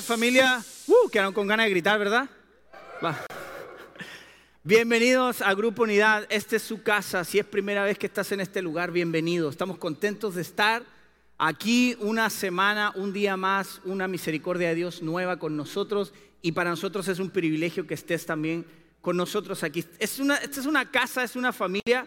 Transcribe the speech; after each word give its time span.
Buenos 0.00 0.08
días, 0.08 0.18
familia. 0.18 0.64
Uh, 0.86 1.10
quedaron 1.10 1.34
con 1.34 1.46
ganas 1.46 1.66
de 1.66 1.70
gritar, 1.70 1.98
¿verdad? 1.98 2.30
Bienvenidos 4.62 5.42
a 5.42 5.52
Grupo 5.52 5.82
Unidad. 5.82 6.26
Esta 6.30 6.56
es 6.56 6.62
su 6.62 6.82
casa. 6.82 7.22
Si 7.22 7.38
es 7.38 7.44
primera 7.44 7.84
vez 7.84 7.98
que 7.98 8.06
estás 8.06 8.32
en 8.32 8.40
este 8.40 8.62
lugar, 8.62 8.92
bienvenido. 8.92 9.50
Estamos 9.50 9.76
contentos 9.76 10.36
de 10.36 10.42
estar 10.42 10.84
aquí 11.36 11.98
una 12.00 12.30
semana, 12.30 12.92
un 12.94 13.12
día 13.12 13.36
más, 13.36 13.82
una 13.84 14.08
misericordia 14.08 14.68
de 14.68 14.76
Dios 14.76 15.02
nueva 15.02 15.38
con 15.38 15.54
nosotros. 15.54 16.14
Y 16.40 16.52
para 16.52 16.70
nosotros 16.70 17.06
es 17.08 17.18
un 17.18 17.28
privilegio 17.28 17.86
que 17.86 17.94
estés 17.94 18.24
también 18.24 18.64
con 19.02 19.18
nosotros 19.18 19.62
aquí. 19.64 19.84
Esta 19.98 20.60
es 20.60 20.66
una 20.66 20.90
casa, 20.90 21.24
es 21.24 21.36
una 21.36 21.52
familia 21.52 22.06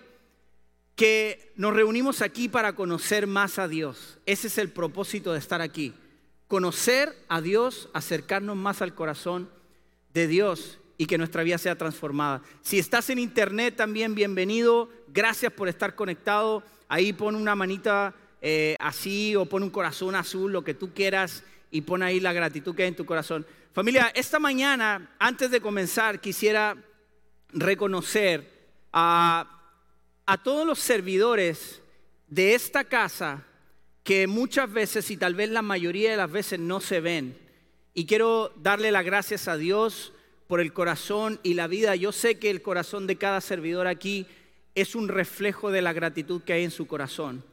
que 0.96 1.54
nos 1.58 1.76
reunimos 1.76 2.24
aquí 2.24 2.50
para 2.50 2.74
conocer 2.74 3.28
más 3.28 3.60
a 3.60 3.68
Dios. 3.68 4.18
Ese 4.26 4.48
es 4.48 4.58
el 4.58 4.72
propósito 4.72 5.34
de 5.34 5.40
estar 5.40 5.62
aquí. 5.62 5.94
Conocer 6.54 7.18
a 7.30 7.42
Dios, 7.42 7.90
acercarnos 7.94 8.56
más 8.56 8.84
al 8.84 8.94
corazón 8.94 9.50
de 10.14 10.28
Dios 10.28 10.78
y 11.00 11.08
que 11.08 11.18
nuestra 11.18 11.42
vida 11.42 11.58
sea 11.58 11.76
transformada. 11.80 12.44
Si 12.62 12.78
estás 12.78 13.10
en 13.10 13.18
internet 13.18 13.76
también, 13.76 14.14
bienvenido. 14.14 14.88
Gracias 15.08 15.52
por 15.52 15.68
estar 15.68 15.96
conectado. 15.96 16.62
Ahí 16.88 17.12
pon 17.12 17.36
una 17.36 17.56
manita 17.56 18.14
eh, 18.40 18.76
así 18.80 19.36
o 19.36 19.48
pon 19.48 19.64
un 19.64 19.72
corazón 19.72 20.14
azul, 20.14 20.52
lo 20.52 20.64
que 20.64 20.76
tú 20.76 20.94
quieras, 20.94 21.44
y 21.72 21.82
pon 21.82 22.04
ahí 22.04 22.20
la 22.20 22.34
gratitud 22.34 22.76
que 22.76 22.84
hay 22.84 22.90
en 22.90 22.96
tu 22.96 23.08
corazón. 23.08 23.48
Familia, 23.74 24.12
esta 24.14 24.38
mañana, 24.38 25.16
antes 25.18 25.50
de 25.50 25.60
comenzar, 25.60 26.22
quisiera 26.22 26.78
reconocer 27.50 28.48
a 28.94 29.54
a 30.26 30.38
todos 30.38 30.68
los 30.68 30.78
servidores 30.78 31.82
de 32.28 32.54
esta 32.54 32.84
casa 32.84 33.44
que 34.04 34.28
muchas 34.28 34.72
veces 34.72 35.10
y 35.12 35.18
tal 35.18 35.34
vez 35.34 35.50
la 35.50 35.62
mayoría 35.62 36.12
de 36.12 36.18
las 36.18 36.32
veces 36.32 36.60
no 36.60 36.82
se 36.82 37.00
ven. 37.00 37.38
Y 37.94 38.06
quiero 38.06 38.52
darle 38.62 38.92
las 38.92 39.06
gracias 39.06 39.48
a 39.48 39.58
Dios 39.58 40.14
por 40.48 40.60
el 40.60 40.74
corazón 40.74 41.40
y 41.42 41.54
la 41.54 41.68
vida. 41.68 41.96
Yo 41.96 42.12
sé 42.12 42.38
que 42.38 42.50
el 42.50 42.62
corazón 42.62 43.08
de 43.08 43.16
cada 43.16 43.40
servidor 43.40 43.88
aquí 43.88 44.26
es 44.76 44.96
un 44.96 45.08
reflejo 45.08 45.72
de 45.72 45.82
la 45.82 45.94
gratitud 45.94 46.42
que 46.42 46.54
hay 46.54 46.64
en 46.64 46.72
su 46.72 46.86
corazón. 46.86 47.44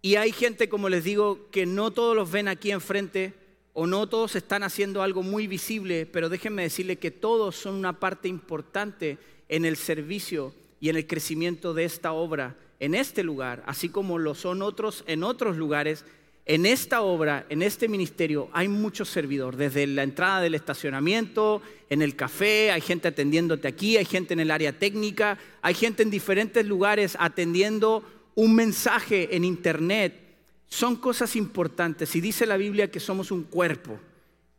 Y 0.00 0.14
hay 0.14 0.32
gente, 0.32 0.68
como 0.68 0.88
les 0.88 1.04
digo, 1.04 1.50
que 1.50 1.66
no 1.66 1.90
todos 1.90 2.16
los 2.16 2.30
ven 2.30 2.48
aquí 2.48 2.70
enfrente 2.70 3.34
o 3.74 3.86
no 3.86 4.08
todos 4.08 4.36
están 4.36 4.62
haciendo 4.62 5.02
algo 5.02 5.22
muy 5.22 5.46
visible, 5.46 6.06
pero 6.06 6.28
déjenme 6.28 6.62
decirle 6.62 6.96
que 6.96 7.10
todos 7.10 7.56
son 7.56 7.74
una 7.74 7.98
parte 7.98 8.28
importante 8.28 9.18
en 9.48 9.64
el 9.64 9.76
servicio 9.76 10.54
y 10.80 10.88
en 10.88 10.96
el 10.96 11.06
crecimiento 11.06 11.74
de 11.74 11.84
esta 11.84 12.12
obra 12.12 12.56
en 12.80 12.94
este 12.94 13.22
lugar, 13.22 13.62
así 13.66 13.88
como 13.88 14.18
lo 14.18 14.34
son 14.34 14.62
otros 14.62 15.04
en 15.06 15.22
otros 15.22 15.56
lugares. 15.56 16.04
En 16.48 16.64
esta 16.64 17.02
obra, 17.02 17.44
en 17.48 17.60
este 17.60 17.88
ministerio, 17.88 18.48
hay 18.52 18.68
muchos 18.68 19.08
servidores, 19.08 19.58
desde 19.58 19.84
la 19.88 20.04
entrada 20.04 20.40
del 20.40 20.54
estacionamiento, 20.54 21.60
en 21.90 22.02
el 22.02 22.14
café, 22.14 22.70
hay 22.70 22.80
gente 22.80 23.08
atendiéndote 23.08 23.66
aquí, 23.66 23.96
hay 23.96 24.04
gente 24.04 24.34
en 24.34 24.40
el 24.40 24.52
área 24.52 24.78
técnica, 24.78 25.38
hay 25.60 25.74
gente 25.74 26.04
en 26.04 26.10
diferentes 26.10 26.64
lugares 26.64 27.16
atendiendo 27.18 28.04
un 28.36 28.54
mensaje 28.54 29.34
en 29.34 29.44
internet. 29.44 30.14
Son 30.68 30.94
cosas 30.94 31.34
importantes. 31.34 32.14
Y 32.14 32.20
dice 32.20 32.46
la 32.46 32.56
Biblia 32.56 32.90
que 32.92 33.00
somos 33.00 33.32
un 33.32 33.42
cuerpo. 33.42 33.98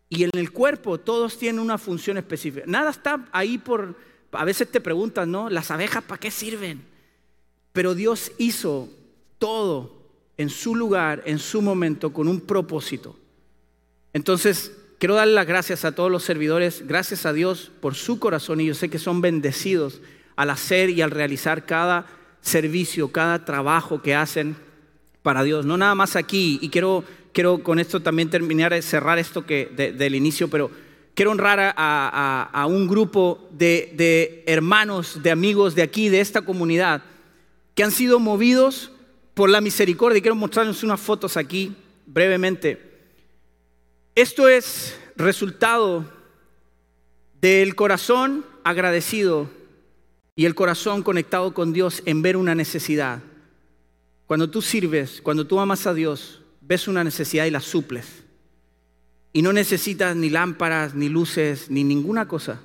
Y 0.09 0.23
en 0.23 0.31
el 0.33 0.51
cuerpo 0.51 0.99
todos 0.99 1.37
tienen 1.37 1.59
una 1.59 1.77
función 1.77 2.17
específica. 2.17 2.65
Nada 2.67 2.89
está 2.91 3.27
ahí 3.31 3.57
por, 3.57 3.95
a 4.31 4.43
veces 4.43 4.69
te 4.69 4.81
preguntan, 4.81 5.31
¿no? 5.31 5.49
¿Las 5.49 5.71
abejas 5.71 6.03
para 6.03 6.19
qué 6.19 6.31
sirven? 6.31 6.96
Pero 7.77 7.93
Dios 7.93 8.31
hizo 8.39 8.89
todo 9.37 9.93
en 10.35 10.49
su 10.49 10.75
lugar, 10.75 11.21
en 11.27 11.37
su 11.37 11.61
momento, 11.61 12.11
con 12.11 12.27
un 12.27 12.41
propósito. 12.41 13.15
Entonces, 14.13 14.71
quiero 14.97 15.13
darle 15.13 15.35
las 15.35 15.45
gracias 15.45 15.85
a 15.85 15.91
todos 15.91 16.09
los 16.09 16.23
servidores, 16.23 16.87
gracias 16.87 17.27
a 17.27 17.33
Dios 17.33 17.71
por 17.79 17.93
su 17.93 18.17
corazón 18.17 18.61
y 18.61 18.65
yo 18.65 18.73
sé 18.73 18.89
que 18.89 18.97
son 18.97 19.21
bendecidos 19.21 20.01
al 20.35 20.49
hacer 20.49 20.89
y 20.89 21.03
al 21.03 21.11
realizar 21.11 21.67
cada 21.67 22.07
servicio, 22.41 23.11
cada 23.11 23.45
trabajo 23.45 24.01
que 24.01 24.15
hacen 24.15 24.55
para 25.21 25.43
Dios. 25.43 25.63
No 25.63 25.77
nada 25.77 25.93
más 25.93 26.15
aquí, 26.15 26.57
y 26.63 26.69
quiero, 26.69 27.03
quiero 27.31 27.61
con 27.61 27.77
esto 27.77 28.01
también 28.01 28.31
terminar, 28.31 28.81
cerrar 28.81 29.19
esto 29.19 29.45
que 29.45 29.67
del 29.95 30.15
inicio, 30.15 30.49
pero 30.49 30.71
quiero 31.13 31.29
honrar 31.29 31.75
a, 31.77 32.65
un 32.67 32.87
grupo 32.87 33.47
de, 33.51 34.43
hermanos, 34.47 35.21
de 35.21 35.29
amigos 35.29 35.75
de 35.75 35.83
aquí, 35.83 36.09
de 36.09 36.21
esta 36.21 36.41
comunidad, 36.41 37.03
que 37.77 37.83
han 37.83 37.91
sido 37.91 38.19
movidos 38.19 38.89
por 39.35 39.51
la 39.51 39.61
misericordia. 39.61 40.17
Y 40.17 40.21
quiero 40.23 40.35
mostrarles 40.35 40.81
unas 40.81 40.99
fotos 40.99 41.37
aquí 41.37 41.75
brevemente. 42.07 42.81
Esto 44.15 44.49
es 44.49 44.97
resultado 45.15 46.11
del 47.39 47.75
corazón 47.75 48.43
agradecido 48.63 49.47
y 50.35 50.45
el 50.45 50.55
corazón 50.55 51.03
conectado 51.03 51.53
con 51.53 51.71
Dios 51.71 52.01
en 52.07 52.23
ver 52.23 52.35
una 52.35 52.55
necesidad. 52.55 53.21
Cuando 54.25 54.49
tú 54.49 54.63
sirves, 54.63 55.21
cuando 55.21 55.45
tú 55.45 55.59
amas 55.59 55.85
a 55.85 55.93
Dios, 55.93 56.41
ves 56.61 56.87
una 56.87 57.03
necesidad 57.03 57.45
y 57.45 57.51
la 57.51 57.61
suples. 57.61 58.07
Y 59.33 59.43
no 59.43 59.53
necesitas 59.53 60.15
ni 60.15 60.31
lámparas, 60.31 60.95
ni 60.95 61.09
luces, 61.09 61.69
ni 61.69 61.83
ninguna 61.83 62.27
cosa. 62.27 62.59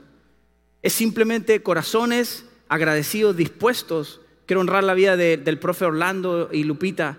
Es 0.81 0.95
simplemente 0.95 1.63
corazones 1.63 2.47
agradecidos, 2.67 3.37
dispuestos. 3.37 4.22
Quiero 4.53 4.61
honrar 4.61 4.85
la 4.85 4.93
vida 4.93 5.17
del 5.17 5.59
profe 5.59 5.87
Orlando 5.87 6.51
y 6.53 6.65
Lupita, 6.65 7.17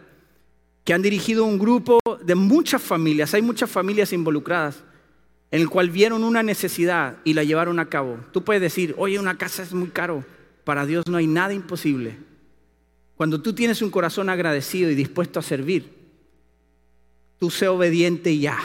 que 0.84 0.94
han 0.94 1.02
dirigido 1.02 1.46
un 1.46 1.58
grupo 1.58 1.98
de 2.24 2.36
muchas 2.36 2.80
familias, 2.80 3.34
hay 3.34 3.42
muchas 3.42 3.72
familias 3.72 4.14
involucradas, 4.14 4.84
en 5.50 5.62
el 5.62 5.68
cual 5.68 5.90
vieron 5.90 6.24
una 6.24 6.44
necesidad 6.44 7.18
y 7.24 7.34
la 7.34 7.44
llevaron 7.44 7.80
a 7.80 7.90
cabo. 7.90 8.20
Tú 8.32 8.44
puedes 8.44 8.62
decir, 8.62 8.94
oye, 9.00 9.18
una 9.18 9.36
casa 9.36 9.64
es 9.64 9.74
muy 9.74 9.88
caro. 9.88 10.24
Para 10.64 10.86
Dios 10.86 11.08
no 11.08 11.18
hay 11.18 11.26
nada 11.26 11.56
imposible. 11.56 12.18
Cuando 13.16 13.42
tú 13.42 13.54
tienes 13.54 13.82
un 13.82 13.90
corazón 13.90 14.30
agradecido 14.30 14.92
y 14.92 14.94
dispuesto 14.94 15.40
a 15.40 15.42
servir, 15.42 15.92
tú 17.40 17.50
sé 17.50 17.68
obediente 17.68 18.38
ya. 18.38 18.60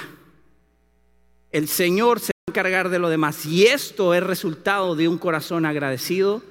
El 1.53 1.69
Señor 1.69 2.21
se 2.21 2.33
va 2.37 2.43
a 2.49 2.51
encargar 2.51 2.91
de 2.91 2.99
lo 2.99 3.09
demás. 3.09 3.47
Y 3.47 3.65
esto 3.65 4.13
es 4.13 4.23
resultado 4.23 4.95
de 4.95 5.09
un 5.09 5.17
corazón 5.17 5.65
agradecido 5.65 6.43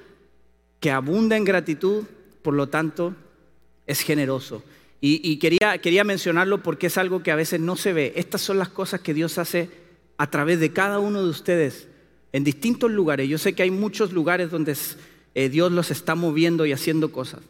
que 0.80 0.90
abunda 0.90 1.36
en 1.36 1.44
gratitud, 1.44 2.04
por 2.42 2.54
lo 2.54 2.68
tanto, 2.68 3.14
es 3.86 4.00
generoso. 4.00 4.62
Y, 5.00 5.36
quería, 5.36 5.78
quería 5.78 6.02
mencionarlo 6.02 6.60
porque 6.62 6.88
es 6.88 6.98
algo 6.98 7.22
que 7.22 7.30
a 7.30 7.36
veces 7.36 7.60
no 7.60 7.76
se 7.76 7.92
ve. 7.92 8.12
Estas 8.16 8.40
son 8.40 8.58
las 8.58 8.68
cosas 8.68 9.00
que 9.00 9.14
Dios 9.14 9.38
hace 9.38 9.70
a 10.16 10.28
través 10.28 10.58
de 10.58 10.72
cada 10.72 10.98
uno 10.98 11.22
de 11.22 11.30
ustedes 11.30 11.86
en 12.32 12.42
distintos 12.42 12.90
lugares. 12.90 13.28
Yo 13.28 13.38
sé 13.38 13.52
que 13.52 13.62
hay 13.62 13.70
muchos 13.70 14.12
lugares 14.12 14.50
donde 14.50 14.76
eh, 15.36 15.48
Dios 15.48 15.70
los 15.70 15.92
está 15.92 16.16
moviendo 16.16 16.66
y 16.66 16.72
haciendo 16.72 17.12
cosas. 17.12 17.40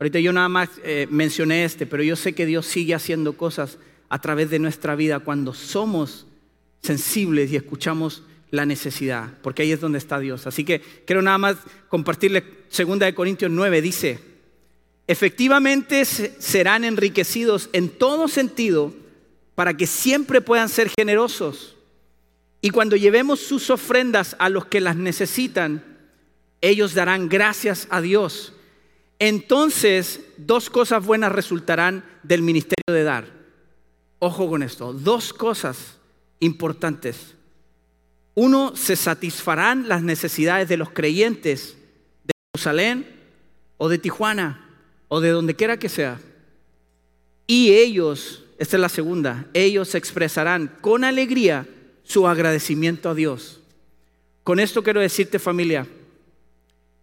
Ahorita 0.00 0.18
yo 0.18 0.32
nada 0.32 0.48
más 0.48 0.70
eh, 0.84 1.06
mencioné 1.10 1.64
este, 1.64 1.86
pero 1.86 2.02
yo 2.02 2.16
sé 2.16 2.32
que 2.32 2.46
Dios 2.46 2.66
sigue 2.66 2.94
haciendo 2.94 3.36
cosas 3.36 3.78
a 4.08 4.20
través 4.20 4.50
de 4.50 4.58
nuestra 4.58 4.96
vida 4.96 5.20
cuando 5.20 5.54
somos 5.54 6.26
sensibles 6.82 7.52
y 7.52 7.56
escuchamos 7.56 8.22
la 8.50 8.66
necesidad, 8.66 9.30
porque 9.42 9.62
ahí 9.62 9.72
es 9.72 9.80
donde 9.80 9.98
está 9.98 10.18
Dios. 10.18 10.46
Así 10.46 10.64
que 10.64 10.80
quiero 11.06 11.22
nada 11.22 11.38
más 11.38 11.56
compartirle 11.88 12.44
2 12.76 12.98
de 12.98 13.14
Corintios 13.14 13.50
9 13.50 13.82
dice, 13.82 14.18
efectivamente 15.06 16.04
serán 16.04 16.84
enriquecidos 16.84 17.70
en 17.72 17.88
todo 17.88 18.28
sentido 18.28 18.94
para 19.54 19.76
que 19.76 19.86
siempre 19.86 20.40
puedan 20.40 20.68
ser 20.68 20.90
generosos. 20.96 21.76
Y 22.60 22.70
cuando 22.70 22.96
llevemos 22.96 23.40
sus 23.40 23.70
ofrendas 23.70 24.36
a 24.38 24.48
los 24.48 24.66
que 24.66 24.80
las 24.80 24.96
necesitan, 24.96 25.82
ellos 26.60 26.94
darán 26.94 27.28
gracias 27.28 27.86
a 27.90 28.00
Dios. 28.00 28.52
Entonces, 29.18 30.20
dos 30.36 30.70
cosas 30.70 31.04
buenas 31.04 31.32
resultarán 31.32 32.04
del 32.22 32.42
ministerio 32.42 32.94
de 32.94 33.02
dar. 33.02 33.26
Ojo 34.20 34.48
con 34.48 34.62
esto, 34.62 34.92
dos 34.92 35.32
cosas 35.32 35.98
importantes. 36.40 37.34
Uno, 38.40 38.76
se 38.76 38.94
satisfarán 38.94 39.88
las 39.88 40.00
necesidades 40.04 40.68
de 40.68 40.76
los 40.76 40.90
creyentes 40.90 41.76
de 42.22 42.30
Jerusalén 42.54 43.04
o 43.78 43.88
de 43.88 43.98
Tijuana 43.98 44.64
o 45.08 45.20
de 45.20 45.30
donde 45.30 45.56
quiera 45.56 45.76
que 45.76 45.88
sea. 45.88 46.20
Y 47.48 47.72
ellos, 47.72 48.44
esta 48.60 48.76
es 48.76 48.80
la 48.80 48.90
segunda, 48.90 49.48
ellos 49.54 49.96
expresarán 49.96 50.72
con 50.80 51.02
alegría 51.02 51.66
su 52.04 52.28
agradecimiento 52.28 53.10
a 53.10 53.16
Dios. 53.16 53.58
Con 54.44 54.60
esto 54.60 54.84
quiero 54.84 55.00
decirte 55.00 55.40
familia, 55.40 55.88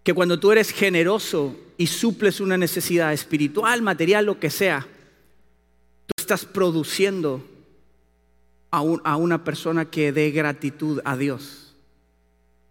que 0.03 0.13
cuando 0.13 0.39
tú 0.39 0.53
eres 0.53 0.71
generoso 0.71 1.59
y 1.75 1.88
suples 1.88 2.39
una 2.39 2.57
necesidad 2.57 3.11
espiritual, 3.11 3.81
material, 3.81 4.25
lo 4.25 4.39
que 4.39 4.49
sea, 4.49 4.88
tú 6.05 6.13
estás 6.15 6.45
produciendo 6.45 7.43
a, 8.77 9.16
una 9.16 9.44
persona 9.44 9.86
que 9.86 10.12
dé 10.12 10.31
gratitud 10.31 11.01
a 11.06 11.18
Dios. 11.18 11.74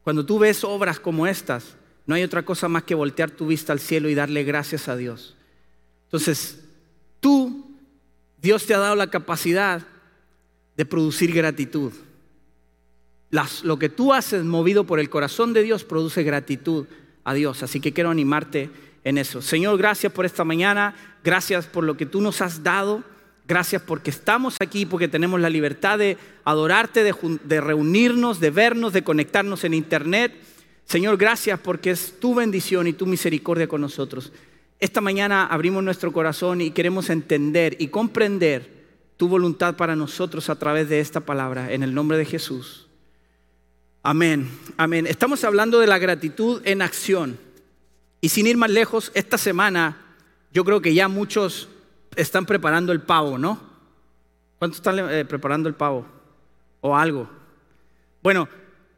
Cuando 0.03 0.25
tú 0.27 0.39
ves 0.39 0.65
obras 0.65 1.01
como 1.01 1.27
estas, 1.27 1.77
no 2.07 2.15
hay 2.15 2.23
otra 2.23 2.45
cosa 2.45 2.69
más 2.69 2.83
que 2.83 2.95
voltear 2.95 3.31
tu 3.31 3.47
vista 3.47 3.73
al 3.73 3.81
cielo 3.81 4.09
y 4.09 4.15
darle 4.15 4.45
gracias 4.45 4.89
a 4.89 4.97
Dios. 4.97 5.37
Entonces, 6.05 6.65
tú, 7.21 7.65
Dios 8.41 8.67
te 8.67 8.75
ha 8.75 8.79
dado 8.79 8.97
la 8.97 9.09
capacidad 9.09 9.87
de 10.77 10.85
producir 10.85 11.33
gratitud. 11.33 11.93
lo 13.63 13.79
que 13.79 13.89
tú 13.89 14.13
haces 14.13 14.45
movido 14.45 14.85
por 14.85 15.01
el 15.01 15.11
corazón 15.11 15.53
de 15.53 15.63
Dios 15.63 15.85
produce 15.85 16.23
gratitud 16.23 16.87
a 17.25 17.35
Dios. 17.35 17.63
Así 17.63 17.81
que 17.81 17.93
quiero 17.93 18.11
animarte 18.11 18.71
en 19.05 19.19
eso. 19.19 19.43
Señor, 19.43 19.79
gracias 19.79 20.13
por 20.13 20.25
esta 20.25 20.45
mañana, 20.45 20.95
gracias 21.23 21.67
por 21.67 21.85
lo 21.85 21.97
que 21.97 22.07
tú 22.07 22.21
nos 22.21 22.41
has 22.41 22.63
dado, 22.63 23.05
gracias 23.47 23.83
porque 23.83 24.11
estamos 24.11 24.57
aquí, 24.61 24.87
porque 24.87 25.09
tenemos 25.09 25.41
la 25.41 25.51
libertad 25.51 25.99
de 25.99 26.17
adorarte, 26.45 27.03
de, 27.03 27.61
reunirnos, 27.61 28.41
de 28.41 28.51
vernos, 28.51 28.93
de 28.93 29.05
conectarnos 29.05 29.65
en 29.65 29.75
internet. 29.75 30.33
Señor, 30.85 31.17
gracias 31.17 31.61
porque 31.61 31.91
es 31.91 32.19
tu 32.19 32.35
bendición 32.35 32.87
y 32.87 32.93
tu 32.93 33.07
misericordia 33.07 33.69
con 33.69 33.81
nosotros. 33.81 34.33
Esta 34.81 35.01
mañana 35.01 35.47
abrimos 35.47 35.83
nuestro 35.83 36.13
corazón 36.13 36.61
y 36.61 36.71
queremos 36.71 37.11
entender 37.11 37.77
y 37.79 37.89
comprender 37.89 38.85
tu 39.17 39.29
voluntad 39.29 39.77
para 39.77 39.97
nosotros 39.97 40.51
a 40.51 40.59
través 40.59 40.89
de 40.89 41.01
esta 41.01 41.21
palabra, 41.21 41.73
en 41.73 41.83
el 41.83 41.95
nombre 41.95 42.19
de 42.19 42.25
Jesús. 42.25 42.89
Amén, 44.03 44.51
amén. 44.77 45.07
Estamos 45.07 45.45
hablando 45.45 45.79
de 45.81 45.87
la 45.87 45.99
gratitud 45.99 46.61
en 46.65 46.83
acción. 46.83 47.39
Y 48.21 48.31
sin 48.31 48.47
ir 48.47 48.57
más 48.57 48.71
lejos, 48.71 49.11
esta 49.15 49.39
semana 49.39 49.99
yo 50.53 50.65
creo 50.65 50.83
que 50.83 50.95
ya 50.95 51.09
muchos 51.09 51.69
están 52.17 52.47
preparando 52.47 52.93
el 52.93 53.01
pavo, 53.01 53.39
¿no? 53.39 53.61
¿Cuántos 54.59 54.79
están 54.79 54.99
eh, 55.11 55.25
preparando 55.25 55.69
el 55.69 55.75
pavo? 55.75 56.07
O 56.81 56.97
algo. 56.97 57.29
Bueno, 58.23 58.49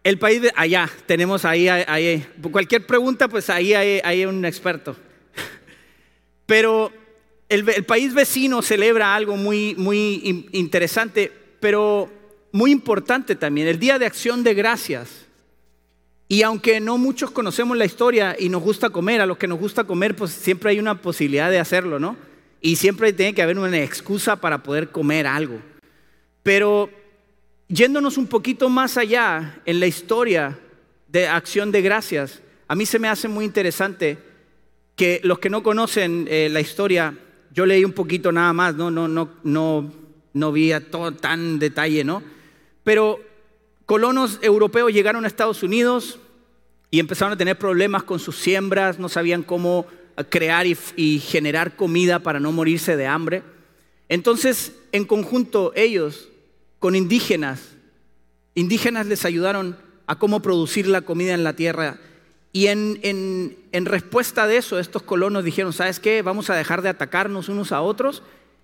el 0.05 0.19
país 0.19 0.41
de 0.41 0.53
allá, 0.55 0.89
tenemos 1.07 1.45
ahí, 1.45 1.69
ahí, 1.69 2.25
cualquier 2.53 2.87
pregunta, 2.87 3.27
pues 3.27 3.51
ahí 3.51 3.75
hay, 3.75 4.25
un 4.25 4.45
experto. 4.45 4.95
Pero 6.47 6.93
el, 7.49 7.65
país 7.85 8.15
vecino 8.15 8.63
celebra 8.63 9.17
algo 9.17 9.37
muy, 9.37 9.75
muy 9.77 10.49
interesante, 10.53 11.33
pero 11.59 12.09
muy 12.53 12.71
importante 12.71 13.35
también, 13.35 13.67
el 13.67 13.81
Día 13.81 13.99
de 13.99 14.07
Acción 14.07 14.45
de 14.45 14.55
Gracias. 14.55 15.27
Y 16.29 16.43
aunque 16.43 16.79
no 16.79 16.99
muchos 16.99 17.33
conocemos 17.33 17.77
la 17.77 17.85
historia 17.85 18.37
y 18.39 18.49
nos 18.49 18.63
gusta 18.63 18.91
comer, 18.91 19.21
a 19.21 19.27
los 19.27 19.39
que 19.39 19.49
nos 19.49 19.59
gusta 19.59 19.85
comer, 19.85 20.15
pues 20.15 20.31
siempre 20.31 20.71
hay 20.71 20.79
una 20.79 21.01
posibilidad 21.01 21.51
de 21.51 21.59
hacerlo, 21.59 21.99
¿no? 21.99 22.17
Y 22.61 22.77
siempre 22.77 23.13
tiene 23.13 23.35
que 23.35 23.43
haber 23.43 23.59
una 23.59 23.83
excusa 23.83 24.37
para 24.37 24.63
poder 24.63 24.91
comer 24.91 25.27
algo. 25.27 25.61
Pero 26.43 26.91
yéndonos 27.69 28.17
un 28.17 28.27
poquito 28.27 28.69
más 28.69 28.97
allá 28.97 29.61
en 29.65 29.81
la 29.81 29.87
historia 29.87 30.59
de 31.09 31.29
acción 31.29 31.73
de 31.73 31.83
gracias, 31.83 32.43
a 32.69 32.75
mí 32.75 32.87
se 32.87 32.99
me 32.99 33.09
hace 33.09 33.29
muy 33.29 33.45
interesante 33.45 34.19
que 34.97 35.21
los 35.23 35.39
que 35.39 35.51
no 35.51 35.63
conocen 35.63 36.27
eh, 36.29 36.49
la 36.51 36.61
historia 36.61 37.15
yo 37.53 37.65
leí 37.65 37.85
un 37.85 37.93
poquito 37.93 38.33
nada 38.33 38.53
más, 38.53 38.75
no, 38.75 38.91
no, 38.91 39.09
no, 39.09 39.31
no, 39.43 39.91
no 40.35 40.53
vi 40.53 40.73
a 40.73 40.91
todo 40.91 41.13
tan 41.13 41.59
detalle, 41.59 42.05
¿no? 42.05 42.23
Pero 42.85 43.19
colonos 43.87 44.39
europeos 44.43 44.93
llegaron 44.93 45.25
a 45.25 45.29
Estados 45.29 45.63
Unidos 45.63 46.19
y 46.91 47.01
empezaron 47.01 47.33
a 47.33 47.37
tener 47.37 47.57
problemas 47.57 48.03
con 48.03 48.19
sus 48.19 48.37
siembras, 48.37 48.99
no 48.99 49.09
sabían 49.09 49.43
cómo 49.43 49.87
crear 50.25 50.67
y, 50.67 51.21
generar 51.21 51.77
comida 51.77 52.21
para 52.21 52.41
no 52.41 52.53
morirse 52.53 52.97
de 52.97 53.07
hambre. 53.07 53.43
Entonces, 54.09 54.73
en 54.93 55.05
conjunto, 55.05 55.73
ellos, 55.75 56.29
con 56.79 56.95
indígenas, 56.95 57.75
indígenas 58.55 59.07
les 59.07 59.25
ayudaron 59.25 59.77
a 60.07 60.19
cómo 60.19 60.41
producir 60.41 60.87
la 60.87 61.03
comida 61.03 61.35
en 61.35 61.45
la 61.45 61.55
tierra 61.55 61.99
y 62.57 62.69
en, 62.69 63.85
respuesta 63.85 64.47
de 64.47 64.57
eso, 64.57 64.79
estos 64.79 65.03
colonos 65.03 65.45
dijeron, 65.45 65.75
¿sabes 65.75 66.01
qué? 66.01 66.23
Vamos 66.23 66.49
a 66.49 66.55
dejar 66.55 66.81
de 66.81 66.89
atacarnos 66.89 67.51
unos 67.51 67.71
a 67.71 67.83
otros 67.83 68.23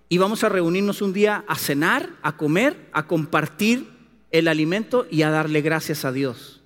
y 0.09 0.17
vamos 0.17 0.43
a 0.43 0.49
reunirnos 0.49 1.03
un 1.03 1.13
día 1.13 1.45
a 1.47 1.55
cenar, 1.55 2.09
a 2.23 2.35
comer, 2.35 2.89
a 2.91 3.05
compartir 3.05 3.87
el 4.31 4.47
alimento 4.47 5.05
y 5.11 5.21
a 5.21 5.29
darle 5.29 5.61
gracias 5.61 6.05
a 6.05 6.11
Dios. 6.11 6.63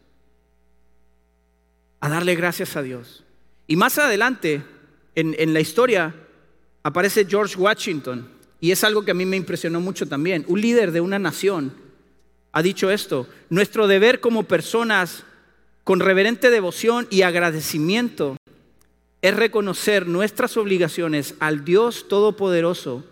A 2.00 2.08
darle 2.08 2.34
gracias 2.36 2.78
a 2.78 2.82
Dios. 2.82 3.26
Y 3.68 3.76
más 3.76 3.98
adelante, 3.98 4.64
en, 5.18 5.54
la 5.54 5.60
historia, 5.60 6.14
aparece 6.84 7.26
George 7.26 7.58
Washington. 7.58 8.30
Y 8.60 8.72
es 8.72 8.84
algo 8.84 9.04
que 9.04 9.12
a 9.12 9.16
mí 9.16 9.26
me 9.26 9.36
impresionó 9.36 9.82
mucho 9.82 10.08
también. 10.08 10.46
Un 10.48 10.62
líder 10.62 10.92
de 10.92 11.02
una 11.02 11.18
nación 11.18 11.74
ha 12.52 12.62
dicho 12.62 12.92
esto. 12.92 13.28
Nuestro 13.50 13.88
deber 13.88 14.20
como 14.20 14.44
personas 14.44 15.24
con 15.84 16.00
reverente 16.00 16.52
devoción 16.52 17.08
y 17.10 17.24
agradecimiento 17.24 18.38
es 19.24 19.36
reconocer 19.36 20.08
nuestras 20.08 20.56
obligaciones 20.56 21.34
al 21.40 21.66
Dios 21.66 22.08
Todopoderoso 22.08 23.04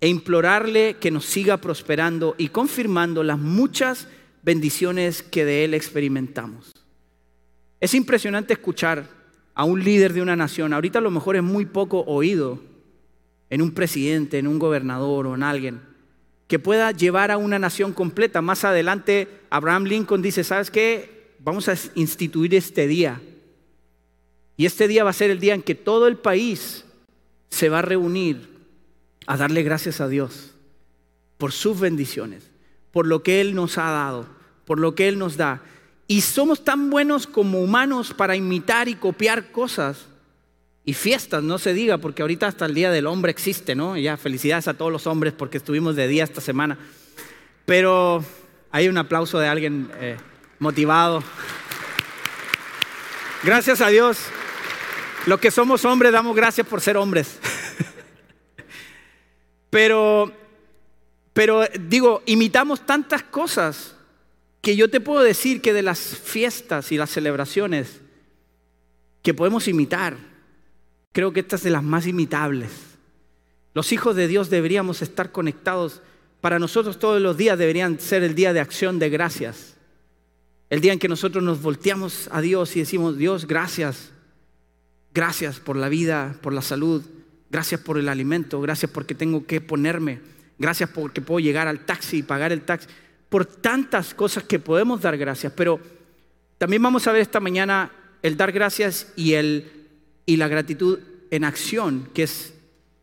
e 0.00 0.08
implorarle 0.08 0.96
que 0.98 1.10
nos 1.10 1.26
siga 1.26 1.58
prosperando 1.58 2.34
y 2.38 2.48
confirmando 2.48 3.22
las 3.22 3.38
muchas 3.38 4.08
bendiciones 4.42 5.22
que 5.22 5.44
de 5.44 5.64
Él 5.64 5.74
experimentamos. 5.74 6.72
Es 7.78 7.94
impresionante 7.94 8.54
escuchar 8.54 9.21
a 9.54 9.64
un 9.64 9.82
líder 9.82 10.12
de 10.12 10.22
una 10.22 10.36
nación, 10.36 10.72
ahorita 10.72 10.98
a 10.98 11.02
lo 11.02 11.10
mejor 11.10 11.36
es 11.36 11.42
muy 11.42 11.66
poco 11.66 12.00
oído 12.06 12.60
en 13.50 13.62
un 13.62 13.72
presidente, 13.72 14.38
en 14.38 14.46
un 14.46 14.58
gobernador 14.58 15.26
o 15.26 15.34
en 15.34 15.42
alguien, 15.42 15.80
que 16.48 16.58
pueda 16.58 16.90
llevar 16.90 17.30
a 17.30 17.36
una 17.36 17.58
nación 17.58 17.92
completa. 17.92 18.42
Más 18.42 18.64
adelante, 18.64 19.28
Abraham 19.50 19.84
Lincoln 19.84 20.22
dice, 20.22 20.44
¿sabes 20.44 20.70
qué? 20.70 21.22
vamos 21.44 21.68
a 21.68 21.74
instituir 21.94 22.54
este 22.54 22.86
día. 22.86 23.20
Y 24.56 24.66
este 24.66 24.86
día 24.88 25.04
va 25.04 25.10
a 25.10 25.14
ser 25.14 25.30
el 25.30 25.40
día 25.40 25.54
en 25.54 25.62
que 25.62 25.74
todo 25.74 26.06
el 26.06 26.16
país 26.16 26.84
se 27.50 27.68
va 27.68 27.80
a 27.80 27.82
reunir 27.82 28.48
a 29.26 29.36
darle 29.36 29.62
gracias 29.62 30.00
a 30.00 30.08
Dios 30.08 30.54
por 31.38 31.52
sus 31.52 31.80
bendiciones, 31.80 32.50
por 32.92 33.06
lo 33.06 33.22
que 33.22 33.40
Él 33.40 33.54
nos 33.54 33.78
ha 33.78 33.90
dado, 33.90 34.26
por 34.64 34.78
lo 34.78 34.94
que 34.94 35.08
Él 35.08 35.18
nos 35.18 35.36
da. 35.36 35.62
Y 36.12 36.20
somos 36.20 36.62
tan 36.62 36.90
buenos 36.90 37.26
como 37.26 37.62
humanos 37.62 38.12
para 38.12 38.36
imitar 38.36 38.86
y 38.86 38.96
copiar 38.96 39.50
cosas. 39.50 40.04
Y 40.84 40.92
fiestas, 40.92 41.42
no 41.42 41.56
se 41.56 41.72
diga, 41.72 41.96
porque 41.96 42.20
ahorita 42.20 42.46
hasta 42.46 42.66
el 42.66 42.74
Día 42.74 42.90
del 42.90 43.06
Hombre 43.06 43.30
existe, 43.30 43.74
¿no? 43.74 43.96
Ya 43.96 44.18
felicidades 44.18 44.68
a 44.68 44.74
todos 44.74 44.92
los 44.92 45.06
hombres 45.06 45.32
porque 45.32 45.56
estuvimos 45.56 45.96
de 45.96 46.08
día 46.08 46.24
esta 46.24 46.42
semana. 46.42 46.76
Pero 47.64 48.22
hay 48.70 48.88
un 48.88 48.98
aplauso 48.98 49.38
de 49.38 49.48
alguien. 49.48 49.90
Eh, 50.00 50.18
motivado. 50.58 51.24
Gracias 53.42 53.80
a 53.80 53.88
Dios. 53.88 54.18
Lo 55.24 55.40
que 55.40 55.50
somos 55.50 55.82
hombres 55.86 56.12
damos 56.12 56.36
gracias 56.36 56.66
por 56.66 56.82
ser 56.82 56.98
hombres. 56.98 57.38
Pero, 59.70 60.30
pero 61.32 61.66
digo, 61.88 62.22
imitamos 62.26 62.84
tantas 62.84 63.22
cosas 63.22 63.96
que 64.62 64.76
yo 64.76 64.88
te 64.88 65.00
puedo 65.00 65.22
decir 65.22 65.60
que 65.60 65.72
de 65.72 65.82
las 65.82 65.98
fiestas 66.00 66.92
y 66.92 66.96
las 66.96 67.10
celebraciones 67.10 68.00
que 69.20 69.34
podemos 69.34 69.66
imitar, 69.68 70.16
creo 71.12 71.32
que 71.32 71.40
esta 71.40 71.56
es 71.56 71.64
de 71.64 71.70
las 71.70 71.82
más 71.82 72.06
imitables. 72.06 72.70
Los 73.74 73.92
hijos 73.92 74.14
de 74.14 74.28
Dios 74.28 74.50
deberíamos 74.50 75.02
estar 75.02 75.32
conectados. 75.32 76.00
Para 76.40 76.60
nosotros 76.60 77.00
todos 77.00 77.20
los 77.20 77.36
días 77.36 77.58
deberían 77.58 77.98
ser 77.98 78.22
el 78.22 78.36
día 78.36 78.52
de 78.52 78.60
acción 78.60 79.00
de 79.00 79.10
gracias. 79.10 79.76
El 80.70 80.80
día 80.80 80.92
en 80.92 80.98
que 81.00 81.08
nosotros 81.08 81.42
nos 81.42 81.60
volteamos 81.60 82.28
a 82.30 82.40
Dios 82.40 82.76
y 82.76 82.80
decimos, 82.80 83.18
Dios, 83.18 83.46
gracias. 83.46 84.12
Gracias 85.12 85.58
por 85.58 85.76
la 85.76 85.88
vida, 85.88 86.36
por 86.40 86.52
la 86.52 86.62
salud. 86.62 87.02
Gracias 87.50 87.80
por 87.80 87.98
el 87.98 88.08
alimento. 88.08 88.60
Gracias 88.60 88.90
porque 88.90 89.14
tengo 89.14 89.44
que 89.44 89.60
ponerme. 89.60 90.20
Gracias 90.58 90.88
porque 90.90 91.20
puedo 91.20 91.40
llegar 91.40 91.66
al 91.66 91.84
taxi 91.84 92.18
y 92.18 92.22
pagar 92.22 92.52
el 92.52 92.62
taxi. 92.62 92.88
Por 93.32 93.46
tantas 93.46 94.14
cosas 94.14 94.44
que 94.44 94.60
podemos 94.60 95.00
dar 95.00 95.18
gracias. 95.18 95.52
Pero 95.56 95.80
también 96.58 96.82
vamos 96.82 97.08
a 97.08 97.12
ver 97.12 97.22
esta 97.22 97.40
mañana 97.40 97.90
el 98.22 98.36
dar 98.36 98.52
gracias 98.52 99.12
y, 99.16 99.32
el, 99.32 99.88
y 100.24 100.36
la 100.36 100.46
gratitud 100.46 101.00
en 101.32 101.42
acción, 101.42 102.08
que 102.14 102.22
es, 102.22 102.54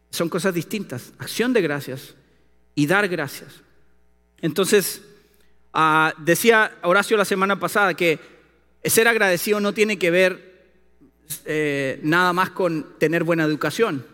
son 0.09 0.29
cosas 0.29 0.53
distintas. 0.53 1.11
Acción 1.17 1.51
de 1.51 1.61
gracias 1.61 2.15
y 2.75 2.87
dar 2.87 3.09
gracias. 3.09 3.61
Entonces, 4.41 5.01
Ah, 5.73 6.13
decía 6.17 6.71
Horacio 6.81 7.15
la 7.15 7.25
semana 7.25 7.59
pasada 7.59 7.93
que 7.93 8.19
ser 8.83 9.07
agradecido 9.07 9.59
no 9.59 9.73
tiene 9.73 9.99
que 9.99 10.09
ver 10.09 10.49
eh, 11.45 11.99
nada 12.01 12.33
más 12.33 12.49
con 12.49 12.97
tener 12.97 13.23
buena 13.23 13.43
educación. 13.43 14.05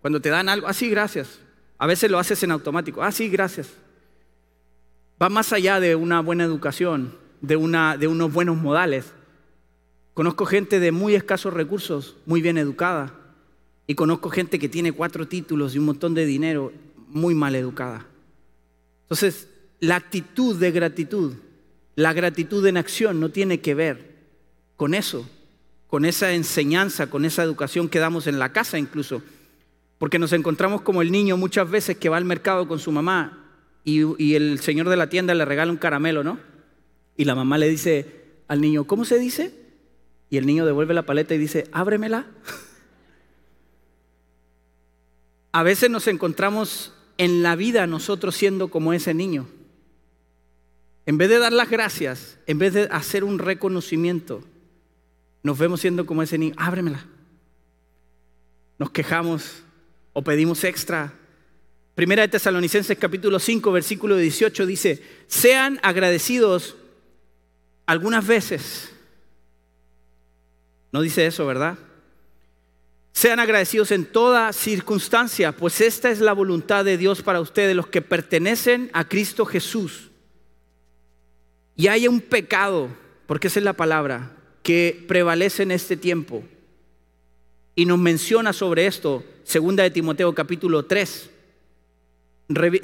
Cuando 0.00 0.20
te 0.20 0.30
dan 0.30 0.48
algo, 0.48 0.66
así, 0.66 0.86
ah, 0.86 0.90
gracias. 0.90 1.38
A 1.78 1.86
veces 1.86 2.10
lo 2.10 2.18
haces 2.18 2.42
en 2.42 2.50
automático, 2.50 3.02
ah, 3.02 3.12
sí, 3.12 3.28
gracias. 3.28 3.68
Va 5.22 5.28
más 5.28 5.52
allá 5.52 5.78
de 5.78 5.94
una 5.94 6.20
buena 6.20 6.42
educación, 6.42 7.14
de, 7.42 7.54
una, 7.54 7.96
de 7.96 8.08
unos 8.08 8.32
buenos 8.32 8.56
modales. 8.56 9.12
Conozco 10.14 10.46
gente 10.46 10.80
de 10.80 10.90
muy 10.90 11.14
escasos 11.14 11.54
recursos, 11.54 12.16
muy 12.26 12.42
bien 12.42 12.58
educada. 12.58 13.14
Y 13.86 13.94
conozco 13.94 14.30
gente 14.30 14.58
que 14.58 14.68
tiene 14.68 14.90
cuatro 14.90 15.28
títulos 15.28 15.76
y 15.76 15.78
un 15.78 15.84
montón 15.84 16.14
de 16.14 16.26
dinero, 16.26 16.72
muy 17.06 17.36
mal 17.36 17.54
educada. 17.54 18.04
Entonces, 19.02 19.48
la 19.78 19.94
actitud 19.94 20.56
de 20.56 20.72
gratitud, 20.72 21.34
la 21.94 22.12
gratitud 22.12 22.66
en 22.66 22.76
acción 22.76 23.20
no 23.20 23.28
tiene 23.28 23.60
que 23.60 23.74
ver 23.74 24.16
con 24.76 24.92
eso, 24.92 25.28
con 25.86 26.04
esa 26.04 26.32
enseñanza, 26.32 27.10
con 27.10 27.24
esa 27.24 27.44
educación 27.44 27.88
que 27.88 28.00
damos 28.00 28.26
en 28.26 28.40
la 28.40 28.52
casa 28.52 28.76
incluso. 28.76 29.22
Porque 29.98 30.18
nos 30.18 30.32
encontramos 30.32 30.80
como 30.80 31.00
el 31.00 31.12
niño 31.12 31.36
muchas 31.36 31.70
veces 31.70 31.96
que 31.96 32.08
va 32.08 32.16
al 32.16 32.24
mercado 32.24 32.66
con 32.66 32.80
su 32.80 32.90
mamá 32.90 33.41
y, 33.84 34.34
el 34.34 34.60
señor 34.60 34.88
de 34.88 34.96
la 34.96 35.08
tienda 35.08 35.34
le 35.34 35.44
regala 35.44 35.72
un 35.72 35.78
caramelo, 35.78 36.22
¿no? 36.22 36.38
Y 37.16 37.24
la 37.24 37.34
mamá 37.34 37.58
le 37.58 37.68
dice 37.68 38.22
al 38.48 38.60
niño, 38.60 38.84
¿cómo 38.84 39.04
se 39.04 39.18
dice? 39.18 39.54
Y 40.30 40.36
el 40.38 40.46
niño 40.46 40.64
devuelve 40.64 40.94
la 40.94 41.04
paleta 41.04 41.34
y 41.34 41.38
dice, 41.38 41.68
ábremela. 41.72 42.26
A 45.52 45.62
veces 45.62 45.90
nos 45.90 46.06
encontramos 46.06 46.94
en 47.18 47.42
la 47.42 47.56
vida 47.56 47.86
nosotros 47.86 48.34
siendo 48.34 48.68
como 48.68 48.92
ese 48.92 49.14
niño. 49.14 49.48
En 51.04 51.18
vez 51.18 51.28
de 51.28 51.38
dar 51.38 51.52
las 51.52 51.68
gracias, 51.68 52.38
en 52.46 52.58
vez 52.58 52.74
de 52.74 52.88
hacer 52.90 53.24
un 53.24 53.38
reconocimiento, 53.38 54.42
nos 55.42 55.58
vemos 55.58 55.80
siendo 55.80 56.06
como 56.06 56.22
ese 56.22 56.38
niño, 56.38 56.54
ábremela. 56.56 57.04
Nos 58.78 58.90
quejamos 58.90 59.64
o 60.12 60.22
pedimos 60.22 60.64
extra. 60.64 61.12
Primera 61.94 62.22
de 62.22 62.28
Tesalonicenses 62.28 62.96
capítulo 62.98 63.38
5, 63.38 63.70
versículo 63.70 64.16
18 64.16 64.64
dice, 64.64 65.02
sean 65.26 65.78
agradecidos 65.82 66.76
algunas 67.84 68.26
veces. 68.26 68.90
No 70.90 71.02
dice 71.02 71.26
eso, 71.26 71.44
¿verdad? 71.46 71.78
Sean 73.12 73.40
agradecidos 73.40 73.90
en 73.90 74.06
toda 74.06 74.54
circunstancia, 74.54 75.52
pues 75.52 75.82
esta 75.82 76.10
es 76.10 76.20
la 76.20 76.32
voluntad 76.32 76.82
de 76.84 76.96
Dios 76.96 77.20
para 77.20 77.40
ustedes, 77.40 77.76
los 77.76 77.86
que 77.86 78.00
pertenecen 78.00 78.90
a 78.94 79.06
Cristo 79.06 79.44
Jesús. 79.44 80.10
Y 81.76 81.88
hay 81.88 82.08
un 82.08 82.22
pecado, 82.22 82.88
porque 83.26 83.48
esa 83.48 83.60
es 83.60 83.64
la 83.64 83.74
palabra, 83.74 84.34
que 84.62 85.04
prevalece 85.08 85.62
en 85.62 85.72
este 85.72 85.98
tiempo. 85.98 86.42
Y 87.74 87.84
nos 87.84 87.98
menciona 87.98 88.54
sobre 88.54 88.86
esto, 88.86 89.24
segunda 89.44 89.82
de 89.82 89.90
Timoteo 89.90 90.34
capítulo 90.34 90.86
3. 90.86 91.31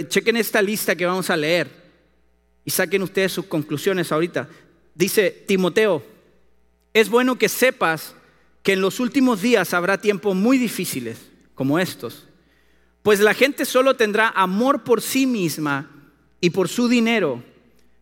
Chequen 0.09 0.37
esta 0.37 0.62
lista 0.62 0.97
que 0.97 1.07
vamos 1.07 1.31
a 1.31 1.37
leer 1.37 1.69
y 2.65 2.71
saquen 2.71 3.03
ustedes 3.03 3.33
sus 3.33 3.47
conclusiones 3.47 4.12
ahorita. 4.12 4.49
Dice 4.95 5.31
Timoteo, 5.47 6.05
es 6.93 7.09
bueno 7.09 7.38
que 7.38 7.49
sepas 7.49 8.15
que 8.62 8.75
en 8.75 8.81
los 8.81 9.00
últimos 9.00 9.41
días 9.41 9.73
habrá 9.75 9.99
tiempos 9.99 10.35
muy 10.35 10.59
difíciles 10.59 11.19
como 11.55 11.79
estos, 11.79 12.27
pues 13.03 13.21
la 13.21 13.35
gente 13.35 13.65
solo 13.65 13.97
tendrá 13.97 14.29
amor 14.29 14.85
por 14.85 15.00
sí 15.00 15.27
misma 15.27 15.91
y 16.41 16.50
por 16.50 16.69
su 16.69 16.88
dinero. 16.88 17.43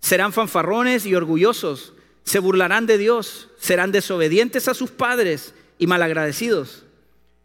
Serán 0.00 0.32
fanfarrones 0.32 1.06
y 1.06 1.14
orgullosos, 1.14 1.92
se 2.24 2.38
burlarán 2.38 2.86
de 2.86 2.98
Dios, 2.98 3.48
serán 3.58 3.92
desobedientes 3.92 4.68
a 4.68 4.74
sus 4.74 4.90
padres 4.90 5.54
y 5.78 5.86
malagradecidos. 5.86 6.84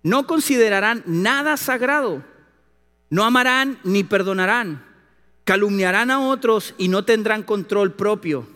No 0.03 0.25
considerarán 0.25 1.03
nada 1.05 1.57
sagrado, 1.57 2.23
no 3.11 3.23
amarán 3.23 3.77
ni 3.83 4.03
perdonarán, 4.03 4.83
calumniarán 5.43 6.09
a 6.09 6.19
otros 6.19 6.73
y 6.79 6.87
no 6.87 7.05
tendrán 7.05 7.43
control 7.43 7.93
propio. 7.93 8.47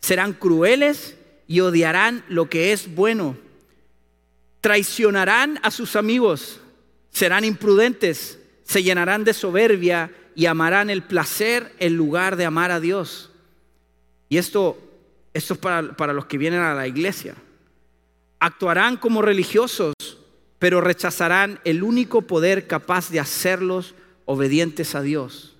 Serán 0.00 0.32
crueles 0.32 1.16
y 1.46 1.60
odiarán 1.60 2.24
lo 2.28 2.50
que 2.50 2.72
es 2.72 2.92
bueno 2.92 3.36
Traicionarán 4.60 5.58
a 5.62 5.70
sus 5.70 5.96
amigos, 5.96 6.60
serán 7.10 7.44
imprudentes, 7.44 8.38
se 8.62 8.82
llenarán 8.82 9.24
de 9.24 9.32
soberbia 9.32 10.12
y 10.34 10.46
amarán 10.46 10.90
el 10.90 11.02
placer 11.02 11.74
en 11.78 11.96
lugar 11.96 12.36
de 12.36 12.44
amar 12.44 12.70
a 12.70 12.78
Dios. 12.78 13.30
Y 14.28 14.36
esto, 14.36 14.78
esto 15.32 15.54
es 15.54 15.60
para, 15.60 15.96
para 15.96 16.12
los 16.12 16.26
que 16.26 16.36
vienen 16.36 16.60
a 16.60 16.74
la 16.74 16.86
iglesia. 16.86 17.34
Actuarán 18.38 18.98
como 18.98 19.22
religiosos, 19.22 19.94
pero 20.60 20.82
rechazarán 20.82 21.58
el 21.64 21.82
único 21.82 22.22
poder 22.22 22.66
capaz 22.66 23.10
de 23.10 23.18
hacerlos 23.18 23.94
obedientes 24.26 24.94
a 24.94 25.00
Dios. 25.00 25.56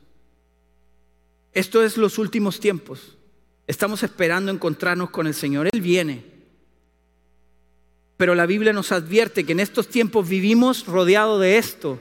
Esto 1.54 1.82
es 1.82 1.96
los 1.96 2.18
últimos 2.18 2.60
tiempos. 2.60 3.16
Estamos 3.66 4.02
esperando 4.02 4.52
encontrarnos 4.52 5.08
con 5.08 5.26
el 5.26 5.32
Señor. 5.32 5.70
Él 5.72 5.80
viene. 5.80 6.22
Pero 8.18 8.34
la 8.34 8.44
Biblia 8.44 8.74
nos 8.74 8.92
advierte 8.92 9.44
que 9.44 9.52
en 9.52 9.60
estos 9.60 9.88
tiempos 9.88 10.28
vivimos 10.28 10.86
rodeados 10.86 11.40
de 11.40 11.56
esto. 11.56 11.98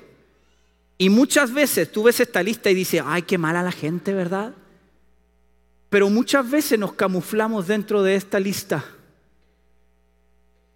Y 0.98 1.10
muchas 1.10 1.53
veces 1.53 1.89
tú 1.89 2.03
ves 2.03 2.20
esta 2.20 2.44
lista 2.44 2.70
y 2.70 2.74
dices, 2.74 3.01
ay, 3.06 3.22
qué 3.22 3.38
mala 3.38 3.63
la 3.63 3.72
gente, 3.72 4.13
¿verdad? 4.13 4.53
Pero 5.89 6.10
muchas 6.10 6.51
veces 6.51 6.77
nos 6.77 6.91
camuflamos 6.94 7.65
dentro 7.65 8.03
de 8.03 8.15
esta 8.15 8.41
lista. 8.41 8.84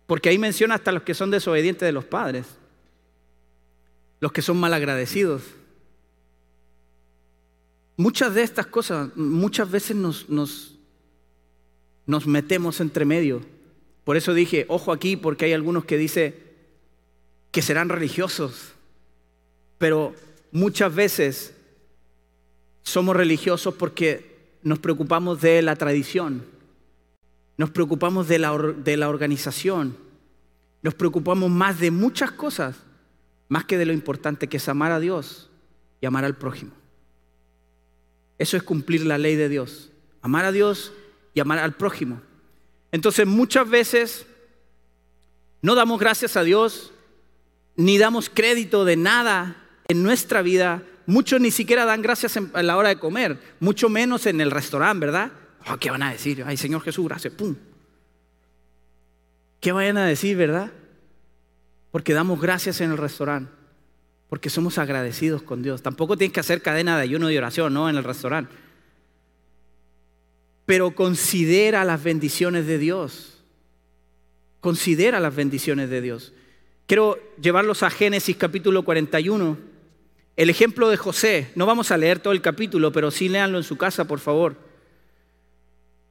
Porque 0.05 0.29
ahí 0.29 0.37
menciona 0.37 0.75
hasta 0.75 0.91
los 0.91 1.03
que 1.03 1.13
son 1.13 1.31
desobedientes 1.31 1.85
de 1.85 1.91
los 1.91 2.05
padres, 2.05 2.45
los 4.19 4.31
que 4.31 4.41
son 4.41 4.57
malagradecidos. 4.57 5.43
Muchas 7.95 8.33
de 8.33 8.43
estas 8.43 8.65
cosas, 8.65 9.15
muchas 9.15 9.69
veces 9.69 9.95
nos, 9.95 10.27
nos, 10.29 10.77
metemos 12.25 12.79
entre 12.81 13.05
medio. 13.05 13.41
Por 14.03 14.17
eso 14.17 14.33
dije, 14.33 14.65
ojo 14.67 14.91
aquí, 14.91 15.15
porque 15.15 15.45
hay 15.45 15.53
algunos 15.53 15.85
que 15.85 15.97
dicen 15.97 16.35
que 17.51 17.61
serán 17.61 17.89
religiosos, 17.89 18.73
pero 19.77 20.15
muchas 20.51 20.93
veces 20.93 21.53
somos 22.81 23.15
religiosos 23.15 23.75
porque 23.75 24.33
nos 24.63 24.79
preocupamos 24.79 25.39
de 25.41 25.61
la 25.61 25.75
tradición, 25.75 26.43
nos 27.63 27.71
preocupamos 27.71 28.27
de 28.27 28.39
la, 28.39 28.51
de 28.57 28.97
la 28.97 29.07
organización, 29.07 29.95
nos 30.81 30.95
preocupamos 30.95 31.49
más 31.49 31.79
de 31.79 31.91
muchas 31.91 32.29
cosas, 32.29 32.75
más 33.47 33.63
que 33.63 33.77
de 33.77 33.85
lo 33.85 33.93
importante 33.93 34.49
que 34.49 34.57
es 34.57 34.67
amar 34.67 34.91
a 34.91 34.99
Dios 34.99 35.49
y 36.01 36.05
amar 36.05 36.25
al 36.25 36.35
prójimo. 36.35 36.73
Eso 38.37 38.57
es 38.57 38.63
cumplir 38.63 39.05
la 39.05 39.17
ley 39.17 39.37
de 39.37 39.47
Dios, 39.47 39.91
amar 40.21 40.43
a 40.43 40.51
Dios 40.51 40.91
y 41.33 41.39
amar 41.39 41.59
al 41.59 41.71
prójimo. 41.71 42.21
Entonces 42.91 43.25
muchas 43.25 43.69
veces 43.69 44.25
no 45.61 45.73
damos 45.73 46.01
gracias 46.01 46.35
a 46.35 46.43
Dios, 46.43 46.91
ni 47.77 47.97
damos 47.97 48.29
crédito 48.29 48.83
de 48.83 48.97
nada 48.97 49.55
en 49.87 50.03
nuestra 50.03 50.41
vida. 50.41 50.83
Muchos 51.05 51.39
ni 51.39 51.49
siquiera 51.49 51.85
dan 51.85 52.01
gracias 52.01 52.37
a 52.37 52.61
la 52.61 52.75
hora 52.75 52.89
de 52.89 52.99
comer, 52.99 53.39
mucho 53.61 53.87
menos 53.87 54.25
en 54.25 54.41
el 54.41 54.51
restaurante, 54.51 55.05
¿verdad? 55.05 55.31
Oh, 55.69 55.77
¿Qué 55.77 55.89
van 55.89 56.03
a 56.03 56.11
decir? 56.11 56.43
Ay, 56.45 56.57
Señor 56.57 56.81
Jesús, 56.81 57.05
gracias. 57.07 57.33
¡Pum! 57.33 57.55
¿Qué 59.59 59.71
vayan 59.71 59.97
a 59.97 60.05
decir, 60.05 60.35
verdad? 60.35 60.71
Porque 61.91 62.13
damos 62.13 62.41
gracias 62.41 62.81
en 62.81 62.91
el 62.91 62.97
restaurante, 62.97 63.51
porque 64.27 64.49
somos 64.49 64.77
agradecidos 64.77 65.41
con 65.41 65.63
Dios. 65.63 65.81
Tampoco 65.81 66.17
tienes 66.17 66.33
que 66.33 66.41
hacer 66.41 66.61
cadena 66.61 66.97
de 66.97 67.03
ayuno 67.03 67.31
y 67.31 67.37
oración, 67.37 67.73
¿no? 67.73 67.89
En 67.89 67.95
el 67.95 68.03
restaurante 68.03 68.53
pero 70.65 70.95
considera 70.95 71.83
las 71.83 72.03
bendiciones 72.03 72.65
de 72.67 72.77
Dios. 72.77 73.43
Considera 74.61 75.19
las 75.19 75.35
bendiciones 75.35 75.89
de 75.89 76.01
Dios. 76.01 76.33
Quiero 76.85 77.19
llevarlos 77.41 77.83
a 77.83 77.89
Génesis 77.89 78.37
capítulo 78.37 78.83
41. 78.83 79.57
El 80.35 80.49
ejemplo 80.49 80.89
de 80.89 80.97
José. 80.97 81.51
No 81.55 81.65
vamos 81.65 81.91
a 81.91 81.97
leer 81.97 82.19
todo 82.19 82.33
el 82.33 82.41
capítulo, 82.41 82.91
pero 82.91 83.11
sí 83.11 83.27
léanlo 83.27 83.57
en 83.57 83.63
su 83.63 83.77
casa, 83.77 84.05
por 84.05 84.19
favor. 84.19 84.55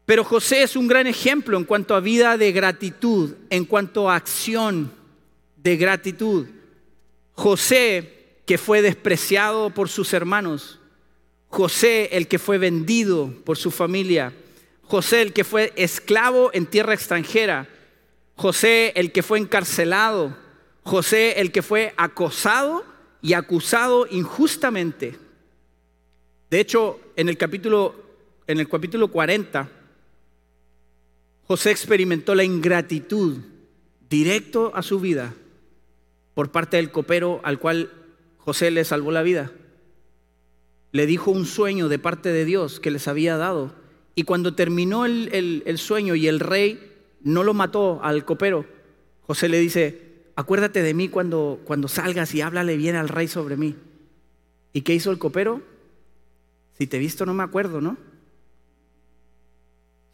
Pero 0.04 0.24
José 0.24 0.62
es 0.62 0.76
un 0.76 0.88
gran 0.88 1.06
ejemplo 1.06 1.56
en 1.56 1.64
cuanto 1.64 1.94
a 1.94 2.00
vida 2.00 2.36
de 2.36 2.52
gratitud, 2.52 3.34
en 3.50 3.64
cuanto 3.64 4.10
a 4.10 4.16
acción 4.16 4.92
de 5.56 5.76
gratitud. 5.76 6.46
José, 7.32 8.40
que 8.46 8.58
fue 8.58 8.82
despreciado 8.82 9.70
por 9.70 9.88
sus 9.88 10.12
hermanos. 10.12 10.80
José, 11.48 12.08
el 12.12 12.26
que 12.28 12.38
fue 12.38 12.58
vendido 12.58 13.32
por 13.44 13.56
su 13.56 13.70
familia. 13.70 14.32
José 14.82 15.22
el 15.22 15.32
que 15.32 15.44
fue 15.44 15.72
esclavo 15.76 16.50
en 16.52 16.66
tierra 16.66 16.92
extranjera, 16.92 17.68
José 18.34 18.92
el 18.96 19.12
que 19.12 19.22
fue 19.22 19.38
encarcelado, 19.38 20.36
José 20.82 21.40
el 21.40 21.52
que 21.52 21.62
fue 21.62 21.94
acosado 21.96 22.84
y 23.22 23.34
acusado 23.34 24.06
injustamente. 24.10 25.18
De 26.50 26.60
hecho, 26.60 27.00
en 27.16 27.28
el 27.28 27.38
capítulo, 27.38 27.94
en 28.46 28.60
el 28.60 28.68
capítulo 28.68 29.08
40, 29.08 29.70
José 31.52 31.70
experimentó 31.70 32.34
la 32.34 32.44
ingratitud 32.44 33.36
directo 34.08 34.74
a 34.74 34.82
su 34.82 35.00
vida 35.00 35.34
por 36.32 36.50
parte 36.50 36.78
del 36.78 36.90
copero 36.90 37.42
al 37.44 37.58
cual 37.58 37.92
José 38.38 38.70
le 38.70 38.86
salvó 38.86 39.12
la 39.12 39.20
vida. 39.22 39.52
Le 40.92 41.04
dijo 41.04 41.30
un 41.30 41.44
sueño 41.44 41.90
de 41.90 41.98
parte 41.98 42.32
de 42.32 42.46
Dios 42.46 42.80
que 42.80 42.90
les 42.90 43.06
había 43.06 43.36
dado 43.36 43.74
y 44.14 44.22
cuando 44.22 44.54
terminó 44.54 45.04
el, 45.04 45.74
sueño 45.76 46.14
y 46.14 46.26
el 46.26 46.40
rey 46.40 46.90
no 47.20 47.44
lo 47.44 47.52
mató 47.52 48.02
al 48.02 48.24
copero, 48.24 48.64
José 49.26 49.50
le 49.50 49.60
dice, 49.60 50.22
acuérdate 50.36 50.82
de 50.82 50.94
mí 50.94 51.10
cuando, 51.10 51.60
cuando 51.66 51.86
salgas 51.86 52.34
y 52.34 52.40
háblale 52.40 52.78
bien 52.78 52.96
al 52.96 53.10
rey 53.10 53.28
sobre 53.28 53.58
mí. 53.58 53.76
¿Y 54.72 54.80
qué 54.80 54.94
hizo 54.94 55.10
el 55.10 55.18
copero? 55.18 55.60
Si 56.78 56.86
te 56.86 56.96
he 56.96 57.00
visto 57.00 57.26
no 57.26 57.34
me 57.34 57.42
acuerdo, 57.42 57.82
¿no? 57.82 57.98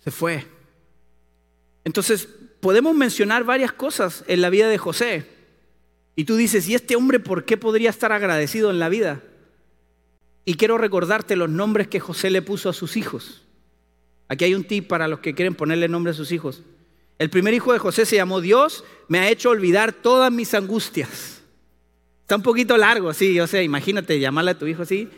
Se 0.00 0.10
fue. 0.10 0.57
Entonces, 1.88 2.28
podemos 2.60 2.94
mencionar 2.94 3.42
varias 3.42 3.72
cosas 3.72 4.22
en 4.28 4.42
la 4.42 4.50
vida 4.50 4.68
de 4.68 4.78
José. 4.78 5.26
Y 6.14 6.24
tú 6.24 6.36
dices, 6.36 6.68
¿y 6.68 6.74
este 6.74 6.94
hombre 6.94 7.18
por 7.18 7.44
qué 7.44 7.56
podría 7.56 7.90
estar 7.90 8.12
agradecido 8.12 8.70
en 8.70 8.78
la 8.78 8.88
vida? 8.88 9.22
y 10.48 10.54
quiero 10.54 10.78
recordarte 10.78 11.36
los 11.36 11.50
nombres 11.50 11.88
que 11.88 12.00
José 12.00 12.30
le 12.30 12.40
puso 12.40 12.70
a 12.70 12.72
sus 12.72 12.96
hijos. 12.96 13.42
Aquí 14.28 14.46
hay 14.46 14.54
un 14.54 14.64
tip 14.64 14.88
para 14.88 15.06
los 15.06 15.20
que 15.20 15.34
quieren 15.34 15.54
ponerle 15.54 15.88
nombre 15.88 16.12
a 16.12 16.14
sus 16.14 16.32
hijos. 16.32 16.62
El 17.18 17.28
primer 17.28 17.52
hijo 17.52 17.74
de 17.74 17.78
José 17.78 18.06
se 18.06 18.16
llamó 18.16 18.40
Dios, 18.40 18.82
me 19.08 19.18
ha 19.18 19.28
hecho 19.28 19.50
olvidar 19.50 19.92
todas 19.92 20.32
mis 20.32 20.54
angustias. 20.54 21.42
Está 22.22 22.36
un 22.36 22.42
poquito 22.42 22.78
largo, 22.78 23.12
sí, 23.12 23.34
yo 23.34 23.46
sé, 23.46 23.62
imagínate 23.62 24.18
llamarle 24.18 24.52
a 24.52 24.58
tu 24.58 24.66
hijo 24.66 24.84
así. 24.84 25.10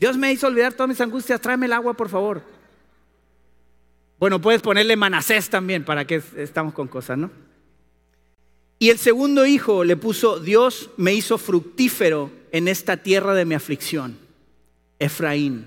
Dios 0.00 0.16
me 0.16 0.32
hizo 0.32 0.46
olvidar 0.46 0.72
todas 0.72 0.88
mis 0.88 1.02
angustias, 1.02 1.38
tráeme 1.38 1.66
el 1.66 1.74
agua, 1.74 1.92
por 1.92 2.08
favor. 2.08 2.42
Bueno, 4.18 4.40
puedes 4.40 4.62
ponerle 4.62 4.96
Manasés 4.96 5.48
también, 5.48 5.84
para 5.84 6.06
que 6.06 6.22
estamos 6.36 6.74
con 6.74 6.88
cosas, 6.88 7.18
¿no? 7.18 7.30
Y 8.80 8.90
el 8.90 8.98
segundo 8.98 9.46
hijo 9.46 9.84
le 9.84 9.96
puso, 9.96 10.38
Dios 10.38 10.90
me 10.96 11.12
hizo 11.12 11.38
fructífero 11.38 12.30
en 12.52 12.68
esta 12.68 12.96
tierra 12.96 13.34
de 13.34 13.44
mi 13.44 13.54
aflicción, 13.54 14.18
Efraín. 14.98 15.66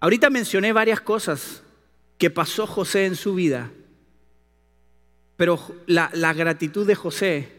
Ahorita 0.00 0.30
mencioné 0.30 0.72
varias 0.72 1.00
cosas 1.00 1.62
que 2.16 2.30
pasó 2.30 2.66
José 2.66 3.06
en 3.06 3.16
su 3.16 3.34
vida, 3.34 3.70
pero 5.36 5.60
la, 5.86 6.10
la 6.14 6.32
gratitud 6.32 6.86
de 6.86 6.94
José 6.94 7.52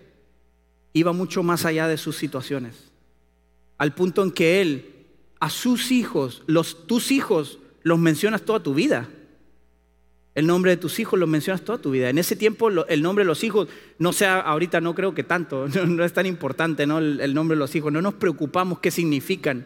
iba 0.93 1.11
mucho 1.11 1.43
más 1.43 1.65
allá 1.65 1.87
de 1.87 1.97
sus 1.97 2.15
situaciones, 2.17 2.91
al 3.77 3.93
punto 3.93 4.23
en 4.23 4.31
que 4.31 4.61
él 4.61 4.95
a 5.39 5.49
sus 5.49 5.91
hijos, 5.91 6.43
los, 6.47 6.87
tus 6.87 7.11
hijos, 7.11 7.59
los 7.83 7.97
mencionas 7.97 8.41
toda 8.41 8.61
tu 8.61 8.73
vida. 8.73 9.09
El 10.35 10.47
nombre 10.47 10.71
de 10.71 10.77
tus 10.77 10.99
hijos 10.99 11.19
lo 11.19 11.27
mencionas 11.27 11.63
toda 11.63 11.79
tu 11.79 11.91
vida. 11.91 12.09
En 12.09 12.17
ese 12.17 12.35
tiempo 12.35 12.69
el 12.69 13.01
nombre 13.01 13.23
de 13.23 13.27
los 13.27 13.43
hijos, 13.43 13.67
no 13.97 14.13
sea, 14.13 14.39
ahorita 14.39 14.79
no 14.79 14.95
creo 14.95 15.13
que 15.13 15.23
tanto, 15.23 15.67
no, 15.87 16.03
es 16.03 16.13
tan 16.13 16.25
importante. 16.25 16.83
El, 16.83 17.19
el, 17.19 17.33
nombre 17.33 17.55
de 17.55 17.59
los 17.59 17.75
hijos, 17.75 17.91
no 17.91 18.01
nos 18.01 18.13
preocupamos 18.13 18.79
qué 18.79 18.91
significan. 18.91 19.65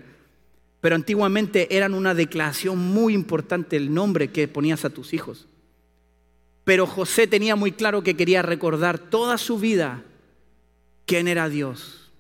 Pero 0.82 0.96
antiguamente 0.96 1.76
eran 1.76 1.94
una 1.94 2.14
declaración 2.14 2.78
muy 2.78 3.14
importante 3.14 3.78
el 3.78 3.94
nombre 3.94 4.32
que 4.32 4.48
ponías 4.48 4.84
a 4.84 4.90
tus 4.90 5.14
hijos. 5.14 5.48
Pero 6.64 6.88
José 6.88 7.28
tenía 7.28 7.56
muy 7.56 7.72
claro 7.72 8.04
que 8.04 8.16
quería 8.16 8.42
recordar 8.42 8.98
toda 8.98 9.38
su 9.38 9.60
vida 9.60 10.04
quién 11.06 11.28
era 11.28 11.50
Dios. 11.50 12.12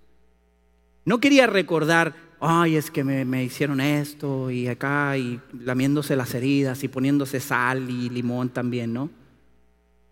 No 1.06 1.20
quería 1.20 1.48
recordar 1.48 2.16
ay, 2.46 2.76
es 2.76 2.92
que 2.92 3.06
me, 3.06 3.44
hicieron 3.44 3.80
esto 3.80 4.52
y 4.52 4.68
acá 4.68 5.18
y 5.18 5.40
lamiéndose 5.62 6.18
las 6.18 6.34
heridas 6.34 6.84
y 6.84 6.90
poniéndose 6.90 7.40
sal 7.40 7.90
y 7.90 8.10
limón 8.10 8.50
también, 8.50 8.92
¿no? 8.92 9.10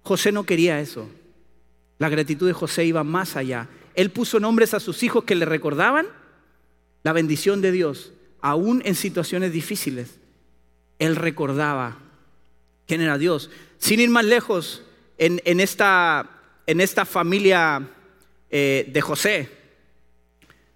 José 0.04 0.32
no 0.32 0.46
quería 0.46 0.80
eso. 0.80 1.10
La 1.98 2.08
gratitud 2.08 2.48
de 2.48 2.54
José 2.54 2.86
iba 2.86 3.04
más 3.04 3.36
allá. 3.36 3.68
Él 3.96 4.12
puso 4.12 4.40
nombres 4.40 4.74
a 4.74 4.80
sus 4.80 5.04
hijos 5.04 5.26
que 5.26 5.36
le 5.36 5.44
recordaban 5.44 6.08
la 7.04 7.12
bendición 7.12 7.62
de 7.62 7.74
Dios, 7.74 8.14
aún 8.40 8.82
en 8.86 8.96
situaciones 8.96 9.52
difíciles. 9.52 10.18
Él 11.00 11.18
recordaba 11.18 11.98
quién 12.88 13.02
era 13.02 13.18
Dios. 13.18 13.50
Sin 13.78 14.00
ir 14.00 14.10
más 14.10 14.24
lejos, 14.24 14.84
en, 15.18 15.60
esta, 15.60 16.30
en 16.66 16.80
esta, 16.80 17.06
familia 17.06 17.90
eh, 18.50 18.90
de 18.92 19.02
José, 19.02 19.50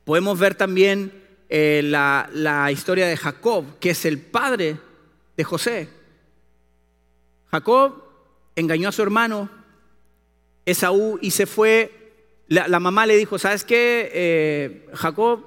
podemos 0.04 0.38
ver 0.38 0.56
también 0.56 1.25
eh, 1.50 1.82
la, 1.84 2.70
historia 2.72 3.08
de 3.08 3.18
Jacob, 3.18 3.80
que 3.80 3.92
es 3.92 4.06
el 4.06 4.20
padre 4.20 4.78
de 5.38 5.44
José. 5.44 5.90
Jacob 7.52 8.04
engañó 8.56 8.90
a 8.90 8.92
su 8.92 9.02
hermano 9.02 9.50
Esaú 10.66 11.20
y 11.22 11.32
se 11.32 11.46
fue. 11.46 11.92
La, 12.48 12.80
mamá 12.80 13.06
le 13.06 13.18
dijo, 13.18 13.40
¿sabes 13.40 13.64
qué? 13.64 14.12
Eh, 14.14 14.88
Jacob, 14.94 15.46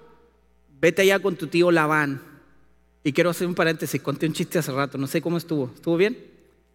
vete 0.80 1.02
allá 1.02 1.20
con 1.20 1.36
tu 1.36 1.46
tío 1.46 1.70
Labán. 1.70 2.22
Y 3.04 3.12
quiero 3.12 3.30
hacer 3.30 3.46
un 3.46 3.54
paréntesis, 3.54 4.00
conté 4.02 4.26
un 4.26 4.32
chiste 4.32 4.58
hace 4.58 4.72
rato, 4.72 4.98
no 4.98 5.06
sé 5.06 5.22
cómo 5.22 5.38
estuvo. 5.38 5.70
¿Estuvo 5.74 5.96
bien? 5.96 6.18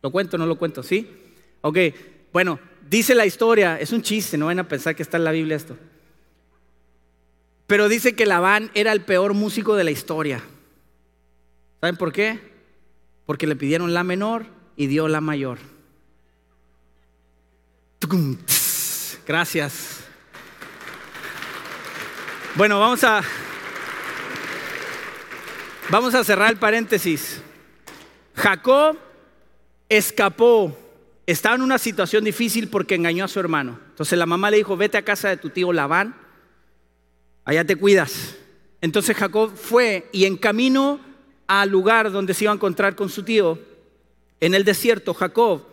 ¿Lo 0.02 0.12
cuento 0.12 0.38
o 0.38 0.40
no 0.40 0.46
lo 0.46 0.58
cuento? 0.58 0.84
¿Sí? 0.84 1.10
Ok, 1.62 1.78
bueno, 2.32 2.60
dice 2.90 3.16
la 3.16 3.26
historia, 3.26 3.80
es 3.80 3.92
un 3.92 4.02
chiste, 4.02 4.38
no 4.38 4.48
van 4.48 4.60
a 4.60 4.68
pensar 4.68 4.96
que 4.96 5.04
está 5.04 5.18
en 5.18 5.24
la 5.26 5.32
Biblia 5.32 5.56
esto. 5.56 5.78
Pero 7.68 7.90
dice 7.90 8.16
que 8.16 8.26
Labán 8.26 8.72
era 8.74 8.92
el 8.92 9.02
peor 9.02 9.34
músico 9.34 9.76
de 9.76 9.84
la 9.84 9.92
historia. 9.92 10.44
¿Saben 11.82 11.98
por 11.98 12.12
qué? 12.12 12.40
Porque 13.26 13.48
le 13.48 13.56
pidieron 13.56 13.94
la 13.94 14.04
menor 14.04 14.46
y 14.76 14.88
dio 14.88 15.08
la 15.08 15.22
mayor. 15.22 15.58
Gracias. 19.26 20.04
Bueno, 22.56 22.80
vamos 22.80 23.04
a 23.04 23.24
Vamos 25.90 26.16
a 26.16 26.24
cerrar 26.24 26.50
el 26.50 26.58
paréntesis. 26.58 27.42
Jacob 28.36 28.98
escapó, 29.90 30.76
estaba 31.28 31.56
en 31.56 31.62
una 31.62 31.78
situación 31.78 32.24
difícil 32.24 32.70
porque 32.70 32.96
engañó 32.96 33.26
a 33.26 33.28
su 33.28 33.40
hermano. 33.40 33.80
Entonces 33.90 34.18
la 34.18 34.26
mamá 34.26 34.50
le 34.50 34.58
dijo, 34.58 34.78
vete 34.78 34.98
a 34.98 35.04
casa 35.04 35.30
de 35.30 35.38
tu 35.38 35.50
tío 35.50 35.74
Labán 35.74 36.16
allá 37.46 37.66
te 37.66 37.76
cuidas. 37.76 38.36
Entonces 38.82 39.16
Jacob 39.16 39.52
fue 39.56 40.10
y 40.12 40.26
en 40.26 40.38
camino 40.38 41.00
al 41.48 41.70
lugar 41.70 42.12
donde 42.12 42.34
se 42.34 42.46
iba 42.46 42.52
a 42.52 42.56
encontrar 42.56 42.96
con 42.96 43.10
su 43.10 43.24
tío, 43.24 43.60
en 44.40 44.54
el 44.54 44.66
desierto, 44.66 45.14
Jacob, 45.14 45.64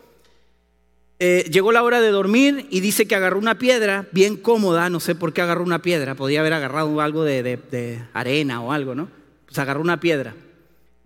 eh, 1.19 1.49
llegó 1.51 1.73
la 1.73 1.83
hora 1.83 2.01
de 2.01 2.11
dormir 2.11 2.67
y 2.71 2.81
dice 2.81 3.07
que 3.07 3.15
agarró 3.15 3.39
una 3.39 3.59
piedra 3.59 4.07
bien 4.13 4.37
cómoda, 4.37 4.89
no 4.89 5.01
sé 5.01 5.15
por 5.15 5.33
qué 5.33 5.43
agarró 5.43 5.65
una 5.65 5.83
piedra, 5.83 6.15
podía 6.15 6.41
haber 6.41 6.53
agarrado 6.53 7.01
algo 7.01 7.25
de, 7.25 7.43
de 7.43 8.03
arena 8.13 8.63
o 8.63 8.73
algo, 8.73 8.95
¿no? 8.95 9.09
Pues 9.47 9.59
agarró 9.59 9.81
una 9.81 10.01
piedra. 10.01 10.35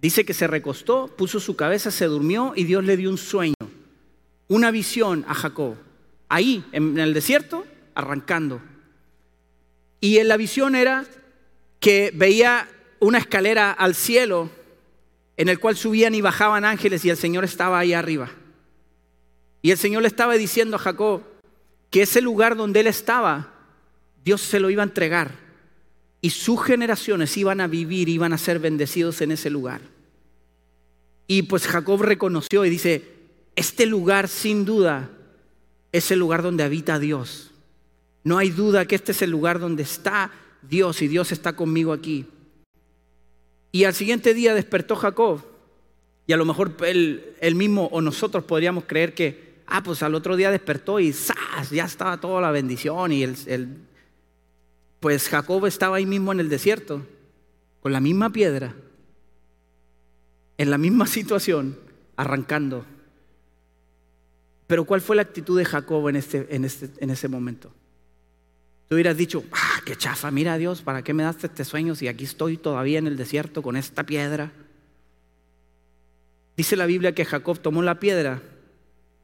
Dice 0.00 0.24
que 0.24 0.34
se 0.34 0.46
recostó, 0.46 1.08
puso 1.08 1.40
su 1.40 1.56
cabeza, 1.56 1.90
se 1.90 2.04
durmió 2.04 2.52
y 2.54 2.64
Dios 2.64 2.84
le 2.84 2.96
dio 2.96 3.08
un 3.10 3.18
sueño, 3.18 3.54
una 4.48 4.70
visión 4.70 5.24
a 5.26 5.34
Jacob. 5.34 5.76
Ahí, 6.28 6.64
en 6.72 6.98
el 6.98 7.14
desierto, 7.14 7.64
arrancando. 7.94 8.60
Y 10.00 10.18
en 10.18 10.28
la 10.28 10.36
visión 10.36 10.74
era 10.74 11.04
que 11.80 12.12
veía 12.14 12.68
una 13.00 13.18
escalera 13.18 13.72
al 13.72 13.94
cielo 13.94 14.50
en 15.36 15.48
el 15.48 15.58
cual 15.58 15.76
subían 15.76 16.14
y 16.14 16.20
bajaban 16.20 16.64
ángeles 16.64 17.04
y 17.04 17.10
el 17.10 17.16
Señor 17.16 17.44
estaba 17.44 17.78
ahí 17.78 17.92
arriba. 17.92 18.30
Y 19.62 19.70
el 19.70 19.78
Señor 19.78 20.02
le 20.02 20.08
estaba 20.08 20.34
diciendo 20.34 20.76
a 20.76 20.78
Jacob 20.78 21.22
que 21.90 22.02
ese 22.02 22.20
lugar 22.20 22.56
donde 22.56 22.80
él 22.80 22.86
estaba, 22.86 23.52
Dios 24.24 24.40
se 24.40 24.60
lo 24.60 24.70
iba 24.70 24.82
a 24.82 24.86
entregar. 24.86 25.32
Y 26.20 26.30
sus 26.30 26.62
generaciones 26.62 27.36
iban 27.36 27.60
a 27.60 27.66
vivir, 27.66 28.08
iban 28.08 28.32
a 28.32 28.38
ser 28.38 28.58
bendecidos 28.58 29.20
en 29.20 29.32
ese 29.32 29.50
lugar. 29.50 29.80
Y 31.26 31.42
pues 31.42 31.66
Jacob 31.66 32.02
reconoció 32.02 32.64
y 32.64 32.70
dice, 32.70 33.04
este 33.56 33.86
lugar 33.86 34.28
sin 34.28 34.64
duda 34.64 35.10
es 35.92 36.10
el 36.10 36.18
lugar 36.18 36.42
donde 36.42 36.64
habita 36.64 36.98
Dios. 36.98 37.53
No 38.24 38.38
hay 38.38 38.50
duda 38.50 38.86
que 38.86 38.94
este 38.94 39.12
es 39.12 39.22
el 39.22 39.30
lugar 39.30 39.60
donde 39.60 39.82
está 39.82 40.32
Dios 40.62 41.02
y 41.02 41.08
Dios 41.08 41.30
está 41.30 41.54
conmigo 41.54 41.92
aquí. 41.92 42.26
Y 43.70 43.84
al 43.84 43.94
siguiente 43.94 44.32
día 44.32 44.54
despertó 44.54 44.96
Jacob. 44.96 45.44
Y 46.26 46.32
a 46.32 46.38
lo 46.38 46.46
mejor 46.46 46.74
él, 46.86 47.54
mismo 47.54 47.86
o 47.92 48.00
nosotros 48.00 48.44
podríamos 48.44 48.84
creer 48.84 49.14
que, 49.14 49.62
ah, 49.66 49.82
pues 49.82 50.02
al 50.02 50.14
otro 50.14 50.36
día 50.36 50.50
despertó 50.50 51.00
y 51.00 51.12
¡zas! 51.12 51.70
ya 51.70 51.84
estaba 51.84 52.18
toda 52.18 52.40
la 52.40 52.50
bendición. 52.50 53.12
Y 53.12 53.24
el, 53.24 53.76
pues 55.00 55.28
Jacob 55.28 55.66
estaba 55.66 55.96
ahí 55.96 56.06
mismo 56.06 56.32
en 56.32 56.40
el 56.40 56.48
desierto, 56.48 57.06
con 57.80 57.92
la 57.92 58.00
misma 58.00 58.30
piedra, 58.30 58.74
en 60.56 60.70
la 60.70 60.78
misma 60.78 61.06
situación, 61.06 61.78
arrancando. 62.16 62.86
Pero 64.66 64.86
¿cuál 64.86 65.02
fue 65.02 65.16
la 65.16 65.22
actitud 65.22 65.58
de 65.58 65.66
Jacob 65.66 66.08
en, 66.08 66.16
este, 66.16 66.46
en, 66.48 66.64
este, 66.64 66.90
en 67.00 67.10
ese 67.10 67.28
momento? 67.28 67.70
Tú 68.88 68.96
hubieras 68.96 69.16
dicho, 69.16 69.44
ah, 69.52 69.80
qué 69.84 69.96
chafa, 69.96 70.30
mira 70.30 70.58
Dios, 70.58 70.82
¿para 70.82 71.02
qué 71.02 71.14
me 71.14 71.22
das 71.22 71.42
este 71.42 71.64
sueño 71.64 71.94
si 71.94 72.08
aquí 72.08 72.24
estoy 72.24 72.56
todavía 72.56 72.98
en 72.98 73.06
el 73.06 73.16
desierto 73.16 73.62
con 73.62 73.76
esta 73.76 74.04
piedra? 74.04 74.52
Dice 76.56 76.76
la 76.76 76.86
Biblia 76.86 77.14
que 77.14 77.24
Jacob 77.24 77.58
tomó 77.58 77.82
la 77.82 77.98
piedra 77.98 78.42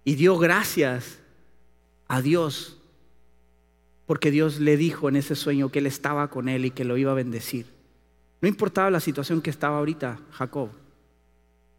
y 0.04 0.14
dio 0.14 0.38
gracias 0.38 1.18
a 2.08 2.22
Dios 2.22 2.78
porque 4.06 4.32
Dios 4.32 4.58
le 4.58 4.76
dijo 4.76 5.08
en 5.08 5.14
ese 5.14 5.36
sueño 5.36 5.70
que 5.70 5.78
él 5.78 5.86
estaba 5.86 6.28
con 6.30 6.48
él 6.48 6.64
y 6.64 6.70
que 6.72 6.84
lo 6.84 6.96
iba 6.96 7.12
a 7.12 7.14
bendecir. 7.14 7.66
No 8.40 8.48
importaba 8.48 8.90
la 8.90 8.98
situación 8.98 9.40
que 9.40 9.50
estaba 9.50 9.78
ahorita 9.78 10.18
Jacob. 10.32 10.70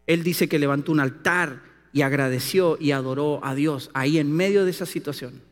Él 0.06 0.22
dice 0.22 0.48
que 0.48 0.58
levantó 0.58 0.92
un 0.92 1.00
altar 1.00 1.62
y 1.92 2.00
agradeció 2.00 2.78
y 2.80 2.92
adoró 2.92 3.44
a 3.44 3.54
Dios 3.54 3.90
ahí 3.92 4.16
en 4.16 4.32
medio 4.32 4.64
de 4.64 4.70
esa 4.70 4.86
situación. 4.86 5.42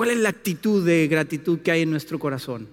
¿Cuál 0.00 0.12
es 0.12 0.16
la 0.16 0.30
actitud 0.30 0.82
de 0.82 1.08
gratitud 1.08 1.58
que 1.58 1.70
hay 1.70 1.82
en 1.82 1.90
nuestro 1.90 2.18
corazón? 2.18 2.66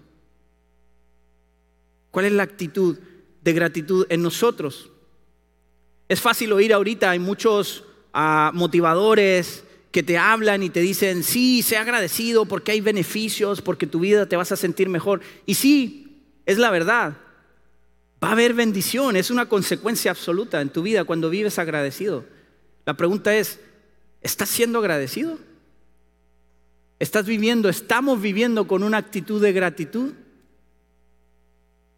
¿Cuál 2.09 2.23
es 2.23 2.31
la 2.31 2.43
actitud 2.43 2.97
de 3.41 3.51
gratitud 3.51 4.05
en 4.07 4.21
nosotros? 4.21 4.91
Es 6.07 6.21
fácil 6.21 6.53
oír 6.53 6.71
ahorita, 6.71 7.09
hay 7.09 7.19
muchos 7.19 7.83
ah, 8.13 8.51
motivadores 8.53 9.65
que 9.91 10.03
te 10.03 10.17
hablan 10.17 10.63
y 10.63 10.69
te 10.69 10.79
dicen, 10.79 11.21
sí, 11.21 11.63
sea 11.63 11.81
agradecido 11.81 12.45
porque 12.45 12.71
hay 12.71 12.79
beneficios, 12.79 13.61
porque 13.61 13.87
tu 13.87 13.99
vida 13.99 14.25
te 14.27 14.37
vas 14.37 14.53
a 14.53 14.55
sentir 14.55 14.87
mejor. 14.87 15.19
Y 15.45 15.55
sí, 15.55 16.23
es 16.45 16.57
la 16.57 16.71
verdad. 16.71 17.17
Va 18.23 18.29
a 18.29 18.31
haber 18.31 18.53
bendición, 18.53 19.17
es 19.17 19.31
una 19.31 19.49
consecuencia 19.49 20.11
absoluta 20.11 20.61
en 20.61 20.69
tu 20.69 20.81
vida 20.81 21.03
cuando 21.03 21.29
vives 21.29 21.59
agradecido. 21.59 22.23
La 22.85 22.93
pregunta 22.95 23.35
es, 23.35 23.59
¿estás 24.21 24.47
siendo 24.47 24.79
agradecido? 24.79 25.37
¿Estás 26.99 27.25
viviendo, 27.25 27.69
estamos 27.69 28.21
viviendo 28.21 28.67
con 28.67 28.83
una 28.83 28.97
actitud 28.97 29.41
de 29.41 29.53
gratitud? 29.53 30.13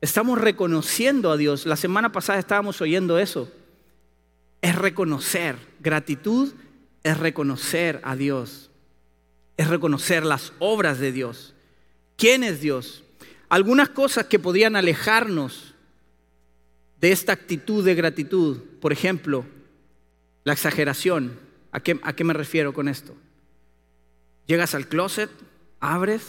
Estamos 0.01 0.39
reconociendo 0.39 1.31
a 1.31 1.37
Dios. 1.37 1.65
La 1.65 1.75
semana 1.75 2.11
pasada 2.11 2.39
estábamos 2.39 2.81
oyendo 2.81 3.19
eso. 3.19 3.51
Es 4.61 4.75
reconocer. 4.75 5.57
Gratitud 5.79 6.53
es 7.03 7.17
reconocer 7.17 8.01
a 8.03 8.15
Dios. 8.15 8.69
Es 9.57 9.67
reconocer 9.67 10.25
las 10.25 10.53
obras 10.59 10.99
de 10.99 11.11
Dios. 11.11 11.53
¿Quién 12.17 12.43
es 12.43 12.61
Dios? 12.61 13.03
Algunas 13.49 13.89
cosas 13.89 14.25
que 14.25 14.39
podían 14.39 14.75
alejarnos 14.75 15.75
de 16.99 17.11
esta 17.11 17.33
actitud 17.33 17.83
de 17.83 17.95
gratitud. 17.95 18.57
Por 18.81 18.93
ejemplo, 18.93 19.45
la 20.43 20.53
exageración. 20.53 21.39
¿A 21.71 21.79
qué, 21.81 22.23
me 22.23 22.33
refiero 22.33 22.73
con 22.73 22.87
esto? 22.87 23.15
Llegas 24.49 24.73
al 24.73 24.87
closet, 24.87 25.29
abres, 25.79 26.23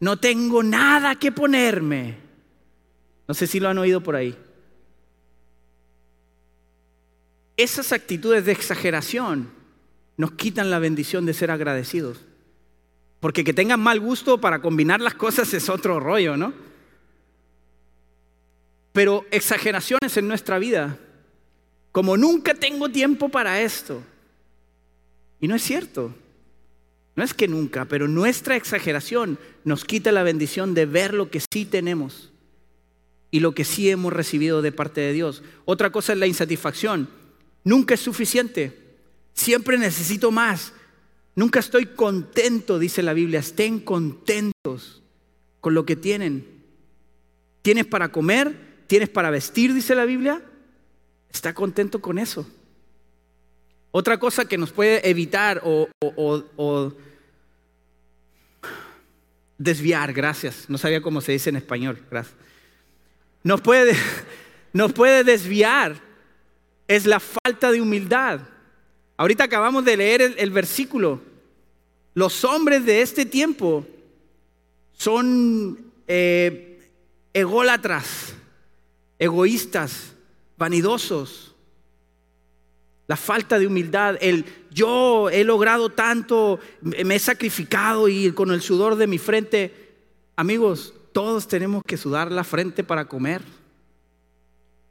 no 0.00 0.18
tengo 0.18 0.62
nada 0.62 1.14
que 1.16 1.30
ponerme. 1.30 2.16
No 3.28 3.34
sé 3.34 3.46
si 3.46 3.60
lo 3.60 3.68
han 3.68 3.76
oído 3.76 4.02
por 4.02 4.16
ahí. 4.16 4.34
Esas 7.58 7.92
actitudes 7.92 8.46
de 8.46 8.52
exageración 8.52 9.50
nos 10.16 10.32
quitan 10.32 10.70
la 10.70 10.78
bendición 10.78 11.26
de 11.26 11.34
ser 11.34 11.50
agradecidos. 11.50 12.18
Porque 13.20 13.44
que 13.44 13.52
tengan 13.52 13.80
mal 13.80 14.00
gusto 14.00 14.40
para 14.40 14.62
combinar 14.62 15.02
las 15.02 15.12
cosas 15.12 15.52
es 15.52 15.68
otro 15.68 16.00
rollo, 16.00 16.38
¿no? 16.38 16.54
Pero 18.94 19.26
exageraciones 19.30 20.16
en 20.16 20.28
nuestra 20.28 20.58
vida, 20.58 20.98
como 21.92 22.16
nunca 22.16 22.54
tengo 22.54 22.88
tiempo 22.88 23.28
para 23.28 23.60
esto. 23.60 24.02
Y 25.40 25.46
no 25.46 25.56
es 25.56 25.62
cierto. 25.62 26.14
No 27.14 27.22
es 27.22 27.34
que 27.34 27.48
nunca, 27.48 27.84
pero 27.84 28.08
nuestra 28.08 28.56
exageración 28.56 29.38
nos 29.64 29.84
quita 29.84 30.12
la 30.12 30.22
bendición 30.22 30.74
de 30.74 30.86
ver 30.86 31.12
lo 31.12 31.30
que 31.30 31.40
sí 31.40 31.66
tenemos 31.66 32.32
y 33.30 33.40
lo 33.40 33.54
que 33.54 33.64
sí 33.64 33.90
hemos 33.90 34.12
recibido 34.12 34.62
de 34.62 34.72
parte 34.72 35.00
de 35.00 35.12
Dios. 35.12 35.42
Otra 35.64 35.90
cosa 35.90 36.12
es 36.12 36.18
la 36.18 36.26
insatisfacción. 36.26 37.08
Nunca 37.64 37.94
es 37.94 38.00
suficiente. 38.00 38.96
Siempre 39.34 39.78
necesito 39.78 40.30
más. 40.30 40.72
Nunca 41.34 41.60
estoy 41.60 41.86
contento, 41.86 42.78
dice 42.78 43.02
la 43.02 43.14
Biblia. 43.14 43.40
Estén 43.40 43.80
contentos 43.80 45.02
con 45.60 45.74
lo 45.74 45.84
que 45.84 45.96
tienen. 45.96 46.46
¿Tienes 47.62 47.86
para 47.86 48.10
comer? 48.10 48.84
¿Tienes 48.86 49.08
para 49.08 49.30
vestir? 49.30 49.72
Dice 49.72 49.94
la 49.94 50.04
Biblia. 50.04 50.42
Está 51.30 51.54
contento 51.54 52.00
con 52.00 52.18
eso. 52.18 52.46
Otra 53.94 54.18
cosa 54.18 54.46
que 54.46 54.56
nos 54.56 54.72
puede 54.72 55.08
evitar 55.08 55.60
o, 55.64 56.92
desviar, 59.58 60.14
gracias, 60.14 60.64
no 60.68 60.78
sabía 60.78 61.02
cómo 61.02 61.20
se 61.20 61.32
dice 61.32 61.50
en 61.50 61.56
español, 61.56 62.02
gracias. 62.10 62.34
Nos 63.44 63.60
puede, 63.60 63.94
nos 64.72 64.94
puede 64.94 65.24
desviar 65.24 66.00
es 66.88 67.06
la 67.06 67.20
falta 67.20 67.70
de 67.70 67.82
humildad. 67.82 68.40
Ahorita 69.18 69.44
acabamos 69.44 69.84
de 69.84 69.96
leer 69.96 70.34
el, 70.36 70.50
versículo. 70.50 71.20
Los 72.14 72.44
hombres 72.44 72.84
de 72.86 73.02
este 73.02 73.26
tiempo 73.26 73.86
son 74.92 75.92
eh, 76.08 76.90
ególatras, 77.32 78.34
egoístas, 79.18 80.14
vanidosos 80.56 81.51
la 83.12 83.16
falta 83.18 83.58
de 83.58 83.66
humildad, 83.66 84.16
el 84.22 84.46
yo 84.70 85.28
he 85.28 85.44
logrado 85.44 85.90
tanto, 85.90 86.58
me 86.80 87.16
he 87.16 87.18
sacrificado 87.18 88.08
y 88.08 88.32
con 88.32 88.50
el 88.52 88.62
sudor 88.62 88.96
de 88.96 89.06
mi 89.06 89.18
frente, 89.18 89.92
amigos, 90.34 90.94
todos 91.12 91.46
tenemos 91.46 91.82
que 91.86 91.98
sudar 91.98 92.32
la 92.32 92.42
frente 92.42 92.84
para 92.84 93.08
comer. 93.08 93.42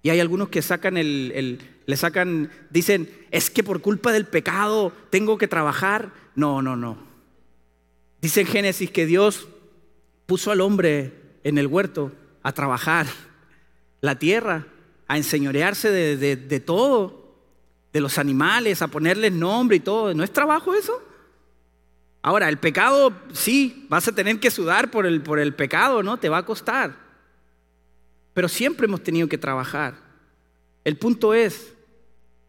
Y 0.04 0.12
hay 0.12 0.20
algunos 0.20 0.50
que 0.50 0.62
sacan 0.62 0.98
el, 0.98 1.62
le 1.88 1.98
sacan, 1.98 2.52
dicen, 2.70 3.10
es 3.32 3.50
que 3.50 3.64
por 3.64 3.82
culpa 3.82 4.12
del 4.12 4.26
pecado 4.26 4.94
tengo 5.10 5.40
que 5.40 5.48
trabajar. 5.48 6.14
No, 6.36 6.62
no, 6.62 6.76
no. 6.76 7.00
Dice 8.22 8.42
en 8.42 8.48
Génesis 8.48 8.92
que 8.92 9.08
Dios 9.08 9.48
puso 10.28 10.52
al 10.52 10.62
hombre 10.62 11.12
en 11.44 11.58
el 11.58 11.66
huerto 11.66 12.12
a 12.44 12.52
trabajar 12.52 13.08
la 14.00 14.20
tierra, 14.20 14.68
a 15.08 15.18
enseñorearse 15.18 15.90
de 15.90 16.60
todo 16.60 17.21
de 17.94 18.02
los 18.02 18.18
animales, 18.18 18.82
a 18.82 18.88
ponerles 18.88 19.32
nombre 19.34 19.78
y 19.78 19.82
todo. 19.82 20.14
¿No 20.14 20.24
es 20.24 20.32
trabajo 20.32 20.74
eso? 20.74 21.02
Ahora, 22.22 22.50
el 22.50 22.58
pecado, 22.58 23.14
sí, 23.34 23.86
vas 23.90 24.08
a 24.08 24.14
tener 24.14 24.40
que 24.40 24.52
sudar 24.52 24.92
por 24.92 25.06
el, 25.06 25.22
por 25.22 25.40
el 25.40 25.54
pecado, 25.56 26.04
¿no? 26.04 26.18
Te 26.18 26.30
va 26.30 26.40
a 26.40 26.46
costar. 26.46 26.96
Pero 28.34 28.48
siempre 28.48 28.86
hemos 28.86 29.04
tenido 29.04 29.28
que 29.28 29.38
trabajar. 29.38 29.96
El 30.84 30.98
punto 30.98 31.34
es 31.34 31.74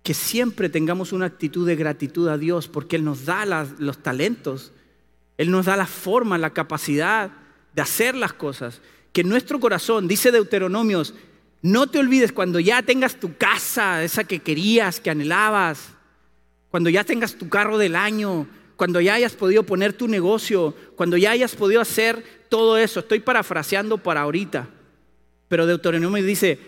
que 0.03 0.15
siempre 0.15 0.69
tengamos 0.69 1.13
una 1.13 1.27
actitud 1.27 1.67
de 1.67 1.77
gratitud 1.77 2.29
a 2.29 2.39
Dios 2.39 2.69
porque 2.69 2.97
Él 2.97 3.05
nos 3.05 3.25
da 3.25 3.47
los 3.79 3.99
talentos, 3.99 4.73
Él 5.39 5.51
nos 5.51 5.67
da 5.67 5.77
la 5.77 5.87
forma, 5.87 6.39
la 6.39 6.51
capacidad 6.51 7.31
de 7.75 7.83
hacer 7.83 8.15
las 8.15 8.33
cosas. 8.33 8.81
Que 9.13 9.25
nuestro 9.25 9.61
corazón, 9.61 10.09
dice 10.09 10.33
Deuteronomios, 10.33 11.15
no 11.62 11.87
te 11.87 12.01
olvides 12.01 12.33
cuando 12.33 12.59
ya 12.59 12.83
tengas 12.83 13.14
tu 13.16 13.37
casa, 13.37 14.03
esa 14.03 14.25
que 14.25 14.40
querías, 14.40 14.98
que 14.98 15.11
anhelabas, 15.11 15.90
cuando 16.70 16.90
ya 16.90 17.05
tengas 17.05 17.37
tu 17.37 17.48
carro 17.48 17.79
del 17.79 17.94
año, 17.94 18.48
cuando 18.77 19.01
ya 19.01 19.14
hayas 19.14 19.35
podido 19.35 19.62
poner 19.62 19.92
tu 19.92 20.09
negocio, 20.09 20.75
cuando 20.96 21.16
ya 21.16 21.31
hayas 21.31 21.55
podido 21.55 21.81
hacer 21.81 22.25
todo 22.48 22.77
eso. 22.77 23.01
Estoy 23.01 23.20
parafraseando 23.20 23.98
para 23.98 24.22
ahorita, 24.22 24.68
pero 25.46 25.66
Deuteronomio 25.66 26.25
dice, 26.25 26.59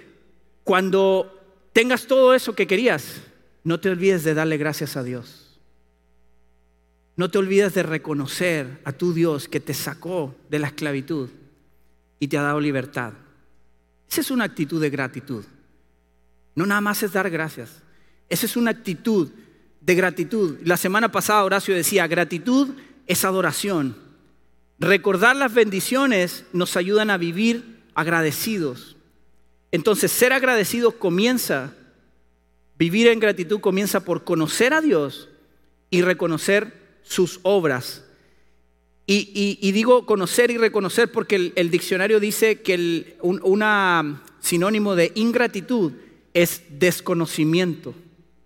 cuando 0.63 1.43
tengas 1.73 2.07
todo 2.07 2.33
eso 2.33 2.55
que 2.55 2.69
querías, 2.69 3.21
no 3.65 3.81
te 3.81 3.91
olvides 3.91 4.23
de 4.23 4.35
darle 4.35 4.59
gracias 4.59 4.97
a 4.97 5.03
Dios. 5.03 5.59
No 7.17 7.31
te 7.31 7.39
olvides 7.39 7.75
de 7.75 7.83
reconocer 7.83 8.81
a 8.85 8.93
tu 8.93 9.13
Dios 9.13 9.49
que 9.49 9.59
te 9.59 9.75
sacó 9.75 10.37
de 10.51 10.61
la 10.61 10.69
esclavitud 10.69 11.31
y 12.21 12.29
te 12.29 12.39
ha 12.39 12.43
dado 12.43 12.61
libertad. 12.61 13.15
Esa 14.11 14.21
es 14.21 14.31
una 14.31 14.45
actitud 14.45 14.81
de 14.81 14.91
gratitud. 14.91 15.45
No 16.55 16.67
nada 16.67 16.81
más 16.81 17.03
es 17.03 17.13
dar 17.13 17.31
gracias. 17.31 17.83
Esa 18.29 18.47
es 18.47 18.57
una 18.57 18.71
actitud 18.71 19.31
de 19.81 19.95
gratitud. 19.95 20.59
La 20.65 20.77
semana 20.77 21.11
pasada 21.11 21.45
Horacio 21.45 21.75
decía, 21.75 22.07
gratitud 22.07 22.71
es 23.07 23.25
adoración. 23.25 23.97
Recordar 24.79 25.37
las 25.37 25.53
bendiciones 25.53 26.45
nos 26.53 26.77
ayudan 26.77 27.11
a 27.11 27.19
vivir 27.19 27.83
agradecidos. 27.95 28.97
Entonces, 29.73 30.13
ser 30.13 30.33
agradecido 30.33 30.93
comienza, 30.99 31.75
vivir 32.79 33.09
en 33.09 33.21
gratitud 33.21 33.61
comienza 33.61 34.05
por 34.05 34.25
conocer 34.25 34.73
a 34.73 34.81
Dios 34.81 35.29
y 35.91 36.03
reconocer 36.03 36.99
sus 37.03 37.41
obras 37.43 38.04
y, 39.07 39.73
digo 39.73 40.07
conocer 40.07 40.51
y 40.51 40.57
reconocer 40.57 41.13
porque 41.13 41.53
el, 41.55 41.71
diccionario 41.71 42.21
dice 42.21 42.63
que 42.63 43.17
un 43.21 43.41
una 43.43 44.23
sinónimo 44.41 44.95
de 44.97 45.13
ingratitud 45.15 45.93
es 46.33 46.63
desconocimiento. 46.71 47.95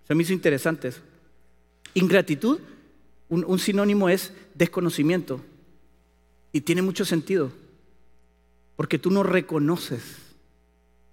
Se 0.07 0.15
me 0.15 0.23
hizo 0.23 0.33
interesante. 0.33 0.93
Ingratitud, 1.95 2.59
un 3.29 3.59
sinónimo 3.59 4.09
es 4.09 4.33
desconocimiento. 4.55 5.41
Y 6.53 6.63
tiene 6.63 6.83
mucho 6.83 7.05
sentido. 7.05 7.53
Porque 8.75 8.99
tú 8.99 9.11
no 9.11 9.23
reconoces, 9.23 10.03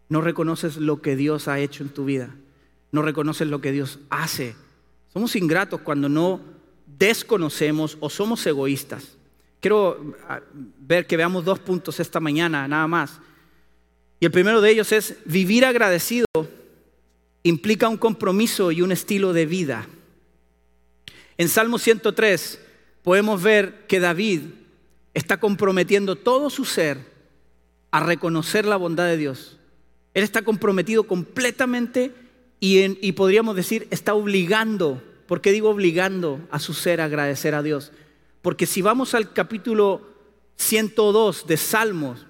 no 0.07 0.21
reconoces 0.21 0.77
lo 0.77 1.01
que 1.01 1.15
Dios 1.15 1.47
ha 1.47 1.59
hecho 1.59 1.83
en 1.83 1.89
tu 1.89 2.05
vida. 2.05 2.35
No 2.91 3.01
reconoces 3.01 3.47
lo 3.47 3.59
que 3.59 3.71
Dios 3.71 3.99
hace. 4.09 4.55
Somos 5.11 5.35
ingratos 5.35 5.81
cuando 5.81 6.07
no 6.07 6.41
desconocemos 6.85 7.97
o 7.99 8.09
somos 8.09 8.45
egoístas. 8.45 9.17
Quiero 9.59 10.15
ah, 10.27 10.41
ver 10.53 11.07
que 11.07 11.17
veamos 11.17 11.45
dos 11.45 11.59
puntos 11.59 11.99
esta 11.99 12.19
mañana, 12.19 12.67
nada 12.67 12.87
más. 12.87 13.19
Y 14.19 14.25
el 14.25 14.31
primero 14.31 14.61
de 14.61 14.71
ellos 14.71 14.91
es 14.91 15.17
vivir 15.25 15.65
agradecido 15.65 16.25
implica 17.45 17.87
un 17.87 17.97
compromiso 17.97 18.71
y 18.71 18.81
un 18.81 18.91
estilo 18.91 19.31
de 19.31 19.45
vida. 19.45 19.87
En 21.37 21.47
Salmo 21.47 21.77
103 21.77 22.59
podemos 23.03 23.43
ver 23.43 23.85
que 23.87 23.99
David 23.99 24.41
está 25.13 25.39
comprometiendo 25.39 26.15
todo 26.15 26.49
su 26.49 26.65
ser 26.65 26.97
a 27.91 27.99
reconocer 27.99 28.65
la 28.65 28.77
bondad 28.77 29.05
de 29.05 29.17
Dios. 29.17 29.57
Él 30.15 30.23
está 30.23 30.41
comprometido 30.41 31.03
completamente 31.03 32.13
y, 32.59 33.11
podríamos 33.11 33.55
decir 33.55 33.87
está 33.91 34.15
obligando, 34.15 35.03
¿por 35.27 35.39
qué 35.39 35.51
digo 35.51 35.69
obligando 35.69 36.39
a 36.49 36.59
su 36.59 36.73
ser 36.73 36.99
a 36.99 37.05
agradecer 37.05 37.53
a 37.53 37.61
Dios? 37.61 37.91
Porque 38.45 38.67
si 38.67 38.83
vamos 38.83 39.15
al 39.15 39.33
capítulo 39.33 40.07
102 40.57 41.47
de 41.47 41.57
Salmos, 41.57 42.27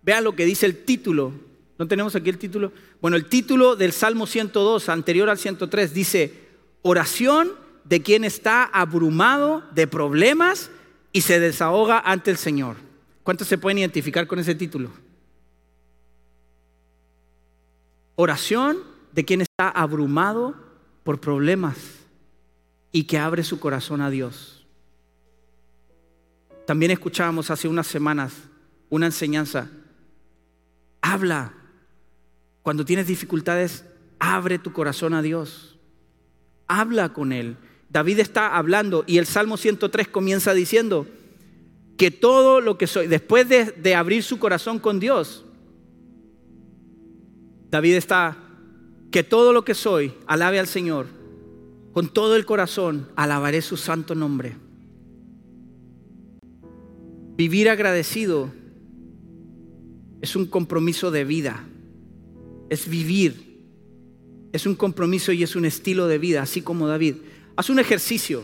vean 0.00 0.22
lo 0.22 0.36
que 0.36 0.44
dice 0.44 0.64
el 0.64 0.84
título 0.84 1.32
¿No 1.76 1.88
tenemos 1.88 2.14
aquí 2.14 2.30
el 2.30 2.38
título? 2.38 2.70
Bueno, 3.00 3.16
el 3.16 3.24
título 3.26 3.74
del 3.74 3.90
Salmo 3.90 4.28
102, 4.28 4.88
anterior 4.88 5.28
al 5.28 5.38
103, 5.38 5.92
dice, 5.92 6.32
oración 6.82 7.50
de 7.82 8.00
quien 8.00 8.22
está 8.22 8.62
abrumado 8.62 9.64
de 9.74 9.88
problemas 9.88 10.70
y 11.10 11.22
se 11.22 11.40
desahoga 11.40 11.98
ante 11.98 12.30
el 12.30 12.36
Señor. 12.36 12.76
¿Cuántos 13.24 13.48
se 13.48 13.58
pueden 13.58 13.78
identificar 13.78 14.28
con 14.28 14.38
ese 14.38 14.54
título? 14.54 14.92
Oración 18.14 18.84
de 19.10 19.24
quien 19.24 19.40
está 19.40 19.68
abrumado 19.68 20.54
por 21.02 21.20
problemas 21.20 21.76
y 22.92 23.02
que 23.02 23.18
abre 23.18 23.42
su 23.42 23.58
corazón 23.58 24.00
a 24.00 24.10
Dios. 24.10 24.55
También 26.66 26.90
escuchábamos 26.90 27.50
hace 27.50 27.68
unas 27.68 27.86
semanas 27.86 28.32
una 28.88 29.06
enseñanza. 29.06 29.70
Habla. 31.00 31.54
Cuando 32.62 32.84
tienes 32.84 33.06
dificultades, 33.06 33.84
abre 34.18 34.58
tu 34.58 34.72
corazón 34.72 35.14
a 35.14 35.22
Dios. 35.22 35.78
Habla 36.66 37.12
con 37.12 37.32
Él. 37.32 37.56
David 37.88 38.18
está 38.18 38.56
hablando 38.56 39.04
y 39.06 39.18
el 39.18 39.26
Salmo 39.26 39.56
103 39.56 40.08
comienza 40.08 40.52
diciendo 40.52 41.06
que 41.96 42.10
todo 42.10 42.60
lo 42.60 42.76
que 42.76 42.88
soy, 42.88 43.06
después 43.06 43.48
de, 43.48 43.94
abrir 43.94 44.22
su 44.22 44.38
corazón 44.38 44.80
con 44.80 44.98
Dios, 44.98 45.44
David 47.70 47.94
está, 47.94 48.36
que 49.12 49.22
todo 49.22 49.52
lo 49.52 49.64
que 49.64 49.74
soy, 49.74 50.12
alabe 50.26 50.58
al 50.58 50.66
Señor. 50.66 51.06
Con 51.92 52.08
todo 52.08 52.36
el 52.36 52.44
corazón, 52.44 53.08
alabaré 53.16 53.62
su 53.62 53.76
santo 53.76 54.14
nombre. 54.14 54.56
Vivir 57.36 57.68
agradecido 57.68 58.50
es 60.22 60.36
un 60.36 60.46
compromiso 60.46 61.10
de 61.10 61.24
vida. 61.24 61.64
Es 62.70 62.88
vivir. 62.88 63.46
Es 64.52 64.66
un 64.66 64.74
compromiso 64.74 65.32
y 65.32 65.42
es 65.42 65.54
un 65.54 65.66
estilo 65.66 66.06
de 66.08 66.18
vida, 66.18 66.42
así 66.42 66.62
como 66.62 66.88
David. 66.88 67.16
Haz 67.56 67.68
un 67.68 67.78
ejercicio. 67.78 68.42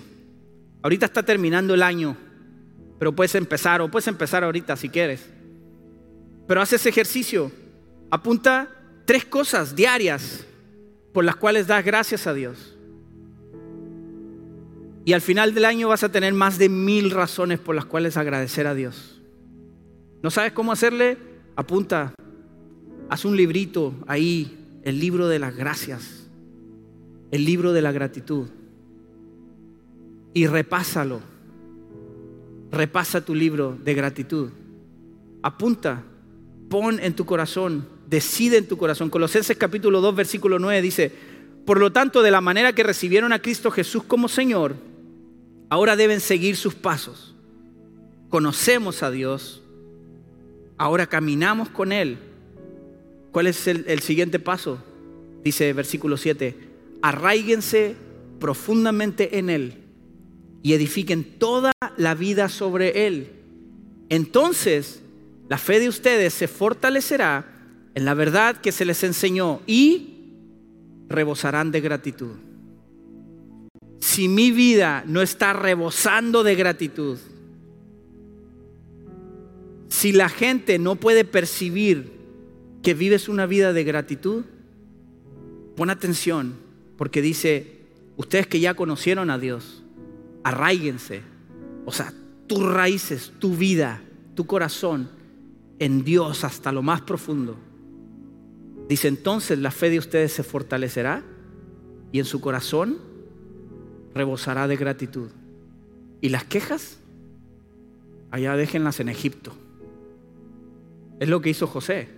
Ahorita 0.83 1.07
está 1.07 1.23
terminando 1.23 1.75
el 1.75 1.83
año, 1.83 2.17
pero 2.99 3.15
puedes 3.15 3.35
empezar 3.35 3.81
o 3.81 3.91
puedes 3.91 4.09
empezar 4.09 4.45
ahorita 4.45 4.77
si 4.77 4.89
quieres. 4.89 5.27
Pero 6.47 6.61
haz 6.61 6.73
ese 6.73 6.89
ejercicio. 6.89 7.51
Apunta 8.11 8.69
tres 9.07 9.25
cosas 9.25 9.75
diarias 9.75 10.45
por 11.15 11.25
las 11.25 11.37
cuales 11.37 11.67
das 11.67 11.85
gracias 11.85 12.27
a 12.27 12.35
Dios. 12.35 12.77
Y 15.05 15.13
al 15.13 15.21
final 15.21 15.55
del 15.55 15.65
año 15.65 15.89
vas 15.89 16.05
a 16.05 16.13
tener 16.13 16.33
más 16.33 16.59
de 16.59 16.69
mil 16.69 17.11
razones 17.11 17.59
por 17.59 17.75
las 17.75 17.85
cuales 17.85 18.17
agradecer 18.17 18.67
a 18.67 18.75
Dios. 18.75 19.21
¿No 20.23 20.31
sabes 20.31 20.53
cómo 20.53 20.73
hacerle? 20.73 21.19
Apunta, 21.57 22.15
haz 23.09 23.25
un 23.25 23.37
librito 23.37 23.95
ahí, 24.07 24.81
el 24.85 25.01
libro 25.01 25.29
de 25.29 25.39
las 25.39 25.57
gracias, 25.57 26.29
el 27.31 27.45
libro 27.45 27.73
de 27.73 27.83
la 27.83 27.93
gratitud. 27.93 28.49
Y 30.35 30.47
repásalo. 30.47 31.21
Repasa 32.71 33.23
tu 33.23 33.35
libro 33.35 33.77
de 33.85 33.95
gratitud. 33.95 34.51
Apunta, 35.43 36.05
pon 36.71 37.01
en 37.01 37.15
tu 37.15 37.27
corazón 37.27 37.87
decide 38.13 38.59
en 38.59 38.69
tu 38.69 38.77
corazón. 38.77 39.09
Colosenses 39.09 39.57
capítulo 39.57 40.03
2, 40.03 40.15
versículo 40.15 40.59
9 40.59 40.83
dice, 40.83 41.11
por 41.65 41.81
lo 41.81 41.93
tanto, 41.93 42.23
de 42.23 42.31
la 42.31 42.43
manera 42.43 42.75
que 42.75 42.83
recibieron 42.83 43.33
a 43.33 43.41
Cristo 43.41 43.71
Jesús 43.71 44.05
como 44.05 44.29
Señor, 44.29 44.77
ahora 45.73 45.97
deben 45.97 46.21
seguir 46.21 46.55
sus 46.57 46.75
pasos. 46.75 47.35
Conocemos 48.29 49.03
a 49.03 49.11
Dios, 49.11 49.63
ahora 50.77 51.07
caminamos 51.07 51.71
con 51.71 51.93
Él. 51.93 52.19
¿Cuál 53.31 53.47
es 53.47 53.67
el, 53.67 54.01
siguiente 54.01 54.39
paso? 54.39 54.85
Dice 55.43 55.73
versículo 55.73 56.19
7, 56.19 56.55
arraíguense 57.01 57.97
profundamente 58.39 59.39
en 59.39 59.49
Él 59.49 59.77
y 60.63 60.75
edifiquen 60.75 61.39
toda 61.39 61.73
la 61.97 62.15
vida 62.15 62.51
sobre 62.51 63.07
Él. 63.07 63.31
Entonces, 64.11 65.01
la 65.49 65.57
fe 65.57 65.81
de 65.81 65.89
ustedes 65.89 66.35
se 66.35 66.49
fortalecerá 66.49 67.47
en 67.95 68.05
la 68.05 68.13
verdad 68.13 68.61
que 68.61 68.73
se 68.73 68.85
les 68.85 69.03
enseñó 69.05 69.63
y 69.67 70.35
rebosarán 71.09 71.73
de 71.73 71.81
gratitud. 71.81 72.52
Si 74.03 74.27
mi 74.27 74.51
vida 74.51 75.05
no 75.07 75.23
está 75.23 75.53
rebosando 75.53 76.43
de 76.43 76.57
gratitud, 76.57 77.19
si 79.87 80.11
la 80.11 80.29
gente 80.29 80.81
no 80.81 80.97
puede 80.97 81.25
percibir 81.25 82.11
que 82.83 82.95
vives 82.95 83.29
una 83.29 83.47
vida 83.47 83.73
de 83.73 83.85
gratitud, 83.85 84.43
pon 85.77 85.89
atención, 85.89 86.57
porque 86.97 87.23
dice, 87.23 87.79
ustedes 88.17 88.49
que 88.49 88.59
ya 88.59 88.75
conocieron 88.75 89.31
a 89.31 89.39
Dios, 89.39 89.85
arraíguense, 90.43 91.23
o 91.87 91.93
sea, 91.93 92.13
tus 92.49 92.61
raíces, 92.61 93.33
tu 93.39 93.55
vida, 93.57 94.03
tu 94.35 94.47
corazón 94.47 95.11
en 95.79 96.03
Dios 96.03 96.43
hasta 96.43 96.73
lo 96.73 96.83
más 96.83 97.03
profundo. 97.03 97.57
Dice 98.89 99.07
entonces 99.07 99.61
la 99.61 99.71
fe 99.71 99.91
de 99.91 100.01
ustedes 100.01 100.33
se 100.33 100.43
fortalecerá 100.43 101.23
y 102.11 102.19
en 102.19 102.25
su 102.25 102.41
corazón 102.41 103.12
rebosará 104.15 104.69
de 104.69 104.77
gratitud. 104.77 105.31
¿Y 106.21 106.29
las 106.29 106.45
quejas? 106.45 106.99
Allá 108.31 108.57
déjenlas 108.57 109.01
en 109.01 109.09
Egipto. 109.09 109.53
Es 111.21 111.29
lo 111.29 111.41
que 111.41 111.51
hizo 111.51 111.67
José. 111.67 112.09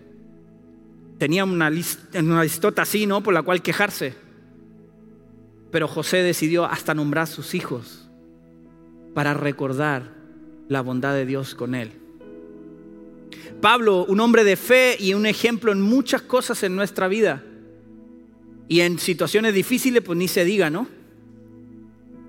Tenía 1.18 1.44
una, 1.44 1.70
lista, 1.70 2.20
una 2.20 2.42
listota 2.42 2.83
así, 2.83 3.07
¿no? 3.07 3.22
Por 3.22 3.35
la 3.35 3.42
cual 3.42 3.62
quejarse. 3.62 4.14
Pero 5.70 5.88
José 5.88 6.18
decidió 6.18 6.64
hasta 6.64 6.94
nombrar 6.94 7.24
a 7.24 7.26
sus 7.26 7.54
hijos 7.54 8.09
para 9.14 9.35
recordar 9.35 10.12
la 10.68 10.80
bondad 10.80 11.14
de 11.14 11.26
Dios 11.26 11.54
con 11.54 11.74
él. 11.74 11.92
Pablo, 13.61 14.04
un 14.04 14.20
hombre 14.20 14.44
de 14.44 14.57
fe 14.57 14.96
y 14.98 15.14
un 15.14 15.26
ejemplo 15.26 15.72
en 15.72 15.80
muchas 15.80 16.22
cosas 16.22 16.62
en 16.62 16.76
nuestra 16.76 17.09
vida. 17.09 17.42
Y 18.68 18.80
en 18.80 18.98
situaciones 18.98 19.54
difíciles, 19.54 20.02
pues 20.02 20.18
ni 20.18 20.28
se 20.28 20.44
diga, 20.44 20.70
¿no? 20.70 20.87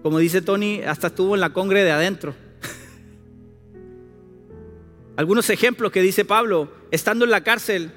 Como 0.05 0.19
dice 0.19 0.43
Tony, 0.43 0.83
hasta 0.83 1.07
estuvo 1.07 1.33
en 1.33 1.41
la 1.41 1.51
congre 1.51 1.83
de 1.83 1.89
adentro. 1.89 2.35
Algunos 5.15 5.49
ejemplos 5.49 5.91
que 5.91 6.03
dice 6.03 6.25
Pablo, 6.25 6.71
estando 6.91 7.25
en 7.25 7.31
la 7.31 7.43
cárcel, 7.43 7.91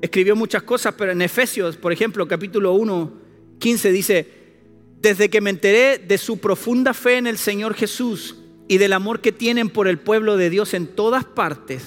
escribió 0.00 0.34
muchas 0.34 0.62
cosas, 0.62 0.94
pero 0.96 1.12
en 1.12 1.20
Efesios, 1.20 1.76
por 1.76 1.92
ejemplo, 1.92 2.26
capítulo 2.26 2.72
1, 2.72 3.12
15 3.58 3.92
dice, 3.92 4.32
desde 5.02 5.28
que 5.28 5.42
me 5.42 5.50
enteré 5.50 5.98
de 5.98 6.16
su 6.16 6.38
profunda 6.38 6.94
fe 6.94 7.18
en 7.18 7.26
el 7.26 7.36
Señor 7.36 7.74
Jesús 7.74 8.36
y 8.66 8.78
del 8.78 8.94
amor 8.94 9.20
que 9.20 9.30
tienen 9.30 9.68
por 9.68 9.88
el 9.88 9.98
pueblo 9.98 10.38
de 10.38 10.48
Dios 10.48 10.72
en 10.72 10.86
todas 10.86 11.26
partes, 11.26 11.84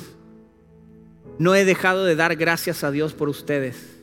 no 1.40 1.56
he 1.56 1.66
dejado 1.66 2.06
de 2.06 2.16
dar 2.16 2.36
gracias 2.36 2.84
a 2.84 2.92
Dios 2.92 3.16
por 3.16 3.30
ustedes. 3.30 3.98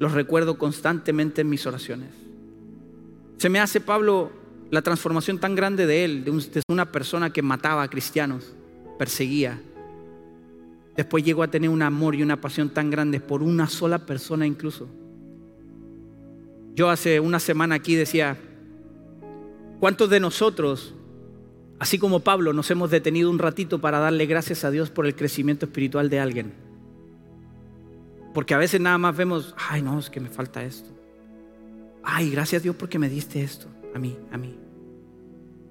Los 0.00 0.10
recuerdo 0.10 0.58
constantemente 0.58 1.42
en 1.42 1.50
mis 1.50 1.66
oraciones. 1.66 2.10
Se 3.36 3.48
me 3.48 3.60
hace, 3.60 3.80
Pablo, 3.80 4.44
la 4.70 4.82
transformación 4.82 5.38
tan 5.38 5.54
grande 5.54 5.86
de 5.86 6.04
él, 6.04 6.24
de, 6.24 6.62
una 6.68 6.90
persona 6.90 7.30
que 7.30 7.42
mataba 7.42 7.82
a 7.82 7.88
cristianos, 7.88 8.54
perseguía. 8.98 9.60
Después 10.96 11.24
llegó 11.24 11.42
a 11.42 11.48
tener 11.48 11.70
un 11.70 11.82
amor 11.82 12.14
y 12.14 12.22
una 12.22 12.40
pasión 12.40 12.70
tan 12.70 12.90
grande 12.90 13.20
por 13.20 13.42
una 13.42 13.68
sola 13.68 13.98
persona 13.98 14.46
incluso. 14.46 14.88
Yo 16.74 16.90
hace 16.90 17.20
una 17.20 17.38
semana 17.38 17.76
aquí 17.76 17.94
decía, 17.94 18.36
¿cuántos 19.80 20.10
de 20.10 20.20
nosotros 20.20 20.94
Así 21.78 21.98
como 21.98 22.20
Pablo 22.20 22.52
nos 22.52 22.70
hemos 22.70 22.90
detenido 22.90 23.30
un 23.30 23.38
ratito 23.38 23.80
para 23.80 23.98
darle 23.98 24.26
gracias 24.26 24.64
a 24.64 24.70
Dios 24.70 24.90
por 24.90 25.06
el 25.06 25.14
crecimiento 25.14 25.66
espiritual 25.66 26.08
de 26.08 26.20
alguien. 26.20 26.54
Porque 28.32 28.54
a 28.54 28.58
veces 28.58 28.80
nada 28.80 28.98
más 28.98 29.16
vemos, 29.16 29.54
ay 29.68 29.82
no, 29.82 29.98
es 29.98 30.08
que 30.08 30.20
me 30.20 30.30
falta 30.30 30.64
esto. 30.64 30.88
Ay, 32.02 32.30
gracias 32.30 32.60
a 32.60 32.62
Dios 32.62 32.76
porque 32.76 32.98
me 32.98 33.08
diste 33.08 33.42
esto, 33.42 33.66
a 33.96 33.98
mí, 33.98 34.16
a 34.30 34.36
mí. 34.36 34.54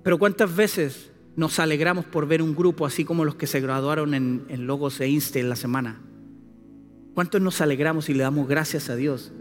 Pero 0.03 0.17
¿cuántas 0.17 0.55
veces 0.55 1.11
nos 1.35 1.59
alegramos 1.59 2.05
por 2.05 2.27
ver 2.27 2.41
un 2.41 2.55
grupo 2.55 2.85
así 2.85 3.05
como 3.05 3.23
los 3.23 3.35
que 3.35 3.47
se 3.47 3.61
graduaron 3.61 4.13
en, 4.13 4.67
Logos 4.67 4.99
e 4.99 5.07
Inste 5.07 5.39
en 5.39 5.49
la 5.49 5.55
semana? 5.55 6.01
¿Cuántos 7.13 7.39
nos 7.41 7.61
alegramos 7.61 8.09
y 8.09 8.13
le 8.13 8.23
damos 8.23 8.47
gracias 8.47 8.89
a 8.89 8.95
Dios 8.95 9.31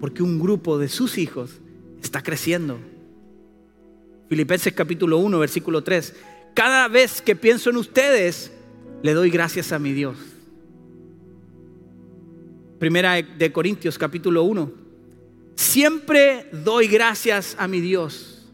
porque 0.00 0.22
un 0.22 0.40
grupo 0.40 0.78
de 0.78 0.88
sus 0.88 1.18
hijos 1.18 1.60
está 2.02 2.22
creciendo? 2.22 2.78
Filipenses 4.28 4.72
capítulo 4.72 5.18
1, 5.18 5.38
versículo 5.38 5.84
3. 5.84 6.16
Cada 6.54 6.88
vez 6.88 7.20
que 7.20 7.36
pienso 7.36 7.70
en 7.70 7.76
ustedes, 7.76 8.52
le 9.02 9.12
doy 9.12 9.30
gracias 9.30 9.72
a 9.72 9.78
mi 9.78 9.92
Dios. 9.92 10.16
Primera 12.78 13.20
de 13.20 13.52
Corintios 13.52 13.98
capítulo 13.98 14.44
1. 14.44 14.89
Siempre 15.56 16.48
doy 16.52 16.88
gracias 16.88 17.56
a 17.58 17.68
mi 17.68 17.80
Dios 17.80 18.48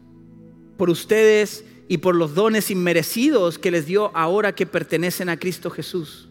por 0.77 0.89
ustedes 0.89 1.65
y 1.87 1.99
por 1.99 2.15
los 2.15 2.35
dones 2.35 2.69
inmerecidos 2.69 3.57
que 3.57 3.71
les 3.71 3.85
dio 3.85 4.15
ahora 4.15 4.53
que 4.53 4.65
pertenecen 4.65 5.29
a 5.29 5.37
Cristo 5.37 5.69
Jesús. 5.69 6.29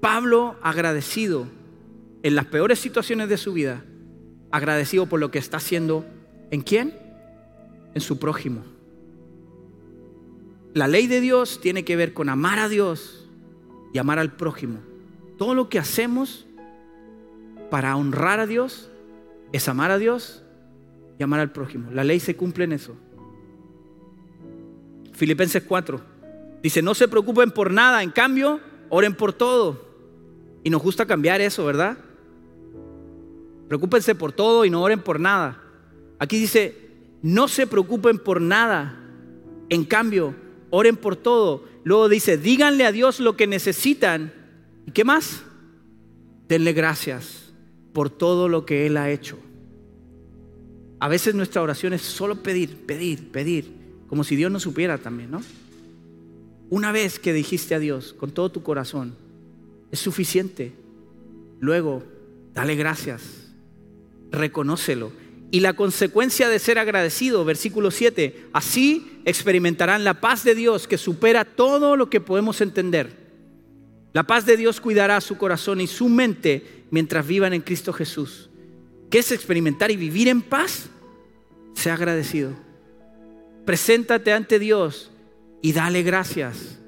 Pablo 0.00 0.56
agradecido 0.62 1.46
en 2.22 2.34
las 2.34 2.46
peores 2.46 2.78
situaciones 2.78 3.28
de 3.28 3.36
su 3.36 3.52
vida, 3.52 3.84
agradecido 4.50 5.06
por 5.06 5.20
lo 5.20 5.30
que 5.30 5.38
está 5.38 5.58
haciendo 5.58 6.04
en 6.50 6.62
quién? 6.62 6.98
En 7.94 8.00
su 8.00 8.18
prójimo. 8.18 8.64
La 10.74 10.86
ley 10.86 11.06
de 11.06 11.20
Dios 11.20 11.60
tiene 11.60 11.84
que 11.84 11.96
ver 11.96 12.12
con 12.12 12.28
amar 12.28 12.58
a 12.58 12.68
Dios 12.68 13.28
y 13.92 13.98
amar 13.98 14.18
al 14.18 14.36
prójimo. 14.36 14.80
Todo 15.38 15.54
lo 15.54 15.68
que 15.68 15.78
hacemos 15.78 16.46
para 17.70 17.96
honrar 17.96 18.40
a 18.40 18.46
Dios 18.46 18.90
es 19.52 19.68
amar 19.68 19.90
a 19.90 19.98
Dios 19.98 20.42
y 21.18 21.22
amar 21.22 21.40
al 21.40 21.52
prójimo. 21.52 21.90
La 21.90 22.04
ley 22.04 22.20
se 22.20 22.36
cumple 22.36 22.64
en 22.64 22.72
eso. 22.72 22.96
Filipenses 25.12 25.62
4 25.66 26.00
dice, 26.62 26.82
no 26.82 26.94
se 26.94 27.08
preocupen 27.08 27.50
por 27.50 27.70
nada, 27.70 28.02
en 28.02 28.10
cambio, 28.10 28.60
oren 28.88 29.14
por 29.14 29.32
todo. 29.32 29.86
Y 30.62 30.70
nos 30.70 30.82
gusta 30.82 31.06
cambiar 31.06 31.40
eso, 31.40 31.64
¿verdad? 31.64 31.98
Preocúpense 33.68 34.14
por 34.14 34.32
todo 34.32 34.64
y 34.64 34.70
no 34.70 34.82
oren 34.82 35.00
por 35.00 35.18
nada. 35.18 35.62
Aquí 36.18 36.38
dice, 36.38 36.90
no 37.22 37.48
se 37.48 37.66
preocupen 37.66 38.18
por 38.18 38.40
nada, 38.40 39.00
en 39.68 39.84
cambio, 39.84 40.34
oren 40.70 40.96
por 40.96 41.16
todo. 41.16 41.64
Luego 41.84 42.08
dice, 42.08 42.38
díganle 42.38 42.84
a 42.84 42.92
Dios 42.92 43.20
lo 43.20 43.36
que 43.36 43.46
necesitan. 43.46 44.32
¿Y 44.86 44.92
qué 44.92 45.04
más? 45.04 45.42
Denle 46.48 46.72
gracias 46.72 47.47
por 47.98 48.10
todo 48.10 48.48
lo 48.48 48.64
que 48.64 48.86
Él 48.86 48.96
ha 48.96 49.10
hecho. 49.10 49.40
A 51.00 51.08
veces 51.08 51.34
nuestra 51.34 51.62
oración 51.62 51.92
es 51.94 52.02
solo 52.02 52.44
pedir, 52.44 52.86
pedir, 52.86 53.32
pedir, 53.32 53.72
como 54.06 54.22
si 54.22 54.36
Dios 54.36 54.52
no 54.52 54.60
supiera 54.60 54.98
también, 54.98 55.32
¿no? 55.32 55.42
Una 56.70 56.92
vez 56.92 57.18
que 57.18 57.32
dijiste 57.32 57.74
a 57.74 57.80
Dios 57.80 58.14
con 58.16 58.30
todo 58.30 58.52
tu 58.52 58.62
corazón, 58.62 59.16
es 59.90 59.98
suficiente. 59.98 60.74
Luego, 61.58 62.04
dale 62.54 62.76
gracias, 62.76 63.50
reconócelo. 64.30 65.10
Y 65.50 65.58
la 65.58 65.72
consecuencia 65.72 66.48
de 66.48 66.60
ser 66.60 66.78
agradecido, 66.78 67.44
versículo 67.44 67.90
7, 67.90 68.50
así 68.52 69.20
experimentarán 69.24 70.04
la 70.04 70.20
paz 70.20 70.44
de 70.44 70.54
Dios 70.54 70.86
que 70.86 70.98
supera 70.98 71.44
todo 71.44 71.96
lo 71.96 72.08
que 72.08 72.20
podemos 72.20 72.60
entender. 72.60 73.26
La 74.12 74.22
paz 74.22 74.46
de 74.46 74.56
Dios 74.56 74.80
cuidará 74.80 75.20
su 75.20 75.36
corazón 75.36 75.80
y 75.80 75.88
su 75.88 76.08
mente 76.08 76.77
mientras 76.90 77.26
vivan 77.26 77.52
en 77.52 77.62
Cristo 77.62 77.92
Jesús. 77.92 78.50
¿Qué 79.10 79.18
es 79.18 79.32
experimentar 79.32 79.90
y 79.90 79.96
vivir 79.96 80.28
en 80.28 80.42
paz? 80.42 80.90
Sea 81.74 81.94
agradecido. 81.94 82.52
Preséntate 83.64 84.32
ante 84.32 84.58
Dios 84.58 85.10
y 85.62 85.72
dale 85.72 86.02
gracias. 86.02 86.78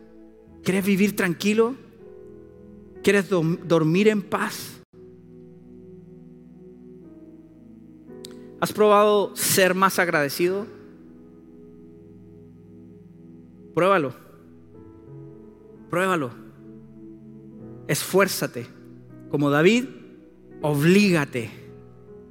¿Quieres 0.63 0.85
vivir 0.85 1.17
tranquilo? 1.17 1.75
¿Quieres 3.03 3.29
dormir 3.29 4.09
en 4.09 4.23
paz? 4.23 4.81
¿Has 8.61 8.73
probado 8.73 9.35
ser 9.35 9.75
más 9.75 9.99
agradecido? 9.99 10.67
Pruébalo. 13.75 14.15
Pruébalo. 15.89 16.31
Esfuérzate. 17.89 18.80
Como 19.31 19.51
David, 19.51 19.85
oblígate 20.61 21.51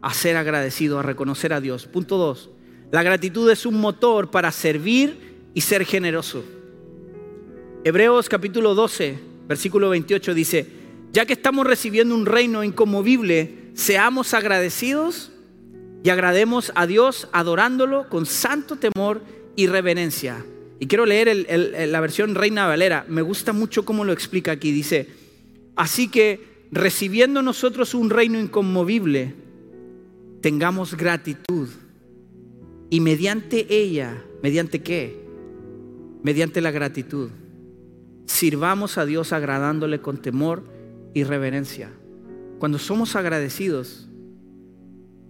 a 0.02 0.14
ser 0.14 0.36
agradecido, 0.36 1.00
a 1.00 1.04
reconocer 1.04 1.54
a 1.54 1.62
Dios. 1.62 1.86
Punto 1.88 2.18
dos. 2.18 2.50
La 2.92 3.04
gratitud 3.04 3.50
es 3.50 3.66
un 3.66 3.80
motor 3.80 4.32
para 4.32 4.52
servir 4.52 5.50
y 5.54 5.62
ser 5.62 5.86
generoso. 5.86 6.44
Hebreos 7.86 8.28
capítulo 8.28 8.76
12, 8.76 9.18
versículo 9.48 9.90
28 9.90 10.34
dice, 10.34 10.68
ya 11.14 11.26
que 11.26 11.34
estamos 11.34 11.66
recibiendo 11.66 12.14
un 12.14 12.26
reino 12.26 12.64
inconmovible, 12.64 13.72
seamos 13.76 14.34
agradecidos 14.34 15.32
y 16.04 16.10
agrademos 16.10 16.72
a 16.76 16.86
Dios 16.86 17.30
adorándolo 17.32 18.10
con 18.10 18.26
santo 18.26 18.76
temor 18.76 19.22
y 19.56 19.68
reverencia. 19.68 20.46
Y 20.80 20.88
quiero 20.88 21.06
leer 21.06 21.48
la 21.90 22.00
versión 22.02 22.36
Reina 22.36 22.68
Valera. 22.68 23.06
Me 23.08 23.22
gusta 23.22 23.54
mucho 23.54 23.86
cómo 23.86 24.04
lo 24.04 24.12
explica 24.12 24.52
aquí. 24.52 24.72
Dice, 24.72 25.08
así 25.76 26.10
que 26.10 26.59
recibiendo 26.72 27.42
nosotros 27.42 27.94
un 27.94 28.10
reino 28.10 28.40
inconmovible, 28.40 29.36
tengamos 30.42 30.96
gratitud. 30.96 31.70
Y 32.90 33.02
mediante 33.02 33.68
ella, 33.70 34.24
¿mediante 34.42 34.82
qué? 34.82 35.28
Mediante 36.24 36.62
la 36.62 36.72
gratitud. 36.72 37.30
Sirvamos 38.26 38.98
a 38.98 39.06
Dios 39.06 39.34
agradándole 39.34 40.02
con 40.02 40.18
temor 40.18 40.64
y 41.14 41.24
reverencia. 41.24 41.92
Cuando 42.60 42.78
somos 42.78 43.16
agradecidos, 43.16 44.08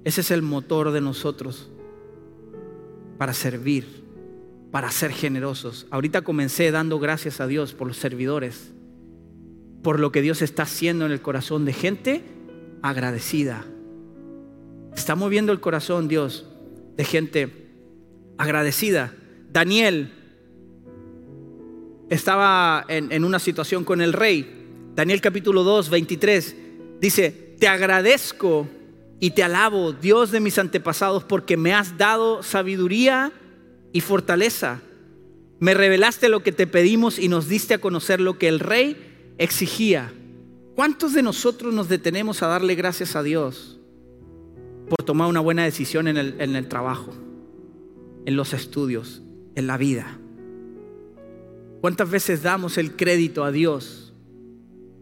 ese 0.04 0.22
es 0.22 0.32
el 0.32 0.42
motor 0.42 0.92
de 0.92 1.02
nosotros 1.02 1.70
para 3.18 3.34
servir, 3.34 3.86
para 4.72 4.90
ser 4.92 5.12
generosos. 5.12 5.86
Ahorita 5.92 6.22
comencé 6.22 6.72
dando 6.72 7.00
gracias 7.00 7.42
a 7.42 7.48
Dios 7.48 7.74
por 7.74 7.88
los 7.88 7.98
servidores, 7.98 8.72
por 9.82 10.00
lo 10.00 10.12
que 10.12 10.22
Dios 10.22 10.42
está 10.42 10.64
haciendo 10.64 11.06
en 11.06 11.12
el 11.12 11.22
corazón 11.22 11.66
de 11.66 11.74
gente 11.74 12.24
agradecida. 12.82 13.66
Está 14.96 15.16
moviendo 15.16 15.52
el 15.52 15.60
corazón 15.60 16.08
Dios 16.08 16.46
de 16.98 17.06
gente 17.06 17.68
agradecida. 18.38 19.14
Daniel 19.52 20.12
estaba 22.10 22.86
en, 22.88 23.12
en, 23.12 23.24
una 23.24 23.40
situación 23.40 23.84
con 23.84 24.02
el 24.02 24.14
rey. 24.14 24.68
Daniel 24.96 25.22
capítulo 25.22 25.64
2, 25.64 25.90
23 25.90 26.56
dice, 27.00 27.56
te 27.60 27.68
agradezco 27.68 28.68
y 29.20 29.32
te 29.32 29.44
alabo, 29.44 29.94
Dios 29.94 30.32
de 30.32 30.40
mis 30.40 30.58
antepasados, 30.58 31.24
porque 31.24 31.58
me 31.58 31.74
has 31.74 31.98
dado 31.98 32.42
sabiduría 32.42 33.32
y 33.92 34.02
fortaleza. 34.02 34.82
Me 35.60 35.74
revelaste 35.74 36.30
lo 36.30 36.42
que 36.42 36.54
te 36.54 36.68
pedimos 36.68 37.20
y 37.20 37.28
nos 37.28 37.50
diste 37.50 37.74
a 37.74 37.80
conocer 37.80 38.22
lo 38.22 38.38
que 38.38 38.48
el 38.48 38.60
rey 38.60 39.09
exigía. 39.40 40.14
¿Cuántos 40.76 41.14
de 41.14 41.24
nosotros 41.24 41.74
nos 41.74 41.90
detenemos 41.90 42.44
a 42.44 42.48
darle 42.48 42.76
gracias 42.76 43.16
a 43.16 43.24
Dios 43.24 43.80
por 44.88 45.04
tomar 45.04 45.28
una 45.28 45.40
buena 45.40 45.64
decisión 45.64 46.08
en 46.08 46.18
el, 46.18 46.40
en 46.40 46.56
el 46.56 46.68
trabajo, 46.68 47.12
en 48.26 48.36
los 48.36 48.54
estudios, 48.54 49.24
en 49.56 49.66
la 49.66 49.78
vida? 49.78 50.20
¿Cuántas 51.82 52.12
veces 52.12 52.44
damos 52.44 52.78
el 52.78 52.96
crédito 52.96 53.44
a 53.44 53.52
Dios 53.52 54.10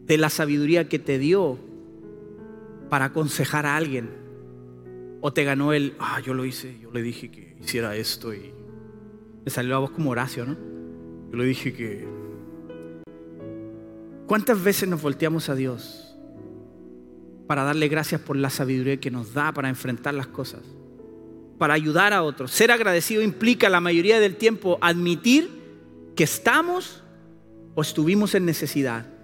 de 0.07 0.17
la 0.17 0.29
sabiduría 0.29 0.87
que 0.87 0.99
te 0.99 1.19
dio 1.19 1.59
para 2.89 3.05
aconsejar 3.05 3.65
a 3.65 3.75
alguien. 3.75 4.09
O 5.19 5.33
te 5.33 5.43
ganó 5.43 5.73
el, 5.73 5.95
ah, 5.99 6.21
yo 6.25 6.33
lo 6.33 6.45
hice, 6.45 6.77
yo 6.81 6.91
le 6.91 7.01
dije 7.01 7.29
que 7.29 7.57
hiciera 7.59 7.95
esto 7.95 8.33
y 8.33 8.53
me 9.43 9.51
salió 9.51 9.71
la 9.71 9.79
voz 9.79 9.91
como 9.91 10.11
Horacio, 10.11 10.45
¿no? 10.45 10.55
Yo 11.31 11.37
le 11.37 11.45
dije 11.45 11.73
que... 11.73 12.16
¿Cuántas 14.27 14.63
veces 14.63 14.87
nos 14.87 15.01
volteamos 15.01 15.49
a 15.49 15.55
Dios 15.55 16.15
para 17.47 17.63
darle 17.63 17.87
gracias 17.87 18.21
por 18.21 18.35
la 18.35 18.49
sabiduría 18.49 18.99
que 18.99 19.09
nos 19.09 19.33
da 19.33 19.51
para 19.51 19.69
enfrentar 19.69 20.13
las 20.13 20.27
cosas? 20.27 20.61
Para 21.57 21.73
ayudar 21.73 22.13
a 22.13 22.21
otros. 22.21 22.51
Ser 22.51 22.71
agradecido 22.71 23.23
implica 23.23 23.69
la 23.69 23.81
mayoría 23.81 24.19
del 24.19 24.35
tiempo 24.35 24.77
admitir 24.81 25.49
que 26.15 26.25
estamos 26.25 27.01
o 27.73 27.81
estuvimos 27.81 28.35
en 28.35 28.45
necesidad 28.45 29.17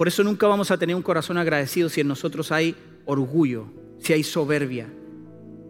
por 0.00 0.08
eso 0.08 0.24
nunca 0.24 0.46
vamos 0.46 0.70
a 0.70 0.78
tener 0.78 0.96
un 0.96 1.02
corazón 1.02 1.36
agradecido 1.36 1.90
si 1.90 2.00
en 2.00 2.08
nosotros 2.08 2.50
hay 2.52 2.74
orgullo, 3.04 3.66
si 3.98 4.14
hay 4.14 4.22
soberbia. 4.22 4.88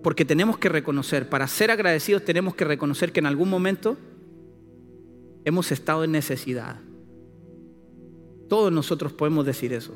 Porque 0.04 0.24
tenemos 0.24 0.56
que 0.56 0.68
reconocer, 0.68 1.28
para 1.28 1.48
ser 1.48 1.72
agradecidos 1.72 2.24
tenemos 2.24 2.54
que 2.54 2.64
reconocer 2.64 3.10
que 3.10 3.18
en 3.18 3.26
algún 3.26 3.50
momento 3.50 3.96
hemos 5.44 5.72
estado 5.72 6.04
en 6.04 6.12
necesidad. 6.12 6.76
Todos 8.50 8.72
nosotros 8.72 9.12
podemos 9.12 9.46
decir 9.46 9.72
eso. 9.72 9.94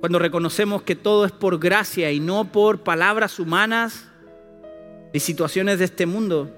Cuando 0.00 0.18
reconocemos 0.18 0.82
que 0.82 0.96
todo 0.96 1.26
es 1.26 1.32
por 1.32 1.58
gracia 1.58 2.10
y 2.10 2.18
no 2.18 2.50
por 2.50 2.82
palabras 2.82 3.38
humanas 3.38 4.08
y 5.12 5.20
situaciones 5.20 5.78
de 5.78 5.84
este 5.84 6.06
mundo, 6.06 6.50